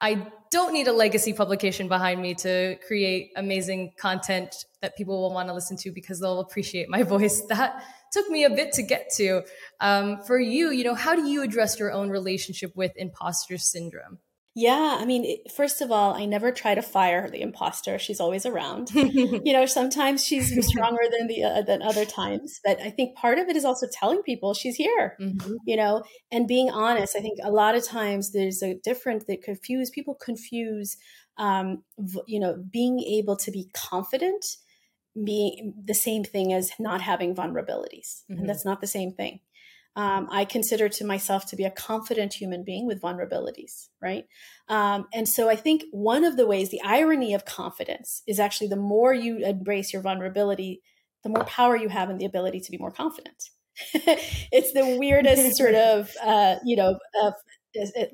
i 0.00 0.26
don't 0.50 0.72
need 0.72 0.88
a 0.88 0.92
legacy 0.92 1.32
publication 1.32 1.88
behind 1.88 2.20
me 2.20 2.34
to 2.34 2.76
create 2.86 3.30
amazing 3.36 3.92
content 3.96 4.64
that 4.80 4.96
people 4.96 5.20
will 5.20 5.32
want 5.32 5.48
to 5.48 5.54
listen 5.54 5.76
to 5.76 5.92
because 5.92 6.20
they'll 6.20 6.40
appreciate 6.40 6.88
my 6.88 7.02
voice 7.14 7.42
that 7.42 7.84
took 8.10 8.28
me 8.28 8.44
a 8.44 8.50
bit 8.50 8.72
to 8.72 8.82
get 8.82 9.10
to. 9.16 9.42
Um, 9.80 10.22
for 10.22 10.38
you, 10.38 10.70
you 10.70 10.84
know, 10.84 10.94
how 10.94 11.14
do 11.14 11.28
you 11.28 11.42
address 11.42 11.78
your 11.78 11.92
own 11.92 12.10
relationship 12.10 12.72
with 12.76 12.92
imposter 12.96 13.58
syndrome? 13.58 14.18
Yeah, 14.56 14.98
I 15.00 15.04
mean, 15.04 15.38
first 15.54 15.80
of 15.80 15.92
all, 15.92 16.12
I 16.12 16.24
never 16.24 16.50
try 16.50 16.74
to 16.74 16.82
fire 16.82 17.30
the 17.30 17.40
imposter. 17.40 18.00
She's 18.00 18.18
always 18.18 18.44
around. 18.44 18.90
you 18.94 19.52
know, 19.52 19.64
sometimes 19.64 20.24
she's 20.24 20.66
stronger 20.66 21.02
than 21.16 21.28
the 21.28 21.44
uh, 21.44 21.62
than 21.62 21.82
other 21.82 22.04
times, 22.04 22.58
but 22.64 22.80
I 22.80 22.90
think 22.90 23.16
part 23.16 23.38
of 23.38 23.48
it 23.48 23.54
is 23.54 23.64
also 23.64 23.86
telling 23.92 24.22
people 24.22 24.52
she's 24.54 24.74
here. 24.74 25.16
Mm-hmm. 25.20 25.54
You 25.66 25.76
know, 25.76 26.02
and 26.32 26.48
being 26.48 26.68
honest. 26.68 27.14
I 27.16 27.20
think 27.20 27.38
a 27.44 27.50
lot 27.52 27.76
of 27.76 27.84
times 27.84 28.32
there's 28.32 28.60
a 28.60 28.74
difference 28.74 29.24
that 29.28 29.42
confuse 29.42 29.88
people 29.88 30.16
confuse. 30.16 30.96
Um, 31.38 31.84
you 32.26 32.40
know, 32.40 32.62
being 32.72 32.98
able 33.00 33.36
to 33.36 33.52
be 33.52 33.70
confident 33.72 34.44
being 35.24 35.74
the 35.84 35.94
same 35.94 36.24
thing 36.24 36.52
as 36.52 36.72
not 36.78 37.00
having 37.00 37.34
vulnerabilities. 37.34 38.22
Mm-hmm. 38.30 38.40
And 38.40 38.48
that's 38.48 38.64
not 38.64 38.80
the 38.80 38.86
same 38.86 39.12
thing. 39.12 39.40
Um, 39.96 40.28
I 40.30 40.44
consider 40.44 40.88
to 40.88 41.04
myself 41.04 41.46
to 41.46 41.56
be 41.56 41.64
a 41.64 41.70
confident 41.70 42.34
human 42.34 42.62
being 42.64 42.86
with 42.86 43.02
vulnerabilities, 43.02 43.88
right? 44.00 44.24
Um, 44.68 45.06
and 45.12 45.28
so 45.28 45.50
I 45.50 45.56
think 45.56 45.82
one 45.90 46.24
of 46.24 46.36
the 46.36 46.46
ways, 46.46 46.70
the 46.70 46.80
irony 46.84 47.34
of 47.34 47.44
confidence 47.44 48.22
is 48.26 48.38
actually 48.38 48.68
the 48.68 48.76
more 48.76 49.12
you 49.12 49.38
embrace 49.44 49.92
your 49.92 50.00
vulnerability, 50.00 50.80
the 51.24 51.28
more 51.28 51.44
power 51.44 51.76
you 51.76 51.88
have 51.88 52.08
and 52.08 52.20
the 52.20 52.24
ability 52.24 52.60
to 52.60 52.70
be 52.70 52.78
more 52.78 52.92
confident. 52.92 53.50
it's 53.94 54.72
the 54.72 54.96
weirdest 54.96 55.56
sort 55.56 55.74
of, 55.74 56.10
uh, 56.22 56.56
you 56.64 56.76
know, 56.76 56.96
uh, 57.22 57.32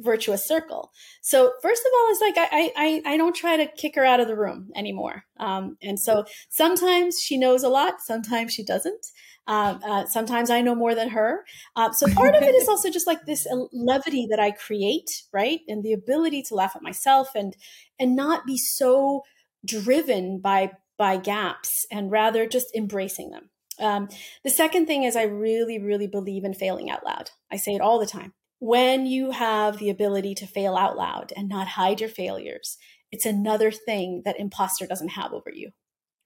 virtuous 0.01 0.47
circle. 0.47 0.93
So 1.23 1.53
first 1.63 1.83
of 1.83 1.93
all, 1.95 2.11
it's 2.11 2.21
like 2.21 2.35
I 2.37 2.73
I 2.77 3.15
I 3.15 3.17
don't 3.17 3.35
try 3.35 3.57
to 3.57 3.67
kick 3.67 3.95
her 3.97 4.05
out 4.05 4.21
of 4.21 4.29
the 4.29 4.37
room 4.37 4.71
anymore. 4.75 5.25
Um, 5.39 5.77
and 5.83 5.99
so 5.99 6.25
sometimes 6.49 7.19
she 7.21 7.39
knows 7.39 7.63
a 7.63 7.69
lot, 7.69 8.01
sometimes 8.01 8.53
she 8.53 8.65
doesn't. 8.65 9.07
Uh, 9.49 9.79
uh, 9.87 10.07
sometimes 10.07 10.51
I 10.51 10.61
know 10.61 10.75
more 10.75 10.97
than 10.97 11.11
her. 11.11 11.45
Uh, 11.77 11.93
so 11.93 12.09
part 12.09 12.35
of 12.35 12.43
it 12.43 12.55
is 12.55 12.69
also 12.69 12.91
just 12.91 13.07
like 13.07 13.27
this 13.27 13.47
levity 13.73 14.27
that 14.31 14.41
I 14.41 14.51
create, 14.51 15.23
right, 15.33 15.61
and 15.69 15.85
the 15.85 15.93
ability 15.93 16.43
to 16.45 16.55
laugh 16.55 16.75
at 16.75 16.83
myself 16.83 17.29
and 17.35 17.57
and 17.99 18.17
not 18.17 18.45
be 18.45 18.57
so 18.57 19.23
driven 19.65 20.41
by 20.41 20.73
by 20.99 21.17
gaps, 21.17 21.87
and 21.91 22.11
rather 22.11 22.47
just 22.47 22.75
embracing 22.75 23.31
them. 23.31 23.51
Um, 23.79 24.09
the 24.43 24.51
second 24.51 24.87
thing 24.87 25.05
is 25.05 25.17
I 25.17 25.25
really, 25.25 25.79
really 25.79 26.07
believe 26.07 26.45
in 26.45 26.55
failing 26.55 26.91
out 26.91 27.05
loud. 27.05 27.31
I 27.53 27.57
say 27.57 27.73
it 27.73 27.83
all 27.83 27.99
the 28.01 28.07
time 28.07 28.33
when 28.59 29.07
you 29.07 29.31
have 29.31 29.79
the 29.79 29.91
ability 29.91 30.35
to 30.37 30.47
fail 30.47 30.77
out 30.77 30.97
loud 30.97 31.33
and 31.37 31.49
not 31.49 31.69
hide 31.69 32.01
your 32.01 32.09
failures, 32.09 32.79
it's 33.13 33.27
another 33.27 33.71
thing 33.71 34.23
that 34.25 34.41
imposter 34.41 34.87
doesn't 34.87 35.11
have 35.11 35.33
over 35.33 35.51
you. 35.53 35.71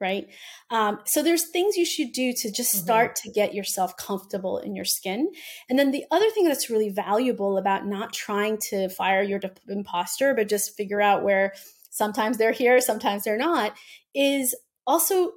Right. 0.01 0.29
Um, 0.71 1.01
so 1.05 1.23
there's 1.23 1.51
things 1.51 1.77
you 1.77 1.85
should 1.85 2.13
do 2.13 2.33
to 2.33 2.51
just 2.51 2.75
mm-hmm. 2.75 2.85
start 2.85 3.11
mm-hmm. 3.17 3.29
to 3.29 3.35
get 3.35 3.55
yourself 3.55 3.99
comfortable 3.99 4.57
in 4.57 4.75
your 4.75 4.87
skin. 4.87 5.31
And 5.69 5.79
then 5.79 5.91
the 5.91 6.07
other 6.11 6.31
thing 6.31 6.45
that's 6.45 6.71
really 6.71 6.89
valuable 6.89 7.59
about 7.59 7.87
not 7.87 8.15
trying 8.15 8.57
to 8.71 8.89
fire 8.89 9.23
your 9.23 9.41
imposter, 9.69 10.35
but 10.35 10.49
just 10.49 10.75
figure 10.75 11.03
out 11.03 11.23
where 11.23 11.53
sometimes 11.91 12.39
they're 12.39 12.53
here, 12.53 12.81
sometimes 12.81 13.25
they're 13.25 13.37
not, 13.37 13.75
is 14.15 14.55
also 14.87 15.33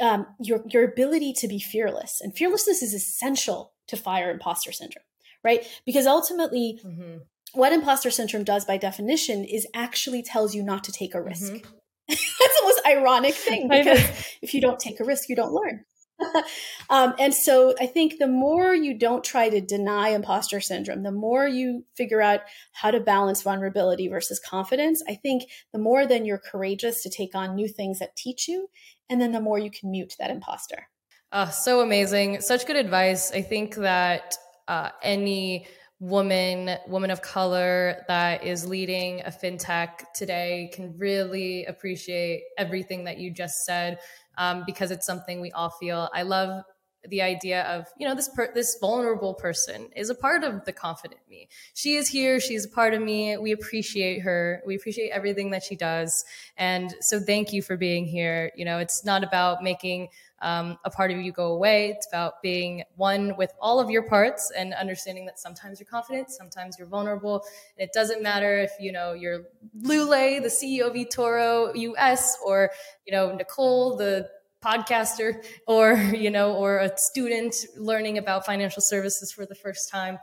um, 0.00 0.26
your 0.40 0.64
your 0.70 0.84
ability 0.84 1.32
to 1.34 1.48
be 1.48 1.58
fearless, 1.58 2.20
and 2.20 2.36
fearlessness 2.36 2.82
is 2.82 2.94
essential 2.94 3.72
to 3.88 3.96
fire 3.96 4.30
imposter 4.30 4.72
syndrome, 4.72 5.04
right? 5.48 5.66
Because 5.86 6.06
ultimately, 6.06 6.78
mm-hmm. 6.84 7.18
what 7.54 7.72
imposter 7.72 8.10
syndrome 8.10 8.44
does 8.44 8.66
by 8.66 8.76
definition 8.76 9.44
is 9.44 9.66
actually 9.74 10.22
tells 10.22 10.54
you 10.54 10.62
not 10.62 10.84
to 10.84 10.92
take 10.92 11.14
a 11.14 11.22
risk. 11.22 11.52
Mm-hmm. 11.52 11.70
That's 12.08 12.60
the 12.60 12.64
most 12.64 12.80
ironic 12.86 13.34
thing 13.34 13.68
because 13.68 14.00
if 14.42 14.52
you 14.54 14.60
don't 14.60 14.78
take 14.78 15.00
a 15.00 15.04
risk, 15.04 15.28
you 15.28 15.36
don't 15.36 15.52
learn. 15.52 15.84
um, 16.90 17.14
and 17.18 17.32
so 17.32 17.74
I 17.80 17.86
think 17.86 18.18
the 18.18 18.26
more 18.26 18.74
you 18.74 18.98
don't 18.98 19.24
try 19.24 19.48
to 19.48 19.60
deny 19.60 20.10
imposter 20.10 20.60
syndrome, 20.60 21.02
the 21.02 21.12
more 21.12 21.46
you 21.46 21.84
figure 21.96 22.20
out 22.20 22.40
how 22.72 22.90
to 22.90 23.00
balance 23.00 23.42
vulnerability 23.42 24.08
versus 24.08 24.40
confidence, 24.40 25.02
I 25.08 25.14
think 25.14 25.44
the 25.72 25.78
more 25.78 26.06
then 26.06 26.24
you're 26.24 26.38
courageous 26.38 27.02
to 27.04 27.10
take 27.10 27.34
on 27.34 27.54
new 27.54 27.68
things 27.68 28.00
that 28.00 28.16
teach 28.16 28.48
you. 28.48 28.68
And 29.08 29.20
then 29.20 29.32
the 29.32 29.40
more 29.40 29.58
you 29.58 29.70
can 29.70 29.90
mute 29.90 30.14
that 30.18 30.30
imposter. 30.30 30.88
Uh, 31.30 31.50
so 31.50 31.80
amazing. 31.80 32.40
Such 32.40 32.66
good 32.66 32.76
advice. 32.76 33.32
I 33.32 33.42
think 33.42 33.76
that 33.76 34.36
uh, 34.68 34.90
any 35.02 35.66
woman, 36.00 36.78
woman 36.86 37.10
of 37.10 37.22
color 37.22 38.04
that 38.06 38.44
is 38.44 38.66
leading 38.66 39.20
a 39.22 39.30
fintech 39.30 40.04
today 40.14 40.70
can 40.72 40.96
really 40.96 41.64
appreciate 41.64 42.44
everything 42.56 43.04
that 43.04 43.18
you 43.18 43.32
just 43.32 43.64
said 43.64 43.98
um, 44.36 44.62
because 44.64 44.92
it's 44.92 45.04
something 45.04 45.40
we 45.40 45.50
all 45.52 45.70
feel. 45.70 46.08
I 46.14 46.22
love 46.22 46.62
the 47.08 47.22
idea 47.22 47.62
of 47.62 47.86
you 47.98 48.06
know 48.06 48.14
this 48.14 48.28
per- 48.28 48.52
this 48.54 48.76
vulnerable 48.80 49.34
person 49.34 49.88
is 49.96 50.10
a 50.10 50.14
part 50.14 50.44
of 50.44 50.64
the 50.64 50.72
confident 50.72 51.20
me. 51.28 51.48
She 51.74 51.96
is 51.96 52.08
here 52.08 52.40
she's 52.40 52.66
a 52.66 52.68
part 52.68 52.94
of 52.94 53.02
me 53.02 53.36
we 53.36 53.52
appreciate 53.52 54.20
her 54.20 54.62
we 54.66 54.76
appreciate 54.76 55.10
everything 55.10 55.50
that 55.50 55.62
she 55.62 55.76
does. 55.76 56.24
And 56.56 56.94
so 57.00 57.20
thank 57.20 57.52
you 57.52 57.62
for 57.62 57.76
being 57.76 58.04
here. 58.04 58.50
You 58.56 58.64
know 58.64 58.78
it's 58.78 59.04
not 59.04 59.24
about 59.24 59.62
making 59.62 60.08
um, 60.40 60.78
a 60.84 60.90
part 60.90 61.10
of 61.10 61.18
you 61.18 61.32
go 61.32 61.52
away. 61.52 61.88
It's 61.88 62.06
about 62.06 62.40
being 62.42 62.84
one 62.94 63.36
with 63.36 63.52
all 63.60 63.80
of 63.80 63.90
your 63.90 64.04
parts 64.08 64.52
and 64.56 64.72
understanding 64.72 65.26
that 65.26 65.38
sometimes 65.38 65.80
you're 65.80 65.88
confident 65.88 66.30
sometimes 66.30 66.76
you're 66.78 66.88
vulnerable. 66.88 67.44
And 67.76 67.88
it 67.88 67.92
doesn't 67.92 68.22
matter 68.22 68.58
if 68.58 68.70
you 68.80 68.92
know 68.92 69.12
you're 69.12 69.44
lule 69.80 70.40
the 70.42 70.48
ceo 70.48 70.86
of 70.88 70.94
etoro 70.94 71.74
us 71.98 72.36
or 72.44 72.70
you 73.06 73.12
know 73.12 73.34
nicole 73.34 73.96
the 73.96 74.28
podcaster 74.64 75.44
or 75.66 75.94
you 76.16 76.30
know 76.30 76.54
or 76.54 76.78
a 76.78 76.96
student 76.96 77.54
learning 77.76 78.18
about 78.18 78.44
financial 78.44 78.82
services 78.82 79.32
for 79.32 79.46
the 79.46 79.54
first 79.54 79.90
time 79.90 80.18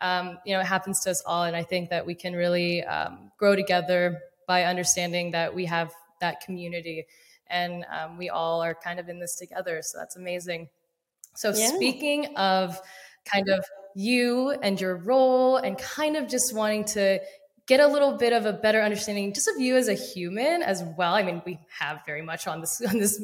um, 0.00 0.38
you 0.44 0.52
know 0.52 0.60
it 0.60 0.66
happens 0.66 1.00
to 1.00 1.10
us 1.10 1.22
all 1.26 1.44
and 1.44 1.56
i 1.56 1.62
think 1.62 1.90
that 1.90 2.04
we 2.04 2.14
can 2.14 2.34
really 2.34 2.82
um, 2.84 3.30
grow 3.38 3.54
together 3.54 4.20
by 4.46 4.64
understanding 4.64 5.30
that 5.30 5.54
we 5.54 5.64
have 5.64 5.92
that 6.20 6.40
community 6.40 7.06
and 7.48 7.84
um, 7.90 8.18
we 8.18 8.28
all 8.28 8.62
are 8.62 8.74
kind 8.74 8.98
of 8.98 9.08
in 9.08 9.18
this 9.18 9.36
together 9.36 9.80
so 9.82 9.98
that's 9.98 10.16
amazing 10.16 10.68
so 11.34 11.52
yeah. 11.54 11.68
speaking 11.68 12.34
of 12.36 12.80
kind 13.24 13.48
of 13.48 13.64
you 13.94 14.50
and 14.50 14.80
your 14.80 14.96
role 14.96 15.56
and 15.56 15.78
kind 15.78 16.16
of 16.16 16.28
just 16.28 16.54
wanting 16.54 16.84
to 16.84 17.18
get 17.66 17.80
a 17.80 17.86
little 17.86 18.16
bit 18.16 18.32
of 18.32 18.46
a 18.46 18.52
better 18.52 18.80
understanding 18.80 19.34
just 19.34 19.48
of 19.48 19.60
you 19.60 19.76
as 19.76 19.88
a 19.88 19.94
human 19.94 20.62
as 20.62 20.84
well. 20.96 21.14
I 21.14 21.22
mean, 21.24 21.42
we 21.44 21.58
have 21.80 22.00
very 22.06 22.22
much 22.22 22.46
on 22.46 22.60
this 22.60 22.80
on 22.88 22.98
this 22.98 23.20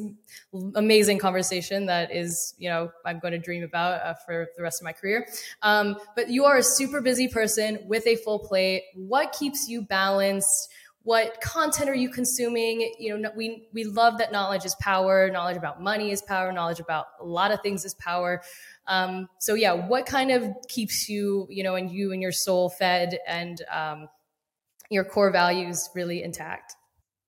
amazing 0.75 1.17
conversation 1.17 1.85
that 1.85 2.13
is, 2.13 2.53
you 2.57 2.69
know, 2.69 2.91
I'm 3.05 3.19
going 3.19 3.31
to 3.31 3.39
dream 3.39 3.63
about 3.63 4.01
uh, 4.01 4.13
for 4.25 4.47
the 4.55 4.63
rest 4.63 4.81
of 4.81 4.85
my 4.85 4.91
career. 4.93 5.27
Um, 5.61 5.97
but 6.15 6.29
you 6.29 6.45
are 6.45 6.57
a 6.57 6.63
super 6.63 7.01
busy 7.01 7.27
person 7.27 7.79
with 7.87 8.05
a 8.05 8.17
full 8.17 8.39
plate. 8.39 8.83
What 8.95 9.31
keeps 9.31 9.69
you 9.69 9.81
balanced? 9.81 10.69
What 11.03 11.41
content 11.41 11.89
are 11.89 11.95
you 11.95 12.09
consuming? 12.09 12.93
You 12.97 13.17
know, 13.17 13.31
we 13.35 13.67
we 13.73 13.83
love 13.85 14.17
that 14.19 14.31
knowledge 14.31 14.65
is 14.65 14.75
power. 14.75 15.29
Knowledge 15.29 15.57
about 15.57 15.81
money 15.81 16.11
is 16.11 16.21
power. 16.21 16.51
Knowledge 16.51 16.79
about 16.79 17.07
a 17.19 17.25
lot 17.25 17.51
of 17.51 17.61
things 17.61 17.85
is 17.85 17.93
power. 17.93 18.41
Um, 18.87 19.29
so 19.39 19.53
yeah, 19.53 19.71
what 19.73 20.05
kind 20.05 20.31
of 20.31 20.49
keeps 20.67 21.07
you, 21.07 21.47
you 21.49 21.63
know, 21.63 21.75
and 21.75 21.89
you 21.91 22.11
and 22.11 22.21
your 22.21 22.31
soul 22.33 22.69
fed 22.69 23.19
and 23.27 23.61
um, 23.71 24.07
your 24.89 25.03
core 25.03 25.31
values 25.31 25.89
really 25.95 26.23
intact? 26.23 26.75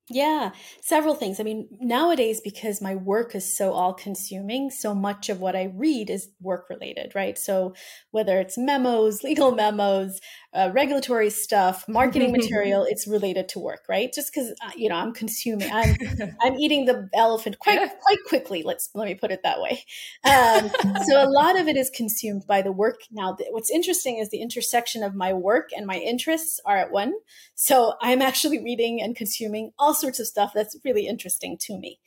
Yeah, 0.08 0.52
several 0.82 1.16
things. 1.16 1.40
I 1.40 1.42
mean, 1.42 1.66
nowadays, 1.80 2.40
because 2.40 2.80
my 2.80 2.94
work 2.94 3.34
is 3.34 3.56
so 3.56 3.72
all 3.72 3.92
consuming, 3.92 4.70
so 4.70 4.94
much 4.94 5.28
of 5.28 5.40
what 5.40 5.56
I 5.56 5.72
read 5.74 6.10
is 6.10 6.28
work 6.40 6.70
related, 6.70 7.12
right? 7.16 7.36
So 7.36 7.74
whether 8.12 8.38
it's 8.38 8.56
memos, 8.56 9.22
legal 9.24 9.50
memos, 9.50 10.20
uh, 10.54 10.70
regulatory 10.72 11.28
stuff, 11.28 11.88
marketing 11.88 12.30
material, 12.38 12.86
it's 12.88 13.08
related 13.08 13.48
to 13.48 13.58
work, 13.58 13.80
right? 13.88 14.12
Just 14.12 14.32
because 14.32 14.52
uh, 14.64 14.70
you 14.76 14.88
know 14.88 14.94
I'm 14.94 15.12
consuming, 15.12 15.68
I'm 15.72 15.96
I'm 16.40 16.54
eating 16.54 16.84
the 16.84 17.08
elephant 17.12 17.58
quite 17.58 17.80
quite 18.00 18.18
quickly. 18.28 18.62
Let's 18.62 18.88
let 18.94 19.06
me 19.06 19.16
put 19.16 19.32
it 19.32 19.40
that 19.42 19.60
way. 19.60 19.84
Um, 20.24 20.70
so 21.04 21.20
a 21.20 21.26
lot 21.28 21.58
of 21.58 21.66
it 21.66 21.76
is 21.76 21.90
consumed 21.90 22.46
by 22.46 22.62
the 22.62 22.70
work. 22.70 23.00
Now, 23.10 23.36
what's 23.50 23.72
interesting 23.72 24.18
is 24.18 24.30
the 24.30 24.40
intersection 24.40 25.02
of 25.02 25.16
my 25.16 25.32
work 25.32 25.70
and 25.76 25.84
my 25.84 25.96
interests 25.96 26.60
are 26.64 26.76
at 26.76 26.92
one. 26.92 27.14
So 27.56 27.94
I'm 28.00 28.22
actually 28.22 28.62
reading 28.62 29.02
and 29.02 29.16
consuming 29.16 29.72
all 29.80 29.95
sorts 29.96 30.20
of 30.20 30.26
stuff 30.26 30.52
that's 30.54 30.76
really 30.84 31.06
interesting 31.06 31.56
to 31.62 31.78
me. 31.78 31.98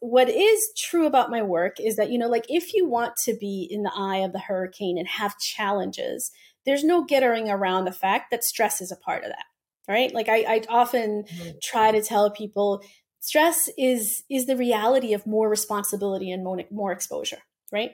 What 0.00 0.28
is 0.28 0.70
true 0.76 1.06
about 1.06 1.30
my 1.30 1.42
work 1.42 1.76
is 1.80 1.96
that, 1.96 2.10
you 2.10 2.18
know, 2.18 2.28
like 2.28 2.46
if 2.48 2.74
you 2.74 2.86
want 2.86 3.14
to 3.24 3.34
be 3.34 3.66
in 3.70 3.82
the 3.82 3.92
eye 3.94 4.18
of 4.18 4.32
the 4.32 4.38
hurricane 4.38 4.98
and 4.98 5.08
have 5.08 5.38
challenges, 5.38 6.30
there's 6.64 6.84
no 6.84 7.04
getting 7.04 7.48
around 7.48 7.84
the 7.84 7.92
fact 7.92 8.30
that 8.30 8.44
stress 8.44 8.80
is 8.80 8.92
a 8.92 8.96
part 8.96 9.24
of 9.24 9.30
that. 9.30 9.44
Right. 9.88 10.12
Like 10.12 10.28
I, 10.28 10.38
I 10.38 10.62
often 10.68 11.22
mm-hmm. 11.22 11.50
try 11.62 11.92
to 11.92 12.02
tell 12.02 12.30
people 12.30 12.82
stress 13.20 13.68
is 13.78 14.24
is 14.28 14.46
the 14.46 14.56
reality 14.56 15.14
of 15.14 15.26
more 15.26 15.48
responsibility 15.48 16.30
and 16.30 16.44
more, 16.44 16.62
more 16.70 16.92
exposure 16.92 17.38
right 17.72 17.92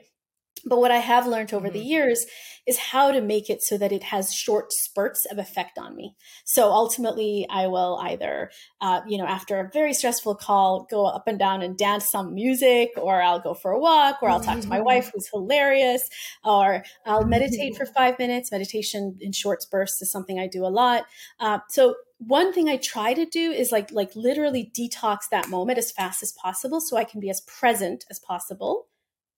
but 0.65 0.79
what 0.79 0.91
I 0.91 0.97
have 0.97 1.27
learned 1.27 1.53
over 1.53 1.67
mm-hmm. 1.67 1.73
the 1.73 1.83
years 1.83 2.25
is 2.65 2.77
how 2.77 3.11
to 3.11 3.19
make 3.19 3.49
it 3.49 3.61
so 3.61 3.77
that 3.77 3.91
it 3.91 4.03
has 4.03 4.33
short 4.33 4.71
spurts 4.71 5.25
of 5.29 5.37
effect 5.37 5.77
on 5.77 5.95
me. 5.95 6.15
So 6.45 6.71
ultimately, 6.71 7.45
I 7.49 7.67
will 7.67 7.99
either, 8.01 8.51
uh, 8.79 9.01
you 9.05 9.17
know, 9.17 9.25
after 9.25 9.59
a 9.59 9.69
very 9.73 9.93
stressful 9.93 10.35
call, 10.35 10.87
go 10.89 11.05
up 11.05 11.27
and 11.27 11.37
down 11.37 11.61
and 11.61 11.77
dance 11.77 12.09
some 12.09 12.33
music, 12.33 12.91
or 12.95 13.21
I'll 13.21 13.41
go 13.41 13.53
for 13.53 13.71
a 13.71 13.79
walk, 13.79 14.19
or 14.21 14.29
I'll 14.29 14.39
talk 14.39 14.61
to 14.61 14.67
my 14.69 14.79
wife 14.91 15.11
who's 15.13 15.27
hilarious, 15.27 16.07
or 16.45 16.83
I'll 17.05 17.25
meditate 17.33 17.75
for 17.75 17.85
five 17.85 18.17
minutes. 18.17 18.51
Meditation 18.51 19.17
in 19.19 19.33
short 19.33 19.65
bursts 19.69 20.01
is 20.01 20.11
something 20.11 20.39
I 20.39 20.47
do 20.47 20.65
a 20.65 20.67
lot. 20.67 21.05
Uh, 21.39 21.59
so 21.69 21.95
one 22.19 22.53
thing 22.53 22.69
I 22.69 22.77
try 22.77 23.13
to 23.13 23.25
do 23.25 23.51
is 23.51 23.73
like 23.73 23.91
like 23.91 24.15
literally 24.15 24.71
detox 24.77 25.23
that 25.31 25.49
moment 25.49 25.77
as 25.77 25.91
fast 25.91 26.23
as 26.23 26.31
possible 26.31 26.79
so 26.79 26.95
I 26.95 27.03
can 27.03 27.19
be 27.19 27.29
as 27.29 27.41
present 27.41 28.05
as 28.09 28.19
possible 28.19 28.87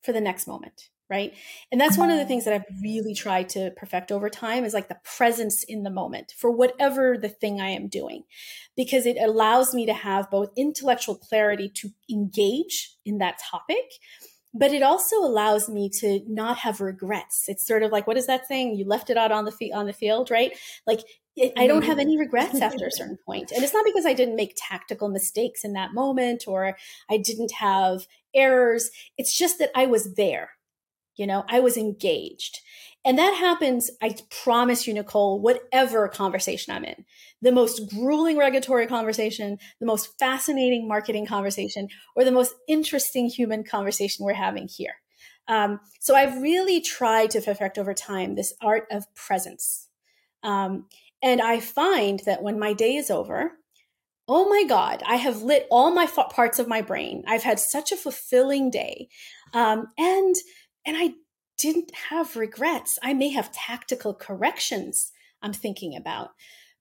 for 0.03 0.11
the 0.11 0.21
next 0.21 0.47
moment 0.47 0.89
right? 1.09 1.33
And 1.71 1.79
that's 1.79 1.97
one 1.97 2.09
of 2.09 2.17
the 2.17 2.25
things 2.25 2.45
that 2.45 2.53
i've 2.53 2.65
really 2.81 3.13
tried 3.13 3.49
to 3.49 3.71
perfect 3.77 4.11
over 4.11 4.29
time 4.29 4.63
is 4.63 4.73
like 4.73 4.87
the 4.87 4.97
presence 5.03 5.63
in 5.63 5.83
the 5.83 5.89
moment 5.89 6.33
for 6.37 6.51
whatever 6.51 7.17
the 7.17 7.29
thing 7.29 7.59
i 7.61 7.69
am 7.69 7.87
doing 7.87 8.23
because 8.75 9.05
it 9.05 9.17
allows 9.17 9.73
me 9.73 9.85
to 9.85 9.93
have 9.93 10.29
both 10.31 10.49
intellectual 10.55 11.15
clarity 11.15 11.69
to 11.69 11.89
engage 12.09 12.95
in 13.05 13.17
that 13.19 13.39
topic 13.39 13.85
but 14.57 14.71
it 14.71 14.81
also 14.81 15.17
allows 15.17 15.67
me 15.67 15.89
to 15.89 16.21
not 16.27 16.59
have 16.59 16.79
regrets. 16.79 17.49
It's 17.49 17.67
sort 17.67 17.83
of 17.83 17.91
like 17.91 18.07
what 18.07 18.17
is 18.17 18.27
that 18.27 18.47
saying 18.47 18.75
you 18.75 18.85
left 18.85 19.09
it 19.09 19.17
out 19.17 19.31
on 19.31 19.43
the 19.43 19.51
feet 19.51 19.73
on 19.73 19.85
the 19.85 19.93
field 19.93 20.31
right? 20.31 20.57
Like 20.87 21.01
it, 21.35 21.51
I 21.57 21.67
don't 21.67 21.83
have 21.83 21.97
mm-hmm. 21.97 21.99
any 21.99 22.17
regrets 22.17 22.61
after 22.61 22.87
a 22.87 22.91
certain 22.91 23.17
point. 23.25 23.51
And 23.51 23.63
it's 23.63 23.73
not 23.73 23.85
because 23.85 24.05
I 24.05 24.13
didn't 24.13 24.37
make 24.37 24.53
tactical 24.55 25.09
mistakes 25.09 25.65
in 25.65 25.73
that 25.73 25.93
moment 25.93 26.45
or 26.47 26.77
I 27.09 27.17
didn't 27.17 27.51
have 27.53 28.07
errors. 28.33 28.89
It's 29.17 29.37
just 29.37 29.59
that 29.59 29.71
I 29.75 29.85
was 29.87 30.15
there 30.15 30.51
you 31.15 31.27
know, 31.27 31.45
I 31.49 31.59
was 31.59 31.77
engaged. 31.77 32.59
And 33.05 33.19
that 33.19 33.35
happens, 33.35 33.91
I 34.01 34.15
promise 34.43 34.87
you, 34.87 34.93
Nicole, 34.93 35.39
whatever 35.39 36.07
conversation 36.07 36.73
I'm 36.73 36.83
in, 36.83 37.05
the 37.39 37.51
most 37.51 37.87
grueling 37.91 38.37
regulatory 38.37 38.87
conversation, 38.87 39.59
the 39.79 39.85
most 39.85 40.17
fascinating 40.17 40.87
marketing 40.87 41.27
conversation, 41.27 41.87
or 42.15 42.23
the 42.23 42.31
most 42.31 42.55
interesting 42.67 43.29
human 43.29 43.63
conversation 43.63 44.25
we're 44.25 44.33
having 44.33 44.67
here. 44.67 44.95
Um, 45.47 45.79
so 45.99 46.15
I've 46.15 46.41
really 46.41 46.81
tried 46.81 47.29
to 47.31 47.41
perfect 47.41 47.77
over 47.77 47.93
time 47.93 48.33
this 48.33 48.53
art 48.59 48.87
of 48.89 49.05
presence. 49.13 49.87
Um, 50.41 50.87
and 51.21 51.41
I 51.41 51.59
find 51.59 52.21
that 52.25 52.41
when 52.41 52.57
my 52.59 52.73
day 52.73 52.95
is 52.95 53.11
over, 53.11 53.51
oh 54.27 54.49
my 54.49 54.63
God, 54.67 55.03
I 55.05 55.17
have 55.17 55.43
lit 55.43 55.67
all 55.69 55.91
my 55.91 56.05
f- 56.05 56.31
parts 56.31 56.57
of 56.57 56.67
my 56.67 56.81
brain. 56.81 57.23
I've 57.27 57.43
had 57.43 57.59
such 57.59 57.91
a 57.91 57.97
fulfilling 57.97 58.71
day. 58.71 59.09
Um, 59.53 59.87
and 59.97 60.35
and 60.85 60.95
I 60.97 61.13
didn't 61.57 61.91
have 62.09 62.35
regrets. 62.35 62.99
I 63.01 63.13
may 63.13 63.29
have 63.29 63.51
tactical 63.51 64.13
corrections 64.13 65.11
I'm 65.41 65.53
thinking 65.53 65.95
about, 65.95 66.31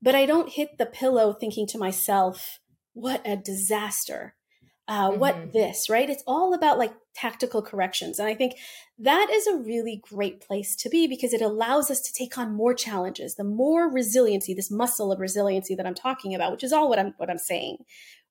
but 0.02 0.14
I 0.14 0.26
don't 0.26 0.50
hit 0.50 0.78
the 0.78 0.86
pillow 0.86 1.32
thinking 1.32 1.66
to 1.68 1.78
myself, 1.78 2.60
what 2.92 3.22
a 3.24 3.36
disaster. 3.36 4.34
Uh, 4.86 5.08
mm-hmm. 5.08 5.18
What 5.18 5.52
this, 5.54 5.88
right? 5.88 6.10
It's 6.10 6.22
all 6.26 6.52
about 6.52 6.78
like 6.78 6.92
tactical 7.14 7.62
corrections. 7.62 8.18
And 8.18 8.28
I 8.28 8.34
think 8.34 8.56
that 8.98 9.30
is 9.30 9.46
a 9.46 9.56
really 9.56 10.02
great 10.06 10.42
place 10.42 10.76
to 10.76 10.90
be 10.90 11.06
because 11.06 11.32
it 11.32 11.40
allows 11.40 11.90
us 11.90 12.02
to 12.02 12.12
take 12.12 12.36
on 12.36 12.54
more 12.54 12.74
challenges, 12.74 13.36
the 13.36 13.44
more 13.44 13.90
resiliency, 13.90 14.52
this 14.52 14.70
muscle 14.70 15.10
of 15.10 15.20
resiliency 15.20 15.74
that 15.74 15.86
I'm 15.86 15.94
talking 15.94 16.34
about, 16.34 16.52
which 16.52 16.62
is 16.62 16.72
all 16.72 16.90
what 16.90 16.98
I'm 16.98 17.14
what 17.16 17.30
I'm 17.30 17.38
saying 17.38 17.78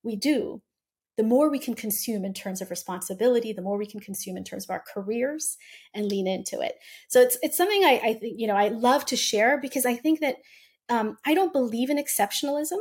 we 0.04 0.14
do 0.14 0.62
the 1.16 1.22
more 1.22 1.50
we 1.50 1.58
can 1.58 1.74
consume 1.74 2.24
in 2.24 2.34
terms 2.34 2.60
of 2.60 2.70
responsibility, 2.70 3.52
the 3.52 3.62
more 3.62 3.78
we 3.78 3.86
can 3.86 4.00
consume 4.00 4.36
in 4.36 4.44
terms 4.44 4.64
of 4.64 4.70
our 4.70 4.82
careers 4.92 5.56
and 5.94 6.06
lean 6.06 6.26
into 6.26 6.60
it. 6.60 6.76
So 7.08 7.20
it's 7.20 7.38
it's 7.42 7.56
something 7.56 7.84
I, 7.84 8.00
I 8.02 8.14
think 8.14 8.34
you 8.38 8.46
know 8.46 8.56
I 8.56 8.68
love 8.68 9.06
to 9.06 9.16
share 9.16 9.60
because 9.60 9.86
I 9.86 9.94
think 9.94 10.20
that 10.20 10.36
um, 10.88 11.16
I 11.24 11.34
don't 11.34 11.52
believe 11.52 11.90
in 11.90 11.98
exceptionalism. 11.98 12.78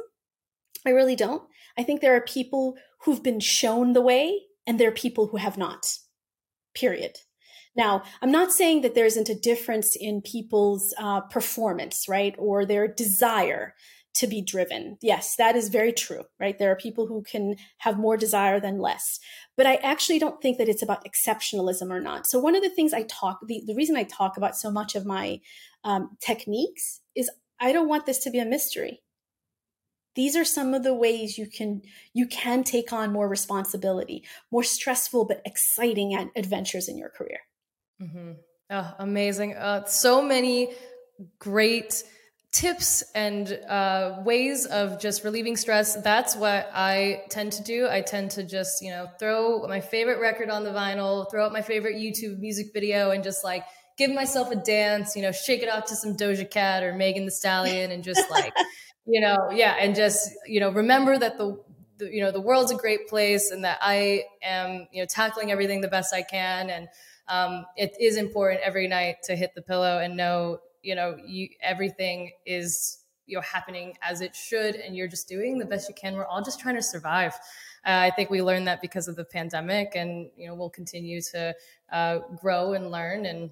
I 0.85 0.89
really 0.89 1.15
don't. 1.15 1.43
I 1.77 1.83
think 1.83 2.01
there 2.01 2.15
are 2.15 2.21
people 2.21 2.75
who've 3.03 3.23
been 3.23 3.39
shown 3.39 3.93
the 3.93 4.01
way, 4.01 4.41
and 4.67 4.79
there 4.79 4.89
are 4.89 4.93
people 4.93 5.27
who 5.27 5.37
have 5.37 5.57
not. 5.57 5.85
Period. 6.75 7.17
Now, 7.75 8.03
I'm 8.21 8.31
not 8.31 8.51
saying 8.51 8.81
that 8.81 8.93
there 8.93 9.05
isn't 9.05 9.29
a 9.29 9.39
difference 9.39 9.95
in 9.99 10.21
people's 10.21 10.93
uh, 10.99 11.21
performance, 11.21 12.05
right, 12.07 12.35
or 12.37 12.65
their 12.65 12.87
desire 12.87 13.73
to 14.15 14.27
be 14.27 14.41
driven. 14.41 14.97
Yes, 15.01 15.35
that 15.37 15.55
is 15.55 15.69
very 15.69 15.91
true, 15.91 16.23
right? 16.39 16.57
There 16.57 16.71
are 16.71 16.75
people 16.75 17.07
who 17.07 17.23
can 17.23 17.55
have 17.79 17.97
more 17.97 18.15
desire 18.15 18.59
than 18.59 18.79
less. 18.79 19.19
But 19.57 19.65
I 19.65 19.75
actually 19.75 20.19
don't 20.19 20.41
think 20.41 20.57
that 20.57 20.69
it's 20.69 20.83
about 20.83 21.05
exceptionalism 21.05 21.89
or 21.89 21.99
not. 21.99 22.27
So, 22.27 22.39
one 22.39 22.55
of 22.55 22.61
the 22.61 22.69
things 22.69 22.93
I 22.93 23.03
talk, 23.03 23.39
the, 23.45 23.63
the 23.65 23.75
reason 23.75 23.95
I 23.95 24.03
talk 24.03 24.37
about 24.37 24.55
so 24.55 24.71
much 24.71 24.95
of 24.95 25.05
my 25.05 25.39
um, 25.83 26.17
techniques 26.19 27.01
is 27.15 27.29
I 27.59 27.71
don't 27.71 27.89
want 27.89 28.05
this 28.05 28.19
to 28.19 28.29
be 28.29 28.39
a 28.39 28.45
mystery. 28.45 29.01
These 30.15 30.35
are 30.35 30.45
some 30.45 30.75
of 30.75 30.83
the 30.83 30.93
ways 30.93 31.39
you 31.39 31.47
can 31.47 31.81
you 32.13 32.27
can 32.27 32.63
take 32.63 32.93
on 32.93 33.11
more 33.11 33.27
responsibility, 33.27 34.23
more 34.51 34.63
stressful 34.63 35.25
but 35.25 35.41
exciting 35.43 36.29
adventures 36.35 36.87
in 36.87 36.97
your 36.97 37.09
career. 37.09 37.39
Mm-hmm. 37.99 38.33
Oh, 38.69 38.93
amazing! 38.99 39.55
Uh, 39.55 39.85
so 39.85 40.21
many 40.21 40.73
great 41.39 42.03
tips 42.53 43.03
and 43.15 43.51
uh, 43.67 44.21
ways 44.23 44.67
of 44.67 45.01
just 45.01 45.23
relieving 45.23 45.57
stress. 45.57 45.95
That's 45.95 46.35
what 46.35 46.69
I 46.73 47.23
tend 47.29 47.53
to 47.53 47.63
do. 47.63 47.87
I 47.89 48.01
tend 48.01 48.31
to 48.31 48.43
just, 48.43 48.81
you 48.83 48.91
know, 48.91 49.09
throw 49.19 49.67
my 49.67 49.81
favorite 49.81 50.21
record 50.21 50.51
on 50.51 50.63
the 50.63 50.69
vinyl, 50.69 51.29
throw 51.29 51.45
out 51.45 51.51
my 51.51 51.63
favorite 51.63 51.95
YouTube 51.95 52.39
music 52.39 52.67
video, 52.71 53.09
and 53.09 53.23
just 53.23 53.43
like 53.43 53.65
give 53.97 54.11
myself 54.11 54.51
a 54.51 54.55
dance, 54.55 55.15
you 55.15 55.23
know, 55.23 55.31
shake 55.31 55.63
it 55.63 55.69
off 55.69 55.85
to 55.85 55.95
some 55.95 56.15
Doja 56.15 56.49
Cat 56.49 56.83
or 56.83 56.93
Megan 56.93 57.25
the 57.25 57.31
Stallion 57.31 57.91
and 57.91 58.03
just 58.03 58.29
like, 58.29 58.53
you 59.05 59.19
know, 59.19 59.49
yeah, 59.51 59.75
and 59.79 59.95
just, 59.95 60.29
you 60.45 60.59
know, 60.59 60.71
remember 60.71 61.17
that 61.17 61.39
the, 61.39 61.59
the, 61.97 62.05
you 62.05 62.21
know, 62.21 62.31
the 62.31 62.41
world's 62.41 62.71
a 62.71 62.75
great 62.75 63.07
place 63.07 63.49
and 63.49 63.63
that 63.65 63.79
I 63.81 64.23
am, 64.43 64.87
you 64.91 65.01
know, 65.01 65.07
tackling 65.07 65.51
everything 65.51 65.81
the 65.81 65.87
best 65.87 66.13
I 66.13 66.21
can. 66.21 66.69
And 66.69 66.87
um, 67.27 67.65
it 67.77 67.95
is 67.99 68.17
important 68.17 68.61
every 68.61 68.87
night 68.87 69.17
to 69.23 69.35
hit 69.35 69.55
the 69.55 69.61
pillow 69.63 69.97
and 69.97 70.15
know 70.15 70.59
you 70.83 70.95
know 70.95 71.17
you 71.25 71.49
everything 71.61 72.31
is 72.45 72.99
you 73.25 73.37
know 73.37 73.41
happening 73.41 73.97
as 74.01 74.21
it 74.21 74.35
should 74.35 74.75
and 74.75 74.95
you're 74.95 75.07
just 75.07 75.27
doing 75.27 75.57
the 75.57 75.65
best 75.65 75.89
you 75.89 75.95
can. 75.95 76.15
We're 76.15 76.25
all 76.25 76.43
just 76.43 76.59
trying 76.59 76.75
to 76.75 76.83
survive. 76.83 77.33
Uh, 77.85 78.07
i 78.07 78.11
think 78.11 78.29
we 78.29 78.41
learned 78.41 78.67
that 78.67 78.81
because 78.81 79.09
of 79.09 79.15
the 79.17 79.25
pandemic 79.25 79.91
and 79.95 80.29
you 80.37 80.47
know 80.47 80.55
we'll 80.55 80.69
continue 80.69 81.21
to 81.21 81.53
uh, 81.91 82.19
grow 82.41 82.73
and 82.73 82.91
learn 82.91 83.25
and 83.25 83.49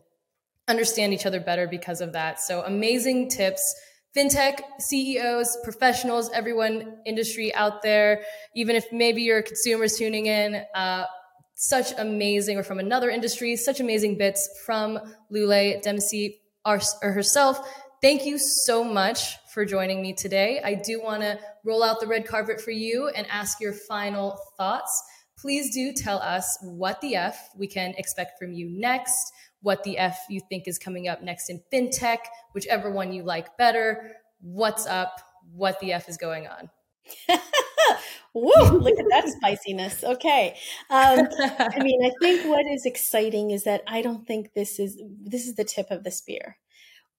understand 0.68 1.14
each 1.14 1.26
other 1.26 1.40
better 1.40 1.68
because 1.68 2.02
of 2.02 2.14
that. 2.14 2.40
So 2.40 2.64
amazing 2.64 3.30
tips. 3.30 3.76
Fintech 4.16 4.60
ceos 4.80 5.58
professionals 5.64 6.30
everyone 6.34 6.98
industry 7.06 7.54
out 7.56 7.82
there 7.82 8.24
even 8.54 8.76
if 8.76 8.86
maybe 8.92 9.22
you're 9.22 9.42
consumers 9.42 9.96
tuning 9.98 10.26
in 10.26 10.64
uh, 10.76 11.06
such 11.56 11.94
amazing 11.98 12.58
or 12.58 12.64
from 12.64 12.80
another 12.80 13.10
industry 13.10 13.56
such 13.56 13.80
amazing 13.80 14.18
bits 14.18 14.50
from 14.66 15.00
lule 15.32 15.82
Demmissie 15.82 16.41
our, 16.66 16.80
herself. 17.02 17.60
Thank 18.02 18.26
you 18.26 18.38
so 18.40 18.84
much 18.84 19.38
for 19.54 19.66
joining 19.66 20.02
me 20.02 20.14
today. 20.14 20.62
I 20.64 20.74
do 20.76 21.02
want 21.02 21.22
to 21.22 21.40
roll 21.64 21.84
out 21.84 22.00
the 22.00 22.08
red 22.08 22.26
carpet 22.26 22.60
for 22.60 22.72
you 22.72 23.10
and 23.10 23.28
ask 23.30 23.60
your 23.60 23.74
final 23.74 24.40
thoughts. 24.58 25.04
Please 25.38 25.74
do 25.74 25.94
tell 25.94 26.20
us 26.20 26.58
what 26.62 27.00
the 27.02 27.16
F 27.16 27.50
we 27.58 27.68
can 27.68 27.94
expect 27.98 28.40
from 28.40 28.54
you 28.54 28.70
next, 28.70 29.32
what 29.62 29.84
the 29.84 29.98
F 29.98 30.18
you 30.30 30.40
think 30.50 30.68
is 30.68 30.78
coming 30.78 31.08
up 31.08 31.22
next 31.22 31.50
in 31.50 31.62
fintech, 31.72 32.20
whichever 32.54 32.92
one 32.92 33.12
you 33.12 33.24
like 33.24 33.58
better. 33.58 34.16
What's 34.40 34.86
up? 34.86 35.22
What 35.54 35.80
the 35.80 35.94
F 35.94 36.10
is 36.10 36.18
going 36.18 36.48
on? 36.48 36.70
Woo, 38.34 38.52
look 38.78 39.00
at 39.00 39.06
that 39.10 39.28
spiciness. 39.28 40.04
Okay. 40.04 40.56
Um, 40.90 41.28
I 41.60 41.80
mean, 41.80 42.06
I 42.06 42.12
think 42.22 42.46
what 42.46 42.66
is 42.66 42.86
exciting 42.86 43.52
is 43.52 43.64
that 43.66 43.84
I 43.88 44.02
don't 44.02 44.26
think 44.26 44.54
this 44.54 44.80
is 44.80 45.02
this 45.24 45.46
is 45.46 45.56
the 45.56 45.64
tip 45.64 45.92
of 45.92 46.04
the 46.04 46.12
spear. 46.12 46.58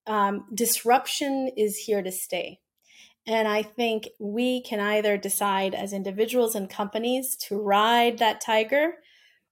Um, 0.06 0.46
disruption 0.54 1.50
is 1.56 1.76
here 1.76 2.02
to 2.02 2.10
stay. 2.10 2.60
And 3.26 3.46
I 3.46 3.62
think 3.62 4.08
we 4.18 4.62
can 4.62 4.80
either 4.80 5.16
decide 5.16 5.74
as 5.74 5.92
individuals 5.92 6.56
and 6.56 6.68
companies 6.68 7.36
to 7.48 7.56
ride 7.56 8.18
that 8.18 8.40
tiger 8.40 8.94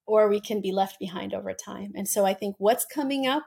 or 0.07 0.29
we 0.29 0.41
can 0.41 0.61
be 0.61 0.73
left 0.73 0.99
behind 0.99 1.33
over 1.33 1.55
time. 1.55 1.93
And 1.95 2.09
so 2.09 2.25
I 2.25 2.35
think 2.35 2.57
what's 2.59 2.85
coming 2.85 3.29
up 3.29 3.45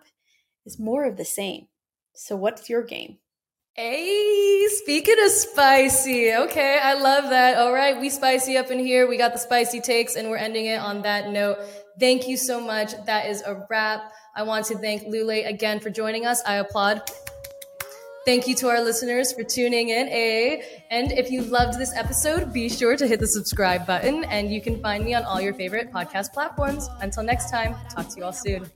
is 0.65 0.79
more 0.79 1.05
of 1.05 1.17
the 1.17 1.25
same. 1.25 1.67
So, 2.15 2.35
what's 2.35 2.69
your 2.69 2.83
game? 2.83 3.17
Hey, 3.75 4.67
speaking 4.67 5.15
of 5.25 5.31
spicy, 5.31 6.31
okay, 6.31 6.79
I 6.79 6.93
love 6.93 7.31
that. 7.31 7.57
All 7.57 7.73
right, 7.73 7.99
we 7.99 8.11
spicy 8.11 8.55
up 8.55 8.69
in 8.69 8.77
here. 8.77 9.07
We 9.07 9.17
got 9.17 9.33
the 9.33 9.39
spicy 9.39 9.81
takes, 9.81 10.15
and 10.15 10.29
we're 10.29 10.37
ending 10.37 10.67
it 10.67 10.79
on 10.79 11.01
that 11.01 11.31
note. 11.31 11.57
Thank 11.99 12.27
you 12.27 12.37
so 12.37 12.61
much. 12.61 12.91
That 13.07 13.25
is 13.29 13.41
a 13.41 13.65
wrap. 13.71 14.13
I 14.35 14.43
want 14.43 14.67
to 14.67 14.77
thank 14.77 15.05
Lule 15.05 15.47
again 15.47 15.79
for 15.79 15.89
joining 15.89 16.23
us. 16.27 16.39
I 16.45 16.57
applaud. 16.57 17.01
Thank 18.25 18.47
you 18.47 18.53
to 18.57 18.67
our 18.69 18.79
listeners 18.79 19.33
for 19.33 19.43
tuning 19.43 19.89
in. 19.89 20.07
A 20.09 20.63
and 20.91 21.11
if 21.11 21.31
you 21.31 21.41
loved 21.41 21.79
this 21.79 21.95
episode, 21.95 22.53
be 22.53 22.69
sure 22.69 22.95
to 22.95 23.07
hit 23.07 23.19
the 23.19 23.27
subscribe 23.27 23.87
button, 23.87 24.23
and 24.25 24.53
you 24.53 24.61
can 24.61 24.79
find 24.83 25.03
me 25.03 25.15
on 25.15 25.23
all 25.23 25.41
your 25.41 25.55
favorite 25.55 25.91
podcast 25.91 26.31
platforms. 26.31 26.87
Until 27.01 27.23
next 27.23 27.49
time, 27.49 27.75
talk 27.89 28.07
to 28.09 28.17
you 28.17 28.23
all 28.23 28.33
soon. 28.33 28.69